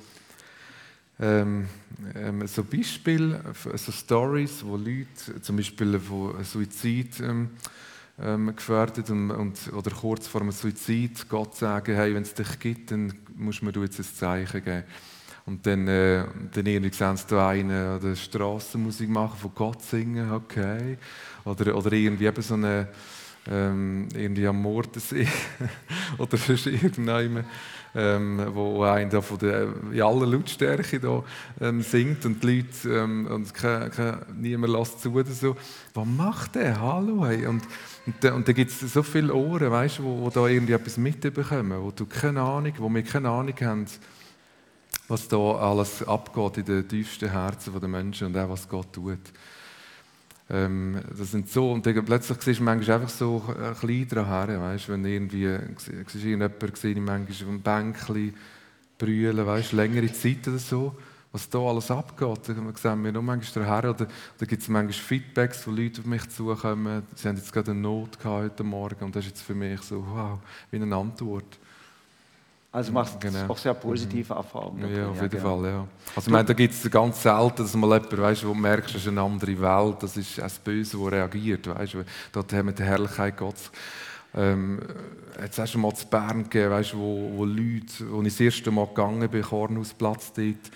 ähm, 1.20 1.68
ähm, 2.16 2.48
so 2.48 2.64
Beispiele, 2.64 3.44
so 3.76 3.92
Stories, 3.92 4.64
wo 4.64 4.78
Leute 4.78 5.42
zum 5.42 5.58
Beispiel 5.58 6.00
von 6.00 6.42
Suizid 6.46 7.20
ähm, 7.20 7.50
ähm, 8.22 8.56
gefährdet 8.56 9.10
und, 9.10 9.32
und, 9.32 9.74
oder 9.74 9.92
kurz 9.92 10.28
vor 10.28 10.40
einem 10.40 10.54
Suizid 10.54 11.28
Gott 11.28 11.58
sagen, 11.58 11.94
hey, 11.94 12.16
wenn 12.16 12.24
es 12.24 12.34
dich 12.34 12.58
gibt, 12.58 12.92
dann 12.92 13.14
musst 13.36 13.60
du 13.60 13.66
mir 13.66 13.74
jetzt 13.82 14.00
ein 14.00 14.06
Zeichen 14.06 14.64
geben. 14.64 14.86
Und 15.46 15.66
dann, 15.68 15.88
äh, 15.88 16.24
dann 16.54 16.66
irgendwie 16.66 16.96
sehen 16.96 17.18
sie 17.18 17.26
da 17.28 17.50
einen 17.50 17.98
oder 17.98 18.16
Strassenmusik 18.16 19.10
machen, 19.10 19.38
von 19.38 19.52
Gott 19.54 19.82
singen, 19.82 20.32
okay. 20.32 20.98
Oder, 21.44 21.76
oder 21.76 21.92
irgendwie 21.92 22.28
eben 22.28 22.42
so 22.42 22.54
eine, 22.54 22.88
ähm, 23.50 24.08
irgendwie 24.16 24.48
am 24.48 24.62
Mordensee 24.62 25.28
oder 26.18 26.38
sonst 26.38 26.68
irgendjemand, 26.68 27.46
ähm, 27.94 28.42
wo 28.54 28.84
einer 28.84 29.10
da 29.10 29.22
von 29.22 29.38
der, 29.38 29.68
in 29.92 30.02
aller 30.02 30.26
Lautstärke 30.26 31.00
da, 31.02 31.24
ähm, 31.60 31.82
singt 31.82 32.26
und 32.26 32.42
die 32.42 32.48
Leute, 32.48 32.90
ähm, 32.90 33.28
und 33.28 33.54
kein, 33.54 33.92
kein, 33.92 34.20
niemand 34.40 34.72
lässt 34.72 35.02
zu 35.02 35.14
oder 35.14 35.30
so. 35.30 35.58
Was 35.94 36.06
macht 36.06 36.56
der? 36.56 36.80
Hallo, 36.80 37.26
hey. 37.26 37.46
Und, 37.46 37.64
und, 38.06 38.32
und 38.32 38.48
da 38.48 38.54
gibt 38.54 38.72
es 38.72 38.80
so 38.80 39.04
viele 39.04 39.34
Ohren, 39.34 39.70
weißt, 39.70 40.02
wo, 40.02 40.22
wo 40.22 40.30
da 40.30 40.48
irgendwie 40.48 40.74
etwas 40.74 40.96
mitbekommen, 40.96 41.82
wo 41.82 41.92
du 41.92 42.06
keine 42.06 42.42
Ahnung, 42.42 42.74
wo 42.78 42.88
wir 42.88 43.04
keine 43.04 43.30
Ahnung 43.30 43.56
haben, 43.62 43.86
was 45.08 45.28
da 45.28 45.38
alles 45.38 46.04
abgeht 46.08 46.58
in 46.58 46.66
den 46.66 46.88
tiefsten 46.88 47.30
Herzen 47.30 47.80
der 47.80 47.90
Menschen 47.90 48.28
und 48.28 48.38
auch 48.38 48.50
was 48.50 48.68
Gott 48.68 48.94
tut. 48.94 49.20
Ähm, 50.50 51.02
das 51.18 51.32
sind 51.32 51.50
so, 51.50 51.72
und 51.72 51.86
dann 51.86 52.06
plötzlich 52.06 52.42
siehst 52.42 52.60
du 52.60 52.64
manchmal 52.64 52.98
einfach 52.98 53.10
so 53.10 53.44
äh, 53.50 53.74
klein 53.74 54.08
daran, 54.10 54.62
weißt, 54.62 54.90
wenn 54.90 55.06
irgendwie, 55.06 55.58
siehst 55.78 55.88
du 55.88 56.18
irgendjemanden 56.20 56.72
gesehen, 56.72 57.04
manchmal 57.04 57.36
auf 57.36 57.48
einem 57.48 57.62
Bänkchen 57.62 58.34
brüllen, 58.98 59.46
weißt, 59.46 59.72
längere 59.72 60.12
Zeit 60.12 60.48
oder 60.48 60.58
so, 60.58 60.96
was 61.32 61.50
da 61.50 61.60
alles 61.60 61.90
abgeht, 61.90 62.50
dann 62.50 62.76
sehen 62.76 63.04
wir 63.04 63.12
nur 63.12 63.24
manchmal 63.24 63.66
daher, 63.66 63.90
oder 63.92 64.08
da 64.38 64.46
gibt 64.46 64.62
es 64.62 64.68
manchmal 64.68 64.94
Feedbacks, 64.94 65.66
wo 65.66 65.72
Leute 65.72 66.02
auf 66.02 66.08
mich 66.08 66.30
zukommen, 66.30 67.04
sie 67.16 67.28
haben 67.28 67.38
jetzt 67.38 67.52
gerade 67.54 67.72
eine 67.72 67.80
Not 67.80 68.20
gehabt 68.20 68.44
heute 68.44 68.64
Morgen 68.64 69.06
und 69.06 69.16
das 69.16 69.26
ist 69.26 69.32
jetzt 69.32 69.42
für 69.44 69.56
mich 69.56 69.82
so, 69.82 70.06
wow, 70.08 70.40
wie 70.72 70.76
eine 70.76 70.96
Antwort. 70.96 71.58
Also 72.74 72.92
machst 72.92 73.14
du 73.14 73.20
Genau. 73.20 73.48
auch 73.50 73.58
sehr 73.58 73.76
positive 73.76 74.34
Erfahrungen. 74.34 74.94
Ja, 74.96 75.08
auf 75.08 75.22
jeden 75.22 75.30
genau. 75.30 75.62
Fall, 75.62 75.70
ja. 75.70 75.88
Also, 76.16 76.28
ich 76.28 76.34
meine, 76.34 76.46
da 76.46 76.54
gibt 76.54 76.74
es 76.74 76.90
ganz 76.90 77.22
selten, 77.22 77.58
dass 77.58 77.76
mal 77.76 77.94
jemand, 78.02 78.18
weißt, 78.18 78.44
wo 78.46 78.48
du 78.48 78.56
merkst, 78.56 78.96
das 78.96 79.02
ist 79.04 79.08
eine 79.10 79.22
andere 79.22 79.62
Welt, 79.62 79.98
das 80.02 80.18
ist 80.18 80.40
das 80.40 80.58
Böse, 80.58 80.98
das 80.98 81.12
reagiert, 81.12 81.68
weißt. 81.68 81.98
Dort 82.32 82.52
haben 82.52 82.66
wir 82.66 82.74
die 82.74 82.84
Herrlichkeit 82.84 83.38
Gottes. 83.38 83.70
Ähm, 84.36 84.80
jetzt 85.40 85.60
hast 85.60 85.76
du 85.76 85.78
mal 85.78 85.94
zu 85.94 86.08
Bern 86.08 86.44
gegeben, 86.50 86.72
weißt, 86.72 86.98
wo, 86.98 87.32
wo 87.36 87.46
Leute, 87.46 88.10
wo 88.10 88.24
ich 88.24 88.30
das 88.30 88.40
erste 88.40 88.72
Mal 88.72 88.88
gegangen 88.88 89.30
bin, 89.30 89.44
Kornhausplatz 89.44 90.34
dort, 90.34 90.72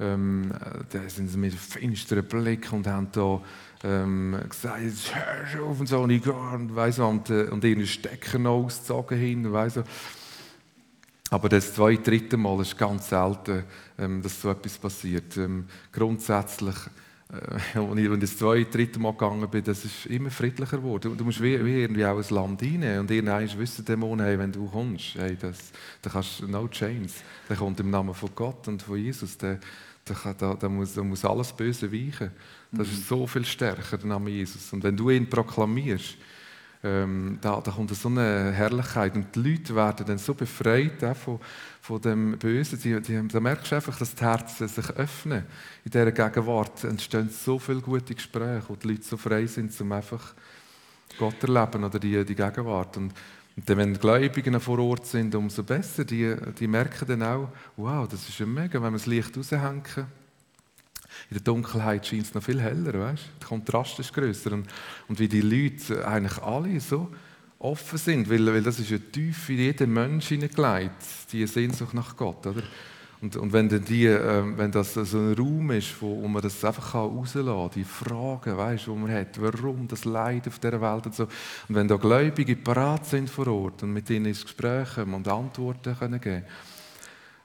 ähm, 0.00 0.52
da 0.90 1.08
sind 1.08 1.28
sie 1.28 1.38
mit 1.38 1.54
finsteren 1.54 2.26
Blick 2.26 2.70
und 2.74 2.86
haben 2.86 3.08
da 3.10 3.40
ähm, 3.84 4.38
gesagt, 4.46 4.82
jetzt 4.82 5.14
hörst 5.14 5.54
du 5.54 5.64
auf 5.64 5.80
und 5.80 5.86
so, 5.88 6.00
und 6.00 6.10
ich 6.10 6.22
gehe, 6.22 6.32
und, 6.34 6.76
und, 6.76 7.30
äh, 7.30 7.44
und 7.44 7.64
ihre 7.64 7.86
Stecker 7.86 8.38
noch 8.38 8.64
ausgezogen 8.64 9.18
hin, 9.18 9.50
so. 9.70 9.82
Aber 11.30 11.48
das 11.48 11.74
zweite, 11.74 12.10
dritte 12.10 12.36
Mal 12.36 12.60
ist 12.62 12.76
ganz 12.76 13.10
selten, 13.10 13.64
ähm, 13.98 14.22
dass 14.22 14.40
so 14.40 14.50
etwas 14.50 14.78
passiert. 14.78 15.36
Ähm, 15.36 15.66
grundsätzlich, 15.92 16.76
äh, 17.30 17.78
als 17.78 17.98
ich 17.98 18.20
das 18.20 18.36
zweite, 18.38 18.70
dritte 18.70 18.98
Mal 18.98 19.12
gegangen 19.12 19.48
bin, 19.50 19.62
das 19.62 19.84
ist 19.84 20.06
immer 20.06 20.30
friedlicher 20.30 20.78
geworden. 20.78 21.16
Du, 21.18 21.24
musst 21.24 21.42
wie, 21.42 21.62
wie 21.64 21.82
irgendwie 21.82 22.06
auch 22.06 22.16
ein 22.16 22.34
Land 22.34 22.62
rein 22.62 23.00
und 23.00 23.10
irgendwann 23.10 23.58
wissen 23.58 23.84
Dämonen, 23.84 24.24
hey, 24.24 24.38
wenn 24.38 24.52
du 24.52 24.66
kommst, 24.68 25.16
hey, 25.16 25.36
das, 25.38 25.70
da 26.00 26.08
kannst 26.08 26.40
du 26.40 26.48
no 26.48 26.66
chance. 26.68 27.16
Der 27.48 27.56
kommt 27.56 27.78
im 27.80 27.90
Namen 27.90 28.14
von 28.14 28.30
Gott 28.34 28.66
und 28.66 28.82
von 28.82 28.96
Jesus. 28.96 29.36
Der, 29.36 29.60
da, 30.06 30.32
da, 30.32 30.54
da, 30.54 30.68
muss, 30.70 30.94
da 30.94 31.02
muss 31.02 31.24
alles 31.26 31.52
Böse 31.52 31.92
weichen. 31.92 32.30
Das 32.72 32.88
ist 32.88 33.06
so 33.06 33.26
viel 33.26 33.44
stärker, 33.44 33.98
der 33.98 34.06
Name 34.06 34.30
Jesus. 34.30 34.72
Und 34.72 34.82
wenn 34.82 34.96
du 34.96 35.10
ihn 35.10 35.28
proklamierst, 35.28 36.16
ähm, 36.84 37.38
da, 37.40 37.60
da 37.60 37.72
kommt 37.72 37.94
so 37.94 38.08
eine 38.08 38.52
Herrlichkeit 38.52 39.16
und 39.16 39.34
die 39.34 39.50
Leute 39.50 39.74
werden 39.74 40.06
dann 40.06 40.18
so 40.18 40.34
befreit 40.34 41.02
auch 41.02 41.16
von, 41.16 41.40
von 41.80 42.00
dem 42.00 42.38
Bösen. 42.38 42.78
Die, 42.80 43.00
die, 43.00 43.26
da 43.26 43.40
merkst 43.40 43.72
du 43.72 43.76
einfach, 43.76 43.98
dass 43.98 44.14
die 44.14 44.24
Herzen 44.24 44.68
sich 44.68 44.88
öffnen. 44.90 45.44
In 45.84 45.90
dieser 45.90 46.12
Gegenwart 46.12 46.84
entstehen 46.84 47.30
so 47.30 47.58
viele 47.58 47.80
gute 47.80 48.14
Gespräche, 48.14 48.62
wo 48.68 48.76
die 48.76 48.88
Leute 48.88 49.02
so 49.02 49.16
frei 49.16 49.46
sind, 49.46 49.78
um 49.80 49.90
einfach 49.90 50.34
Gott 51.18 51.42
erleben 51.42 51.82
oder 51.82 51.98
die, 51.98 52.24
die 52.24 52.34
Gegenwart. 52.36 52.96
Und, 52.96 53.12
und 53.56 53.68
dann, 53.68 53.76
wenn 53.76 53.94
die 53.94 54.00
Gläubigen 54.00 54.60
vor 54.60 54.78
Ort 54.78 55.06
sind, 55.06 55.34
umso 55.34 55.64
besser. 55.64 56.04
Die, 56.04 56.36
die 56.60 56.68
merken 56.68 57.08
dann 57.08 57.22
auch, 57.24 57.48
wow, 57.76 58.06
das 58.06 58.28
ist 58.28 58.38
ja 58.38 58.46
mega, 58.46 58.80
wenn 58.80 58.92
wir 58.92 58.98
das 58.98 59.06
Licht 59.06 59.36
raushängen. 59.36 59.82
In 61.30 61.36
der 61.36 61.42
Dunkelheit 61.42 62.06
scheint 62.06 62.22
es 62.22 62.34
noch 62.34 62.42
viel 62.42 62.60
heller, 62.60 62.98
weißt? 62.98 63.24
Der 63.40 63.48
Kontrast 63.48 63.98
ist 63.98 64.14
grösser. 64.14 64.52
Und, 64.52 64.66
und 65.08 65.18
wie 65.18 65.28
die 65.28 65.42
Leute 65.42 66.06
eigentlich 66.06 66.38
alle 66.38 66.80
so 66.80 67.08
offen 67.58 67.98
sind, 67.98 68.30
weil, 68.30 68.46
weil 68.46 68.62
das 68.62 68.78
ist 68.78 68.90
ja 68.90 68.98
tief 68.98 69.48
in 69.50 69.58
jeden 69.58 69.92
Mensch 69.92 70.28
hineingelegt, 70.28 70.92
die 71.32 71.46
Sehnsucht 71.46 71.92
nach 71.92 72.16
Gott, 72.16 72.46
oder? 72.46 72.62
Und, 73.20 73.36
und 73.36 73.52
wenn, 73.52 73.68
dann 73.68 73.84
die, 73.84 74.06
ähm, 74.06 74.56
wenn 74.56 74.70
das 74.70 74.94
so 74.94 75.00
ein 75.18 75.34
Raum 75.34 75.72
ist, 75.72 76.00
wo, 76.00 76.22
wo 76.22 76.28
man 76.28 76.40
das 76.40 76.64
einfach 76.64 76.94
rauslassen 76.94 77.46
kann, 77.46 77.70
die 77.74 77.82
Fragen, 77.82 78.56
weißt, 78.56 78.86
die 78.86 78.90
man 78.90 79.10
hat, 79.10 79.40
warum 79.42 79.88
das 79.88 80.04
Leid 80.04 80.46
auf 80.46 80.60
dieser 80.60 80.80
Welt 80.80 81.06
und 81.06 81.14
so. 81.16 81.24
Und 81.24 81.74
wenn 81.74 81.88
da 81.88 81.96
Gläubige 81.96 82.54
parat 82.54 83.06
sind 83.06 83.28
vor 83.28 83.48
Ort 83.48 83.82
und 83.82 83.92
mit 83.92 84.08
ihnen 84.08 84.26
ins 84.26 84.44
Gespräch 84.44 84.94
kommen 84.94 85.14
und 85.14 85.26
Antworten 85.26 85.98
können 85.98 86.20
geben 86.20 86.44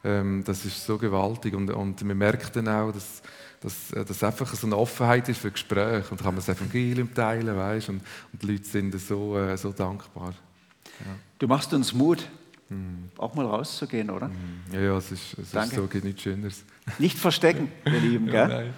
ähm, 0.03 0.43
das 0.45 0.65
ist 0.65 0.85
so 0.85 0.97
gewaltig. 0.97 1.55
Und, 1.55 1.71
und 1.71 2.03
man 2.03 2.17
merkt 2.17 2.55
dann 2.55 2.67
auch, 2.67 2.91
dass, 2.91 3.21
dass, 3.63 3.91
äh, 3.91 4.05
dass 4.05 4.23
einfach 4.23 4.53
so 4.53 4.67
eine 4.67 4.77
Offenheit 4.77 5.27
ist 5.29 5.39
für 5.39 5.51
Gespräche. 5.51 6.09
Und 6.11 6.17
kann 6.17 6.35
man 6.35 6.43
das 6.45 6.49
Evangelium 6.49 7.13
teilen, 7.13 7.55
weißt, 7.55 7.89
und, 7.89 8.01
und 8.31 8.41
die 8.41 8.47
Leute 8.47 8.65
sind 8.65 8.99
so, 8.99 9.37
äh, 9.37 9.57
so 9.57 9.71
dankbar. 9.71 10.33
Du 11.39 11.47
machst 11.47 11.73
uns 11.73 11.93
Mut, 11.93 12.27
auch 13.17 13.33
mal 13.35 13.45
rauszugehen, 13.45 14.09
oder? 14.09 14.29
Ja, 14.71 14.79
ja, 14.79 14.97
es 14.97 15.11
ist, 15.11 15.37
es 15.37 15.51
Danke. 15.51 15.75
ist 15.75 15.81
so, 15.81 15.87
geht 15.87 16.03
nichts 16.03 16.21
Schöneres. 16.21 16.63
Nicht 16.99 17.17
verstecken, 17.17 17.71
wir 17.83 17.99
Lieben, 17.99 18.27
Ja, 18.27 18.47
gell? 18.47 18.57
nein. 18.65 18.73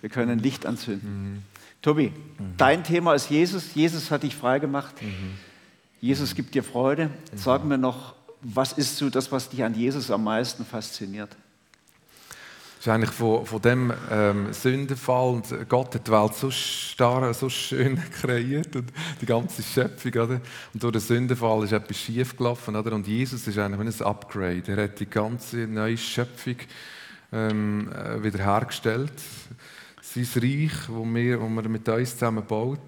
Wir 0.00 0.10
können 0.10 0.38
Licht 0.38 0.64
anzünden. 0.64 1.44
Tobi, 1.82 2.12
dein 2.56 2.84
Thema 2.84 3.14
ist 3.14 3.30
Jesus. 3.30 3.74
Jesus 3.74 4.10
hat 4.10 4.22
dich 4.22 4.34
freigemacht. 4.36 4.94
Jesus 6.00 6.34
gibt 6.34 6.54
dir 6.54 6.62
Freude. 6.62 7.10
Sag 7.34 7.64
mir 7.64 7.78
noch, 7.78 8.14
was 8.42 8.72
ist 8.72 8.96
so 8.96 9.10
das, 9.10 9.30
was 9.32 9.48
dich 9.50 9.62
an 9.62 9.74
Jesus 9.74 10.10
am 10.10 10.24
meisten 10.24 10.64
fasziniert? 10.64 11.36
Es 12.80 12.86
ist 12.86 12.92
eigentlich 12.94 13.10
von, 13.10 13.44
von 13.44 13.60
dem 13.60 13.92
ähm, 14.10 14.54
Sündenfall 14.54 15.34
und 15.34 15.68
Gott 15.68 15.94
hat 15.94 16.06
die 16.06 16.12
Welt 16.12 16.32
so 16.32 16.50
starr, 16.50 17.34
so 17.34 17.50
schön 17.50 18.00
kreiert 18.22 18.74
und 18.74 18.90
die 19.20 19.26
ganze 19.26 19.62
Schöpfung, 19.62 20.12
oder? 20.12 20.40
Und 20.72 20.82
durch 20.82 20.92
den 20.92 21.00
Sündenfall 21.02 21.62
ist 21.64 21.72
etwas 21.72 21.98
schief 21.98 22.34
gelaufen, 22.38 22.74
oder? 22.74 22.94
Und 22.94 23.06
Jesus 23.06 23.46
ist 23.46 23.58
eigentlich 23.58 24.00
ein 24.00 24.06
Upgrade. 24.06 24.62
Er 24.66 24.84
hat 24.84 24.98
die 24.98 25.10
ganze 25.10 25.66
neue 25.66 25.98
Schöpfung 25.98 26.56
ähm, 27.32 27.92
äh, 27.92 28.22
wiederhergestellt. 28.22 29.12
Sein 30.00 30.26
Reich, 30.36 30.88
wo 30.88 31.04
wir, 31.04 31.38
wo 31.38 31.50
wir 31.50 31.68
mit 31.68 31.86
uns 31.86 32.14
zusammen 32.14 32.46
baut, 32.46 32.78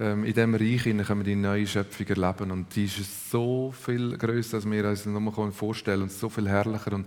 ähm, 0.00 0.24
in 0.24 0.32
diesem 0.32 0.54
Reich 0.56 0.82
können 0.82 1.20
wir 1.20 1.24
die 1.24 1.36
neue 1.36 1.66
Schöpfung 1.68 2.08
erleben. 2.08 2.50
Und 2.50 2.74
die 2.74 2.86
ist 2.86 3.30
so 3.30 3.72
viel 3.72 4.18
größer, 4.18 4.56
als 4.56 4.68
wir 4.68 4.84
uns 4.84 5.06
nur 5.06 5.52
vorstellen 5.52 6.00
können 6.00 6.02
und 6.10 6.12
so 6.12 6.28
viel 6.28 6.48
herrlicher 6.48 6.92
und, 6.94 7.06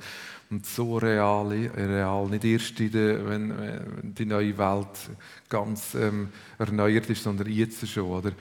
und 0.49 0.65
so 0.65 0.97
real, 0.97 1.47
real. 1.47 2.27
Nicht 2.27 2.43
erst 2.45 2.79
der, 2.79 3.27
wenn, 3.27 3.57
wenn 3.57 4.13
die 4.13 4.25
neue 4.25 4.57
Welt 4.57 5.09
ganz 5.49 5.95
ähm, 5.95 6.29
erneuert 6.57 7.09
ist, 7.09 7.23
sondern 7.23 7.49
jetzt 7.49 7.87
schon. 7.87 8.05
Oder? 8.05 8.31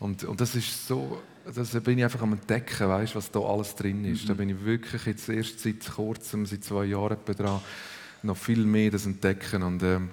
Und, 0.00 0.24
und 0.24 0.40
das 0.40 0.54
ist 0.54 0.86
so, 0.88 1.22
das 1.54 1.70
bin 1.82 1.98
ich 1.98 2.04
einfach 2.04 2.22
am 2.22 2.32
Entdecken, 2.32 2.88
weißt, 2.88 3.14
was 3.14 3.30
da 3.30 3.40
alles 3.40 3.74
drin 3.74 4.04
ist. 4.04 4.28
Da 4.28 4.34
bin 4.34 4.50
ich 4.50 4.64
wirklich 4.64 5.06
jetzt 5.06 5.28
erst 5.28 5.60
seit 5.60 5.88
kurzem, 5.94 6.46
seit 6.46 6.64
zwei 6.64 6.86
Jahren 6.86 7.18
dran, 7.24 7.60
noch 8.22 8.36
viel 8.36 8.64
mehr 8.64 8.90
das 8.90 9.06
entdecken. 9.06 9.62
Und 9.62 9.82
ähm, 9.82 10.10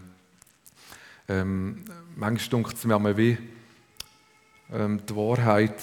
ähm, 1.27 1.83
manchmal 2.15 2.61
denkt 2.61 2.77
es 2.77 2.85
mir 2.85 2.95
einmal 2.95 3.17
wie, 3.17 3.37
ähm, 4.71 5.01
die 5.07 5.15
Wahrheit 5.15 5.75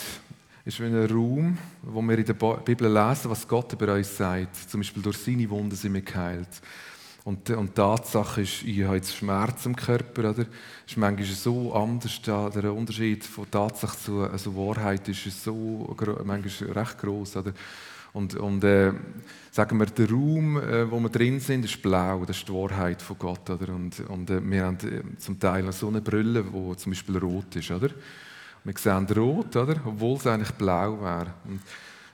ist 0.66 0.80
wie 0.80 0.86
ein 0.86 1.06
Raum, 1.06 1.56
wo 1.82 2.02
wir 2.02 2.18
in 2.18 2.24
der 2.24 2.34
Bibel 2.34 2.92
lesen, 2.92 3.30
was 3.30 3.46
Gott 3.46 3.72
über 3.72 3.94
uns 3.94 4.16
sagt. 4.16 4.68
Zum 4.68 4.80
Beispiel 4.80 5.02
durch 5.02 5.18
seine 5.18 5.48
Wunden 5.48 5.76
sind 5.76 5.94
wir 5.94 6.00
geheilt. 6.00 6.60
Und, 7.22 7.48
und 7.50 7.70
die 7.70 7.74
Tatsache 7.74 8.42
ist, 8.42 8.64
ich 8.64 8.82
habe 8.82 8.96
jetzt 8.96 9.14
Schmerz 9.14 9.64
im 9.64 9.76
Körper, 9.76 10.30
oder? 10.30 10.44
ist 10.84 10.96
manchmal 10.96 11.26
so 11.26 11.72
anders, 11.72 12.20
der 12.20 12.74
Unterschied 12.74 13.24
von 13.24 13.48
Tatsache 13.48 13.96
zu 13.96 14.22
also 14.22 14.56
Wahrheit 14.56 15.08
ist 15.08 15.44
so 15.44 15.96
manchmal 16.24 16.72
recht 16.72 16.98
groß, 16.98 17.36
oder? 17.36 17.52
Und, 18.12 18.34
und 18.34 18.64
äh, 18.64 18.92
sagen 19.52 19.78
wir, 19.78 19.86
der 19.86 20.10
Raum, 20.10 20.56
äh, 20.56 20.90
wo 20.90 20.98
wir 20.98 21.10
drin 21.10 21.38
sind, 21.38 21.64
ist 21.64 21.82
blau, 21.82 22.24
das 22.24 22.38
ist 22.38 22.48
die 22.48 22.52
Wahrheit 22.52 23.02
von 23.02 23.18
Gott, 23.18 23.50
oder? 23.50 23.72
Und, 23.72 24.00
und 24.08 24.30
äh, 24.30 24.40
wir 24.42 24.64
haben 24.64 24.78
äh, 24.78 25.18
zum 25.18 25.38
Teil 25.38 25.70
so 25.70 25.88
eine 25.88 26.00
Brille, 26.00 26.42
die 26.42 26.76
zum 26.76 26.92
Beispiel 26.92 27.18
rot 27.18 27.54
ist, 27.54 27.70
oder? 27.70 27.90
Wir 28.66 28.74
sehen 28.76 29.06
rot, 29.16 29.54
oder? 29.54 29.80
obwohl 29.84 30.16
es 30.16 30.26
eigentlich 30.26 30.50
blau 30.50 31.00
wäre. 31.00 31.32
Und, 31.44 31.60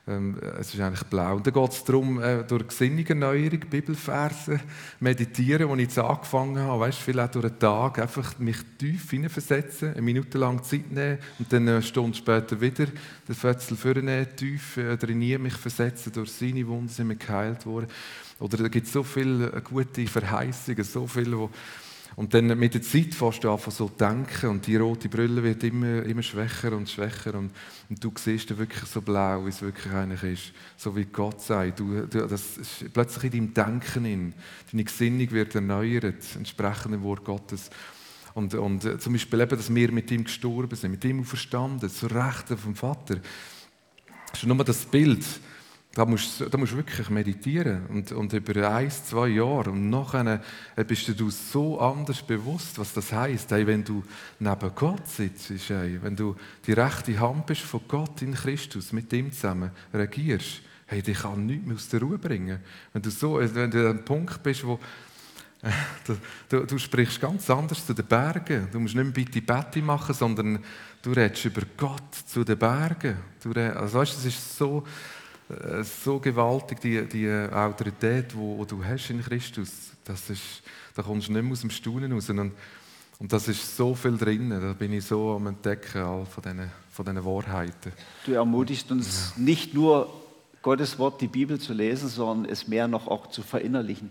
ähm, 0.06 0.36
es 0.60 0.74
ist 0.74 0.80
eigentlich 0.80 1.04
blau. 1.04 1.36
Und 1.36 1.46
dann 1.46 1.54
geht 1.54 1.70
es 1.70 1.82
darum, 1.82 2.20
äh, 2.20 2.44
durch 2.44 2.68
Gesinnungserneuerung, 2.68 3.60
Bibelverse, 3.70 4.60
meditieren, 5.00 5.66
wo 5.66 5.74
ich 5.76 5.82
jetzt 5.82 5.98
angefangen 5.98 6.58
habe, 6.58 6.80
weißt, 6.80 6.98
vielleicht 6.98 7.36
auch 7.38 7.40
durch 7.40 7.54
den 7.54 7.58
Tag, 7.58 8.00
einfach 8.00 8.38
mich 8.38 8.58
tief 8.76 9.08
hineinversetzen, 9.08 9.92
eine 9.92 10.02
Minute 10.02 10.36
lang 10.36 10.62
Zeit 10.62 10.92
nehmen 10.92 11.20
und 11.38 11.50
dann 11.50 11.66
eine 11.66 11.80
Stunde 11.80 12.18
später 12.18 12.60
wieder 12.60 12.84
den 13.26 13.34
Fötzel 13.34 13.74
vornehmen, 13.74 14.26
tief 14.36 14.76
äh, 14.76 14.98
trainieren, 14.98 15.44
mich 15.44 15.54
versetzen, 15.54 16.12
durch 16.12 16.32
seine 16.32 16.66
Wunden 16.68 16.88
sind 16.88 17.08
wir 17.08 17.16
geheilt 17.16 17.64
worden. 17.64 17.86
Oder 18.40 18.58
da 18.58 18.68
gibt 18.68 18.88
es 18.88 18.92
so 18.92 19.02
viele 19.02 19.52
äh, 19.52 19.62
gute 19.62 20.06
Verheißungen, 20.06 20.84
so 20.84 21.06
viele, 21.06 21.38
wo 21.38 21.50
und 22.16 22.34
dann 22.34 22.58
mit 22.58 22.74
der 22.74 22.82
Zeit 22.82 23.14
fährst 23.14 23.42
du 23.44 23.50
an 23.50 23.58
so 23.68 23.88
denken 23.88 24.50
und 24.50 24.66
die 24.66 24.76
rote 24.76 25.08
Brille 25.08 25.42
wird 25.42 25.64
immer, 25.64 26.02
immer 26.02 26.22
schwächer 26.22 26.72
und 26.72 26.90
schwächer 26.90 27.34
und, 27.34 27.50
und 27.88 28.04
du 28.04 28.12
siehst 28.16 28.50
dann 28.50 28.58
wirklich 28.58 28.84
so 28.84 29.00
blau, 29.00 29.44
wie 29.44 29.48
es 29.48 29.62
wirklich 29.62 29.92
eigentlich 29.92 30.22
ist. 30.22 30.52
So 30.76 30.94
wie 30.94 31.06
Gott 31.06 31.40
sagt. 31.40 31.80
Du, 31.80 32.06
du, 32.06 32.26
das 32.26 32.58
ist 32.58 32.92
plötzlich 32.92 33.32
in 33.32 33.54
deinem 33.54 33.54
Denken 33.54 34.04
in. 34.04 34.34
Deine 34.70 34.84
Gesinnung 34.84 35.30
wird 35.30 35.54
erneuert, 35.54 36.24
entsprechend 36.36 36.92
dem 36.92 37.02
Wort 37.02 37.24
Gottes. 37.24 37.70
Und, 38.34 38.54
und 38.54 38.84
äh, 38.84 38.98
zum 38.98 39.12
Beispiel 39.12 39.40
eben, 39.40 39.56
dass 39.56 39.74
wir 39.74 39.92
mit 39.92 40.10
ihm 40.10 40.24
gestorben 40.24 40.76
sind, 40.76 40.90
mit 40.90 41.04
ihm 41.04 41.24
verstanden, 41.24 41.88
zu 41.88 42.06
Rechten 42.06 42.56
vom 42.56 42.74
Vater. 42.74 43.16
Das 44.30 44.42
ist 44.42 44.46
nur 44.46 44.64
das 44.64 44.84
Bild. 44.86 45.24
Da 45.94 46.06
musst, 46.06 46.42
da 46.50 46.56
musst 46.56 46.72
du 46.72 46.78
wirklich 46.78 47.10
meditieren 47.10 47.84
und, 47.90 48.12
und 48.12 48.32
über 48.32 48.70
ein, 48.70 48.90
zwei 48.90 49.28
Jahre 49.28 49.70
und 49.70 49.90
nachher 49.90 50.40
äh, 50.74 50.84
bist 50.84 51.08
du 51.20 51.28
so 51.28 51.78
anders 51.78 52.22
bewusst, 52.22 52.78
was 52.78 52.94
das 52.94 53.12
heißt. 53.12 53.50
Hey, 53.50 53.66
wenn 53.66 53.84
du 53.84 54.02
neben 54.38 54.74
Gott 54.74 55.06
sitzt, 55.06 55.50
hey, 55.68 55.98
wenn 56.02 56.16
du 56.16 56.34
die 56.66 56.72
rechte 56.72 57.20
Hand 57.20 57.44
bist 57.44 57.60
von 57.60 57.82
Gott 57.86 58.22
in 58.22 58.32
Christus, 58.32 58.92
mit 58.92 59.12
ihm 59.12 59.30
zusammen 59.32 59.70
regierst, 59.92 60.62
hey, 60.86 61.02
dich 61.02 61.18
kann 61.18 61.44
nichts 61.44 61.66
mehr 61.66 61.76
aus 61.76 61.88
der 61.90 62.00
Ruhe 62.00 62.16
bringen. 62.16 62.60
Wenn 62.94 63.02
du 63.02 63.10
so, 63.10 63.38
äh, 63.38 63.54
wenn 63.54 63.70
du 63.70 63.80
an 63.80 63.96
einem 63.96 64.04
Punkt 64.04 64.42
bist, 64.42 64.66
wo 64.66 64.80
äh, 65.60 65.70
Du, 66.06 66.16
du, 66.48 66.66
du 66.66 66.78
sprichst 66.78 67.20
ganz 67.20 67.48
anders 67.48 67.86
zu 67.86 67.94
den 67.94 68.06
Bergen. 68.06 68.66
Du 68.72 68.80
musst 68.80 68.94
nicht 68.94 69.04
mehr 69.04 69.12
bitte 69.12 69.40
Betty 69.40 69.80
machen, 69.80 70.14
sondern 70.14 70.58
du 71.02 71.12
redest 71.12 71.44
über 71.44 71.62
Gott 71.76 72.14
zu 72.26 72.42
den 72.42 72.58
Bergen. 72.58 73.16
Du 73.42 73.52
also 73.52 73.98
weißt, 73.98 74.18
es 74.18 74.24
ist 74.24 74.56
so, 74.56 74.84
so 75.82 76.18
gewaltig, 76.18 76.80
die, 76.80 77.06
die 77.06 77.30
Autorität, 77.52 78.32
die 78.32 78.66
du 78.66 78.84
hast 78.84 79.10
in 79.10 79.22
Christus. 79.22 79.70
Das 80.04 80.30
ist, 80.30 80.62
da 80.94 81.02
kommst 81.02 81.28
du 81.28 81.32
nicht 81.32 81.42
mehr 81.42 81.52
aus 81.52 81.60
dem 81.60 81.70
Staunen 81.70 82.12
raus. 82.12 82.30
Und, 82.30 82.52
und 83.18 83.32
das 83.32 83.48
ist 83.48 83.76
so 83.76 83.94
viel 83.94 84.16
drin. 84.16 84.50
Da 84.50 84.72
bin 84.72 84.92
ich 84.92 85.04
so 85.04 85.36
am 85.36 85.46
Entdecken 85.46 86.02
all 86.02 86.26
von 86.26 86.42
diesen, 86.42 86.70
von 86.90 87.04
diesen 87.04 87.24
Wahrheiten. 87.24 87.92
Du 88.24 88.32
ermutigst 88.32 88.90
uns 88.90 89.36
nicht 89.36 89.74
nur 89.74 90.12
Gottes 90.62 90.98
Wort, 90.98 91.20
die 91.20 91.28
Bibel 91.28 91.58
zu 91.58 91.72
lesen, 91.72 92.08
sondern 92.08 92.50
es 92.50 92.68
mehr 92.68 92.88
noch 92.88 93.08
auch 93.08 93.28
zu 93.28 93.42
verinnerlichen 93.42 94.10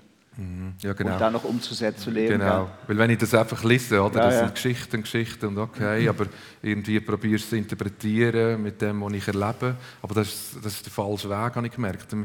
Ja, 0.81 0.93
genau. 0.93 1.13
und 1.13 1.19
dann 1.19 1.33
noch 1.33 1.43
umzusetzen, 1.43 2.03
zu 2.03 2.09
leben. 2.09 2.39
Genau, 2.39 2.69
weil 2.87 2.97
wenn 2.97 3.09
ich 3.09 3.17
das 3.17 3.33
einfach 3.33 3.63
lese, 3.65 4.01
oder, 4.01 4.19
Ja, 4.19 4.25
das 4.27 4.33
ja. 4.35 4.39
sind 4.45 4.55
Geschichten, 4.55 5.01
Geschichten 5.01 5.45
und 5.47 5.57
okay, 5.57 6.07
aber 6.07 6.25
irgendwie 6.61 7.01
probierst 7.01 7.43
du 7.43 7.45
es 7.45 7.49
zu 7.49 7.55
interpretieren 7.57 8.63
mit 8.63 8.81
dem, 8.81 9.01
was 9.01 9.13
ich 9.13 9.27
erlebe, 9.27 9.75
aber 10.01 10.15
das 10.15 10.29
ist, 10.29 10.55
das 10.63 10.73
ist 10.73 10.85
der 10.85 10.93
falsche 10.93 11.29
Weg, 11.29 11.55
habe 11.55 11.67
ich 11.67 11.73
gemerkt. 11.73 12.15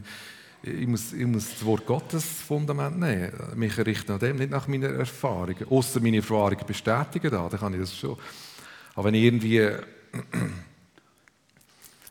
Ich 0.63 0.87
muss, 0.87 1.13
ich 1.13 1.27
muss 1.27 1.51
das 1.51 1.65
Wort 1.65 1.85
Gottes 1.85 2.25
Fundament 2.25 2.99
nehmen, 2.99 3.33
mich 3.57 3.77
richten 3.77 4.13
an 4.13 4.19
dem, 4.21 4.37
nicht 4.37 4.51
nach 4.51 4.69
meiner 4.69 4.89
Erfahrungen. 4.89 5.67
Außer 5.69 6.01
meine 6.01 6.19
Erfahrungen 6.19 6.65
bestätigen 6.67 7.31
da, 7.31 7.49
dann 7.49 7.61
kann 7.61 7.75
ich 7.75 7.81
das 7.81 7.97
schon. 7.97 8.17
Aber 8.95 9.05
wenn 9.05 9.15
ich 9.15 9.25
irgendwie 9.25 9.69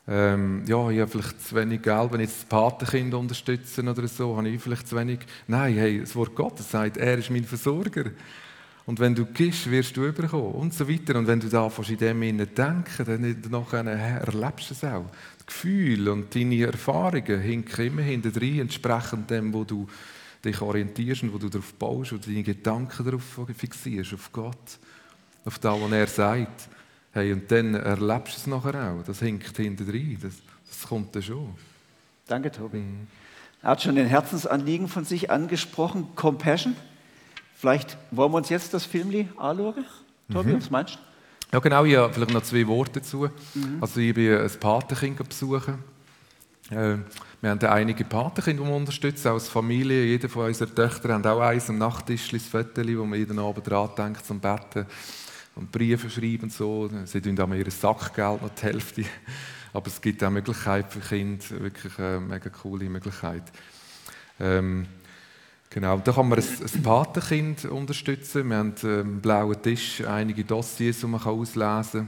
ähm, 0.07 0.63
ja, 0.67 0.89
ich 0.91 0.99
habe 0.99 1.09
vielleicht 1.09 1.41
zu 1.41 1.55
wenig 1.55 1.81
Geld, 1.81 2.11
wenn 2.11 2.19
ich 2.19 2.29
jetzt 2.29 2.43
das 2.43 2.49
Patenkind 2.49 3.13
unterstütze 3.15 3.81
oder 3.81 4.07
so, 4.07 4.37
habe 4.37 4.49
ich 4.49 4.61
vielleicht 4.61 4.87
zu 4.87 4.95
wenig. 4.95 5.19
Nein, 5.47 5.73
hey, 5.75 5.99
das 6.01 6.15
Wort 6.15 6.35
Gottes 6.35 6.69
sagt, 6.69 6.97
er 6.97 7.17
ist 7.17 7.31
mein 7.31 7.43
Versorger. 7.43 8.11
Und 8.85 8.99
wenn 8.99 9.15
du 9.15 9.25
gibst, 9.25 9.69
wirst 9.71 9.97
du 9.97 10.05
überkommen 10.05 10.51
und 10.51 10.73
so 10.73 10.87
weiter. 10.87 11.17
Und 11.17 11.25
wenn 11.25 11.39
du 11.39 11.49
da 11.49 11.71
in 11.87 11.97
dem 11.97 12.21
innen 12.21 12.47
denken, 12.53 13.05
dann 13.05 13.87
erlebst 13.87 14.69
du 14.69 14.73
es 14.75 14.83
auch. 14.83 15.09
Das 15.37 15.47
Gefühl 15.47 16.07
und 16.09 16.35
deine 16.35 16.65
Erfahrungen 16.65 17.41
hinken 17.41 17.87
immer 17.87 18.03
hinter 18.03 18.29
drin, 18.29 18.59
entsprechend 18.59 19.31
dem, 19.31 19.51
wo 19.53 19.63
du 19.63 19.87
dich 20.43 20.61
orientierst 20.61 21.23
und 21.23 21.33
wo 21.33 21.39
du 21.39 21.49
darauf 21.49 21.73
baust 21.73 22.13
und 22.13 22.27
deine 22.27 22.43
Gedanken 22.43 23.03
darauf 23.03 23.39
fixierst, 23.57 24.13
auf 24.13 24.31
Gott, 24.31 24.77
auf 25.45 25.57
das, 25.57 25.81
was 25.81 25.91
er 25.91 26.07
sagt. 26.07 26.69
Hey, 27.15 27.31
und 27.31 27.49
dann 27.49 27.75
erlebst 27.75 28.35
du 28.35 28.39
es 28.41 28.47
nachher 28.47 28.91
auch. 28.91 29.01
Das 29.07 29.19
hinkt 29.19 29.55
hinter 29.55 29.85
drin. 29.85 30.17
Das, 30.21 30.33
das 30.67 30.89
kommt 30.89 31.15
dann 31.15 31.23
schon. 31.23 31.55
Danke, 32.27 32.51
Tobi. 32.51 32.83
Er 33.61 33.69
hat 33.69 33.81
schon 33.81 33.95
den 33.95 34.07
Herzensanliegen 34.07 34.89
von 34.89 35.05
sich 35.05 35.31
angesprochen, 35.31 36.09
Compassion. 36.15 36.75
Vielleicht 37.55 37.97
wollen 38.11 38.33
wir 38.33 38.37
uns 38.39 38.49
jetzt 38.49 38.73
das 38.73 38.83
Filmli 38.83 39.29
anschauen. 39.37 39.85
Tobi, 40.29 40.57
was 40.57 40.69
meinst 40.69 40.95
du? 40.95 40.99
Ja, 41.53 41.59
genau. 41.59 41.85
Habe 41.85 42.13
vielleicht 42.13 42.33
noch 42.33 42.43
zwei 42.43 42.67
Worte 42.67 42.99
dazu. 42.99 43.29
Also, 43.79 44.01
ich 44.01 44.13
bin 44.13 44.37
ein 44.37 44.51
Patenkind 44.59 45.29
besuchen. 45.29 45.75
Äh, 46.69 46.97
wir 47.39 47.49
haben 47.49 47.63
einige 47.63 48.03
Patenkinder, 48.03 48.61
die 48.61 48.69
wir 48.69 48.75
unterstützen, 48.75 49.29
auch 49.29 49.35
als 49.35 49.47
Familie. 49.47 50.03
Jeder 50.03 50.27
von 50.27 50.47
unseren 50.47 50.75
Töchtern 50.75 51.13
hat 51.13 51.27
auch 51.27 51.39
eins 51.39 51.69
am 51.69 51.77
Nachttisch, 51.77 52.31
das 52.31 52.43
Foto, 52.43 52.81
wo 52.85 53.05
man 53.05 53.17
jeden 53.17 53.39
Abend 53.39 53.65
dran 53.65 53.89
denkt 53.97 54.25
zum 54.25 54.41
Betten 54.41 54.85
und 55.55 55.71
Briefe 55.71 56.09
schreiben 56.09 56.43
und 56.43 56.53
so. 56.53 56.89
Sie 57.05 57.21
tun 57.21 57.39
auch 57.39 57.53
ihr 57.53 57.71
Sackgeld 57.71 58.41
noch 58.41 58.49
die 58.49 58.63
Hälfte. 58.63 59.05
Aber 59.73 59.87
es 59.87 59.99
gibt 59.99 60.23
auch 60.23 60.29
Möglichkeiten 60.29 60.89
für 60.89 61.15
Kinder, 61.15 61.43
wirklich 61.59 61.99
eine 61.99 62.19
mega 62.19 62.49
coole 62.49 62.89
Möglichkeit. 62.89 63.43
Ähm, 64.39 64.85
genau, 65.69 65.97
da 65.97 66.11
kann 66.11 66.29
man 66.29 66.39
ein, 66.39 66.45
ein 66.45 66.83
Patenkind 66.83 67.65
unterstützen. 67.65 68.49
Wir 68.49 68.57
haben 68.57 68.73
ähm, 68.83 68.89
einen 68.89 69.21
blauen 69.21 69.61
Tisch, 69.61 70.01
einige 70.01 70.43
Dossiers, 70.43 70.99
die 70.99 71.07
man 71.07 71.21
auslesen 71.21 72.07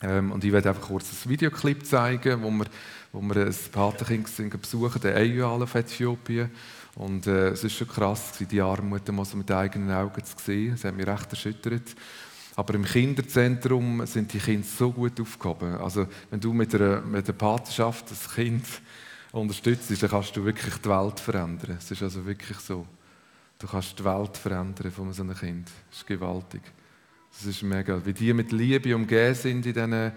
kann. 0.00 0.10
Ähm, 0.10 0.32
und 0.32 0.44
ich 0.44 0.52
werde 0.52 0.68
einfach 0.68 0.86
kurz 0.86 1.10
ein 1.10 1.30
Videoclip 1.30 1.84
zeigen, 1.84 2.42
wo 2.42 2.50
wir, 2.50 2.66
wo 3.12 3.20
wir 3.22 3.46
ein 3.46 3.56
Patenkind 3.72 4.60
besuchen, 4.60 5.00
den 5.00 5.16
Eyual 5.16 5.62
auf 5.62 5.74
Äthiopien. 5.74 6.50
Und 6.94 7.26
äh, 7.26 7.50
es 7.50 7.64
ist 7.64 7.74
schon 7.74 7.88
krass, 7.88 8.32
die 8.38 8.60
Armut 8.60 9.08
mal 9.08 9.24
so 9.24 9.36
mit 9.36 9.50
eigenen 9.50 9.90
Augen 9.90 10.24
zu 10.24 10.34
sehen. 10.44 10.72
Das 10.72 10.84
hat 10.84 10.96
mich 10.96 11.06
recht 11.06 11.30
erschüttert. 11.30 11.94
Aber 12.58 12.74
im 12.74 12.84
Kinderzentrum 12.84 14.04
sind 14.04 14.32
die 14.32 14.40
Kinder 14.40 14.66
so 14.66 14.90
gut 14.90 15.20
aufgehoben. 15.20 15.76
Also 15.76 16.08
wenn 16.28 16.40
du 16.40 16.52
mit 16.52 16.74
einer, 16.74 17.00
mit 17.02 17.28
einer 17.28 17.38
Patenschaft 17.38 18.10
das 18.10 18.34
Kind 18.34 18.64
unterstützt, 19.30 20.02
dann 20.02 20.10
kannst 20.10 20.36
du 20.36 20.44
wirklich 20.44 20.74
die 20.78 20.88
Welt 20.88 21.20
verändern. 21.20 21.76
Es 21.78 21.88
ist 21.88 22.02
also 22.02 22.26
wirklich 22.26 22.58
so. 22.58 22.84
Du 23.60 23.68
kannst 23.68 23.96
die 23.96 24.04
Welt 24.04 24.36
verändern 24.36 24.90
von 24.90 25.12
so 25.12 25.22
einem 25.22 25.36
Kind. 25.36 25.70
Das 25.88 25.98
ist 26.00 26.06
gewaltig. 26.08 26.62
Das 27.30 27.46
ist 27.46 27.62
mega. 27.62 28.04
Wie 28.04 28.12
die 28.12 28.32
mit 28.32 28.50
Liebe 28.50 28.96
umgeben 28.96 29.36
sind 29.36 29.64
in 29.64 29.72
diesen 29.72 29.92
äh, 29.92 30.12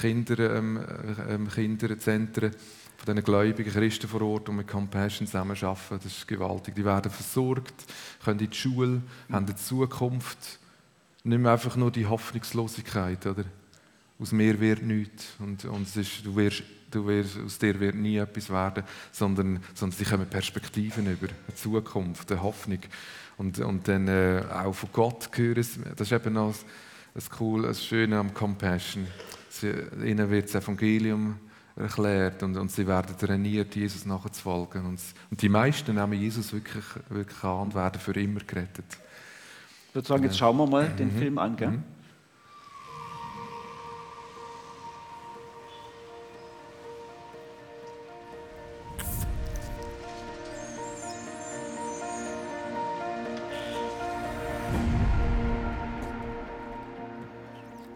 Kinder, 0.00 0.56
ähm, 0.56 0.84
ähm, 1.28 1.48
Kinderzentren 1.48 2.56
von 2.96 3.06
diesen 3.06 3.22
gläubigen 3.22 3.72
Christen 3.72 4.08
vor 4.08 4.22
Ort, 4.22 4.48
die 4.48 4.52
mit 4.52 4.66
Compassion 4.66 5.28
zusammenarbeiten. 5.28 6.00
Das 6.02 6.06
ist 6.06 6.26
gewaltig. 6.26 6.74
Die 6.74 6.84
werden 6.84 7.12
versorgt, 7.12 7.84
können 8.24 8.40
in 8.40 8.50
die 8.50 8.56
Schule, 8.56 9.00
haben 9.30 9.46
eine 9.46 9.54
Zukunft. 9.54 10.58
Nicht 11.28 11.40
mehr 11.40 11.52
einfach 11.52 11.76
nur 11.76 11.90
die 11.90 12.06
Hoffnungslosigkeit, 12.06 13.26
oder? 13.26 13.44
Aus 14.18 14.32
mir 14.32 14.58
wird 14.60 14.82
nichts. 14.82 15.34
Und, 15.38 15.62
und 15.66 15.82
es 15.82 15.94
ist, 15.98 16.24
du 16.24 16.34
wirst, 16.34 16.62
du 16.90 17.06
wirst, 17.06 17.38
aus 17.38 17.58
dir 17.58 17.78
wird 17.78 17.96
nie 17.96 18.16
etwas 18.16 18.48
werden, 18.48 18.82
sondern, 19.12 19.62
sondern 19.74 19.98
sie 19.98 20.06
kommen 20.06 20.26
Perspektiven 20.26 21.06
über, 21.06 21.28
eine 21.28 21.54
Zukunft, 21.54 22.32
eine 22.32 22.42
Hoffnung. 22.42 22.78
Und, 23.36 23.58
und 23.58 23.86
dann 23.86 24.08
äh, 24.08 24.42
auch 24.50 24.72
von 24.72 24.88
Gott 24.90 25.28
hören. 25.34 25.66
Das 25.96 26.00
ist 26.00 26.12
eben 26.12 26.32
noch 26.32 26.54
das 27.12 27.28
Coole, 27.28 27.68
das 27.68 27.84
Schöne 27.84 28.18
am 28.18 28.32
Compassion. 28.32 29.06
Sie, 29.50 29.70
ihnen 30.02 30.30
wird 30.30 30.46
das 30.46 30.64
Evangelium 30.64 31.38
erklärt 31.76 32.42
und, 32.42 32.56
und 32.56 32.70
sie 32.70 32.86
werden 32.86 33.18
trainiert, 33.18 33.76
Jesus 33.76 34.06
nachzufolgen. 34.06 34.86
Und, 34.86 35.00
und 35.30 35.42
die 35.42 35.50
meisten 35.50 35.94
nehmen 35.94 36.18
Jesus 36.18 36.54
wirklich, 36.54 36.86
wirklich 37.10 37.44
an 37.44 37.64
und 37.64 37.74
werden 37.74 38.00
für 38.00 38.18
immer 38.18 38.40
gerettet. 38.40 38.96
Ich 39.88 39.94
würde 39.94 40.06
sagen, 40.06 40.22
jetzt 40.24 40.38
schauen 40.38 40.56
wir 40.56 40.66
mal 40.66 40.88
den 40.88 41.14
Mhm. 41.14 41.18
Film 41.18 41.38
an. 41.38 41.56
Gell? 41.56 41.68
Mhm. 41.68 41.84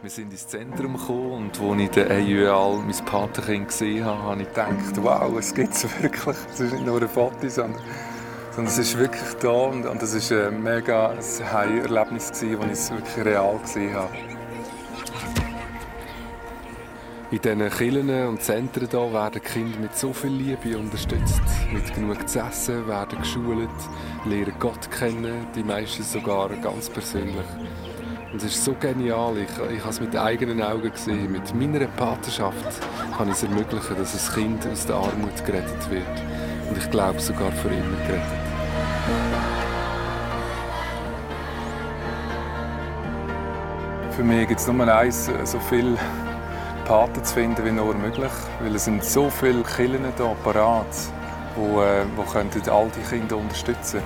Wir 0.03 0.11
sind 0.11 0.33
ins 0.33 0.49
Zentrum 0.49 0.97
gekommen 0.97 1.51
und 1.55 1.61
als 1.61 1.81
ich 1.81 1.91
den 1.91 2.11
EUL, 2.11 2.79
mein 2.79 3.05
Patenkind, 3.05 3.69
gesehen 3.69 4.05
habe, 4.05 4.23
habe 4.23 4.43
ich 4.43 4.49
gedacht, 4.49 4.73
wow, 5.01 5.39
es 5.39 5.55
gibt 5.55 5.73
es 5.75 5.85
wirklich. 6.03 6.37
Es 6.53 6.59
ist 6.61 6.73
nicht 6.73 6.85
nur 6.85 7.01
ein 7.01 7.09
Foto, 7.09 7.49
sondern, 7.49 7.81
sondern 8.55 8.73
es 8.73 8.79
ist 8.79 8.99
wirklich 8.99 9.33
da 9.41 9.49
und, 9.49 9.87
und 9.87 10.03
das 10.03 10.31
war 10.31 10.49
ein 10.49 10.63
mega 10.63 11.15
High-Erlebnis, 11.53 12.31
als 12.31 12.43
ich 12.43 12.53
es 12.71 12.91
wirklich 12.91 13.25
real 13.25 13.59
gesehen 13.59 13.95
habe. 13.95 14.13
In 17.31 17.41
diesen 17.41 17.71
Kirchen 17.71 18.27
und 18.29 18.43
Zentren 18.43 18.89
hier 18.91 19.13
werden 19.15 19.43
Kinder 19.43 19.79
mit 19.79 19.97
so 19.97 20.13
viel 20.13 20.33
Liebe 20.33 20.77
unterstützt. 20.77 21.41
Mit 21.73 21.95
genug 21.95 22.29
zu 22.29 22.41
essen, 22.41 22.87
werden 22.87 23.19
geschult, 23.21 23.71
lernen 24.27 24.53
Gott 24.59 24.91
kennen, 24.91 25.47
die 25.55 25.63
meisten 25.63 26.03
sogar 26.03 26.51
ganz 26.51 26.91
persönlich. 26.91 27.47
Und 28.33 28.43
es 28.43 28.55
ist 28.55 28.65
so 28.65 28.75
genial. 28.79 29.35
Ich, 29.39 29.49
ich 29.75 29.81
habe 29.81 29.91
es 29.91 30.01
mit 30.01 30.15
eigenen 30.15 30.63
Augen 30.63 30.91
gesehen. 30.91 31.33
Mit 31.33 31.55
meiner 31.55 31.87
Patenschaft 31.87 32.81
kann 33.17 33.29
ich 33.29 33.35
es 33.35 33.45
ermöglichen, 33.45 33.97
dass 33.97 34.29
ein 34.29 34.35
Kind 34.35 34.67
aus 34.67 34.85
der 34.85 34.97
Armut 34.97 35.45
gerettet 35.47 35.91
wird. 35.91 36.23
Und 36.69 36.77
ich 36.77 36.91
glaube 36.91 37.19
sogar 37.19 37.51
für 37.53 37.69
immer 37.69 37.97
gerettet. 38.07 38.42
Für 44.17 44.23
mich 44.23 44.47
gibt 44.47 44.61
es 44.61 44.67
nur 44.67 44.87
eins, 44.95 45.31
so 45.45 45.59
viele 45.59 45.97
Paten 46.85 47.25
zu 47.25 47.33
finden 47.33 47.65
wie 47.65 47.71
nur 47.71 47.95
möglich. 47.95 48.33
Weil 48.61 48.75
es 48.75 48.85
sind 48.85 49.03
so 49.03 49.31
viele 49.31 49.63
Kirchen 49.63 50.05
hier 50.05 50.37
parat, 50.45 50.87
die, 51.57 51.61
die 51.61 52.33
könnten 52.33 52.71
all 52.71 52.91
die 52.91 53.01
Kinder 53.09 53.39
unterstützen. 53.39 54.03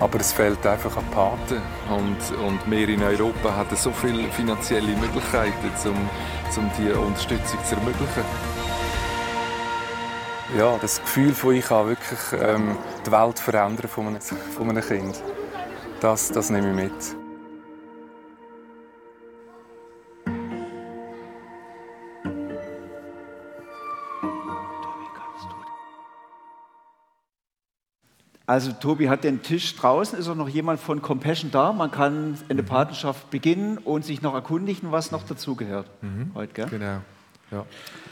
Aber 0.00 0.18
es 0.18 0.32
fehlt 0.32 0.66
einfach 0.66 0.96
an 0.96 1.04
Paten. 1.12 1.62
Und, 1.90 2.38
und 2.44 2.68
wir 2.68 2.88
in 2.88 3.04
Europa 3.04 3.54
haben 3.54 3.76
so 3.76 3.92
viele 3.92 4.28
finanzielle 4.32 4.96
Möglichkeiten, 4.96 5.70
um, 5.84 6.08
um 6.56 6.70
diese 6.76 6.98
Unterstützung 6.98 7.64
zu 7.64 7.76
ermöglichen. 7.76 8.24
Ja, 10.58 10.76
das 10.80 11.00
Gefühl 11.00 11.34
von 11.34 11.54
ich 11.54 11.66
kann 11.66 11.86
wirklich 11.86 12.40
ähm, 12.40 12.76
die 13.06 13.12
Welt 13.12 13.38
verändern 13.38 13.88
von 13.88 14.08
einem, 14.08 14.20
von 14.20 14.70
einem 14.70 14.82
Kind, 14.82 15.22
das, 16.00 16.30
das 16.30 16.50
nehme 16.50 16.70
ich 16.70 16.74
mit. 16.74 17.23
Also 28.46 28.72
Tobi 28.72 29.08
hat 29.08 29.24
den 29.24 29.42
Tisch 29.42 29.74
draußen. 29.76 30.18
Ist 30.18 30.28
auch 30.28 30.34
noch 30.34 30.48
jemand 30.48 30.78
von 30.78 31.00
Compassion 31.00 31.50
da? 31.50 31.72
Man 31.72 31.90
kann 31.90 32.36
eine 32.48 32.62
Mhm. 32.62 32.66
Patenschaft 32.66 33.30
beginnen 33.30 33.78
und 33.78 34.04
sich 34.04 34.20
noch 34.20 34.34
erkundigen, 34.34 34.92
was 34.92 35.10
noch 35.10 35.22
dazugehört. 35.26 35.86
Heute, 36.34 36.52
gell? 36.52 36.66
Genau. 36.68 37.00
Ja. 37.50 37.64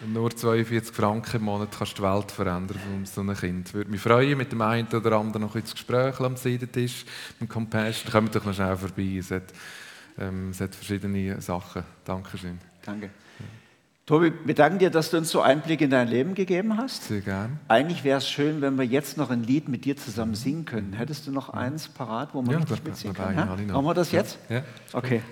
Nur 0.07 0.31
42 0.35 0.95
Franken 0.95 1.37
im 1.39 1.43
Monat 1.45 1.69
kannst 1.77 1.99
du 1.99 2.03
die 2.03 2.09
Welt 2.09 2.31
verändern 2.31 2.79
von 2.79 3.05
so 3.05 3.21
einem 3.23 3.37
Kind. 3.37 3.75
Würde 3.75 3.91
mich 3.91 4.01
freuen, 4.01 4.39
mit 4.39 4.53
dem 4.53 4.61
einen 4.63 4.87
oder 4.89 5.17
anderen 5.19 5.43
noch 5.43 5.57
ins 5.57 5.73
Gespräch 5.73 6.19
am 6.21 6.37
Seidentisch, 6.37 7.05
mit 7.41 7.51
Compassion. 7.51 8.13
Kommt 8.13 8.35
doch 8.35 8.45
noch 8.45 8.55
schnell 8.55 8.77
vorbei. 8.77 9.17
Es 9.19 9.31
hat, 9.31 9.45
ähm, 10.19 10.51
es 10.51 10.61
hat 10.61 10.75
verschiedene 10.75 11.41
Sachen. 11.41 11.83
Dankeschön. 12.05 12.59
Danke. 12.85 13.11
Tobi, 14.13 14.31
wir 14.45 14.55
danken 14.55 14.79
dir, 14.79 14.91
dass 14.91 15.09
du 15.09 15.17
uns 15.17 15.31
so 15.31 15.41
Einblick 15.41 15.81
in 15.81 15.89
dein 15.89 16.07
Leben 16.07 16.35
gegeben 16.35 16.77
hast. 16.77 17.05
Sehr 17.05 17.23
gern. 17.23 17.59
Eigentlich 17.69 18.05
wäre 18.05 18.19
es 18.19 18.29
schön, 18.29 18.61
wenn 18.61 18.77
wir 18.77 18.85
jetzt 18.85 19.17
noch 19.17 19.31
ein 19.31 19.43
Lied 19.43 19.71
mit 19.71 19.87
dir 19.87 19.97
zusammen 19.97 20.35
singen 20.35 20.67
können. 20.67 20.93
Hättest 20.93 21.27
du 21.27 21.31
noch 21.31 21.49
eins 21.49 21.89
parat, 21.89 22.35
wo 22.35 22.43
wir 22.43 22.53
Ja, 22.53 22.59
richtig 22.59 22.85
mitsingen 22.85 23.17
ich 23.17 23.37
Ja? 23.39 23.47
Machen 23.73 23.87
wir 23.87 23.95
das 23.95 24.13
jetzt? 24.13 24.39
Ja. 24.51 24.65
Okay. 24.93 25.23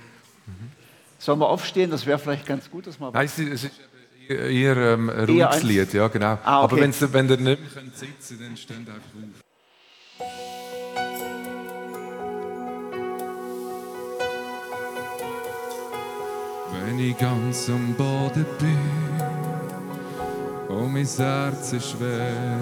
Sollen 1.19 1.41
wir 1.41 1.51
aufstehen? 1.51 1.91
Das 1.91 2.07
wäre 2.07 2.19
vielleicht 2.19 2.47
ganz 2.47 2.71
gut, 2.71 2.87
dass 2.87 2.99
wir... 2.99 3.11
Nein, 3.11 3.27
es 3.27 3.39
ist, 3.39 3.53
es 3.53 3.65
ist 3.65 3.81
eher, 4.31 4.49
eher 4.49 4.77
ähm, 4.95 5.11
ein 5.11 5.19
Eher 5.19 5.27
ruhiges 5.29 5.47
eins- 5.49 5.63
Lied, 5.63 5.93
ja 5.93 6.09
genau. 6.09 6.39
Ah, 6.43 6.65
okay. 6.65 6.83
Aber 6.83 7.13
wenn 7.13 7.29
ihr 7.29 7.37
nicht 7.37 7.61
Ihr 7.61 7.69
könnt 7.75 7.95
sitzen, 7.95 8.39
dann 8.41 8.57
steht 8.57 8.79
einfach 8.79 8.95
auf. 8.95 9.50
Wenn 16.73 16.99
ich 17.01 17.19
ganz 17.19 17.69
am 17.69 17.95
Boden 17.95 18.47
bin 18.59 18.79
und 20.69 20.93
mein 20.93 21.07
Herz 21.07 21.73
ist 21.73 21.91
schwer, 21.91 22.59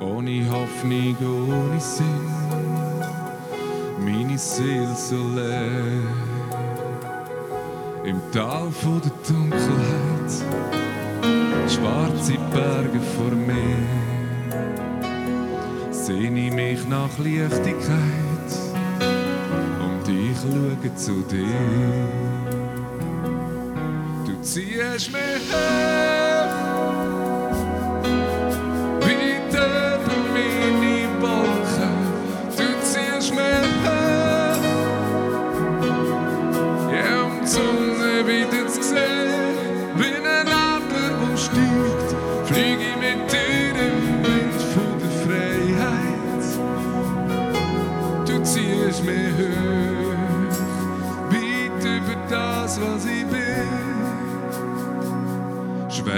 ohne 0.00 0.50
Hoffnung, 0.50 1.16
ohne 1.20 1.80
Sinn, 1.80 2.30
meine 4.00 4.36
Seele 4.36 4.94
so 4.96 5.28
leer. 5.34 6.02
Im 8.04 8.20
Tal 8.32 8.68
von 8.72 9.00
der 9.00 9.12
Dunkelheit, 9.28 10.32
schwarze 11.68 12.36
Berge 12.52 13.00
vor 13.16 13.30
mir, 13.30 13.76
sehne 15.92 16.48
ich 16.48 16.52
mich 16.52 16.88
nach 16.88 17.16
Leichtigkeit 17.18 18.21
schaue 20.42 20.94
zu 20.96 21.22
dir. 21.22 21.46
Du 24.26 24.40
ziehst 24.42 25.12
mich 25.12 25.44
hoch, 25.52 26.11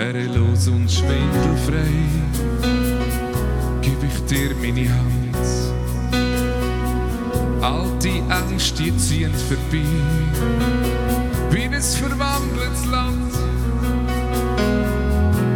Schwerelos 0.05 0.69
und 0.69 0.91
schwindelfrei 0.91 1.89
gebe 3.81 4.07
ich 4.07 4.25
dir 4.27 4.55
meine 4.61 4.87
Hand. 4.93 5.37
All 7.63 7.89
die 8.03 8.23
Ängste 8.29 8.83
die 8.83 8.97
ziehen 8.99 9.33
vorbei, 9.49 9.81
wie 11.51 11.63
ein 11.63 11.81
verwandeltes 11.81 12.85
Land. 12.91 13.33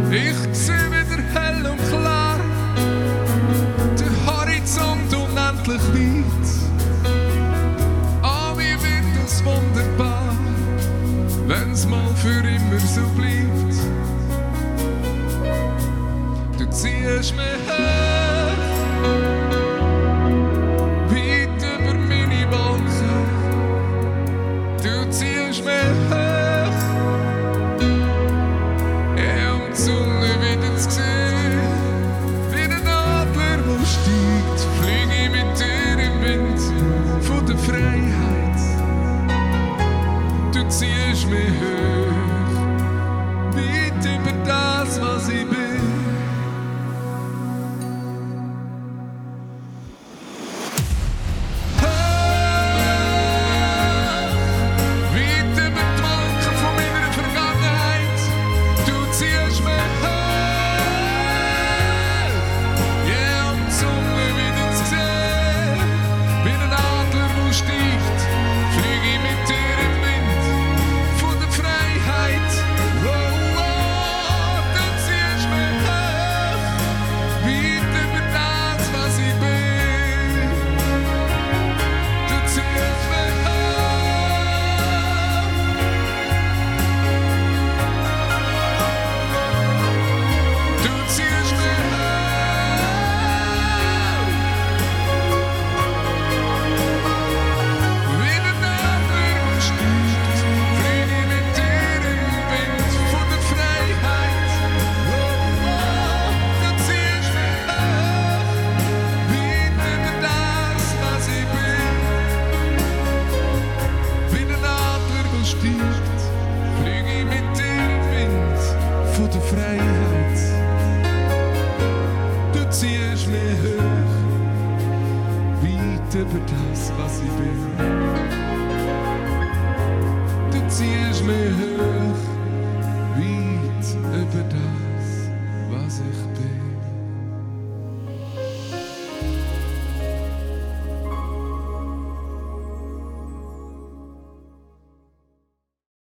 Ich 0.09 0.57
sehe 0.57 0.89
wieder 0.89 1.21
hell 1.35 1.67
und 1.67 1.87
klar, 1.89 2.39
der 3.99 4.13
Horizont 4.25 5.13
unendlich 5.13 5.83
weit. 5.93 6.47
Ah, 8.23 8.53
oh, 8.53 8.57
wie 8.57 8.83
wird 8.83 9.27
es 9.27 9.45
wunderbar, 9.45 10.33
wenn's 11.45 11.85
mal 11.85 12.09
für 12.15 12.39
immer 12.39 12.79
so 12.79 13.01
bleibt. 13.15 13.28
zieh 16.81 17.19
ich 17.19 17.33
mir 17.33 17.43
her. 17.43 18.08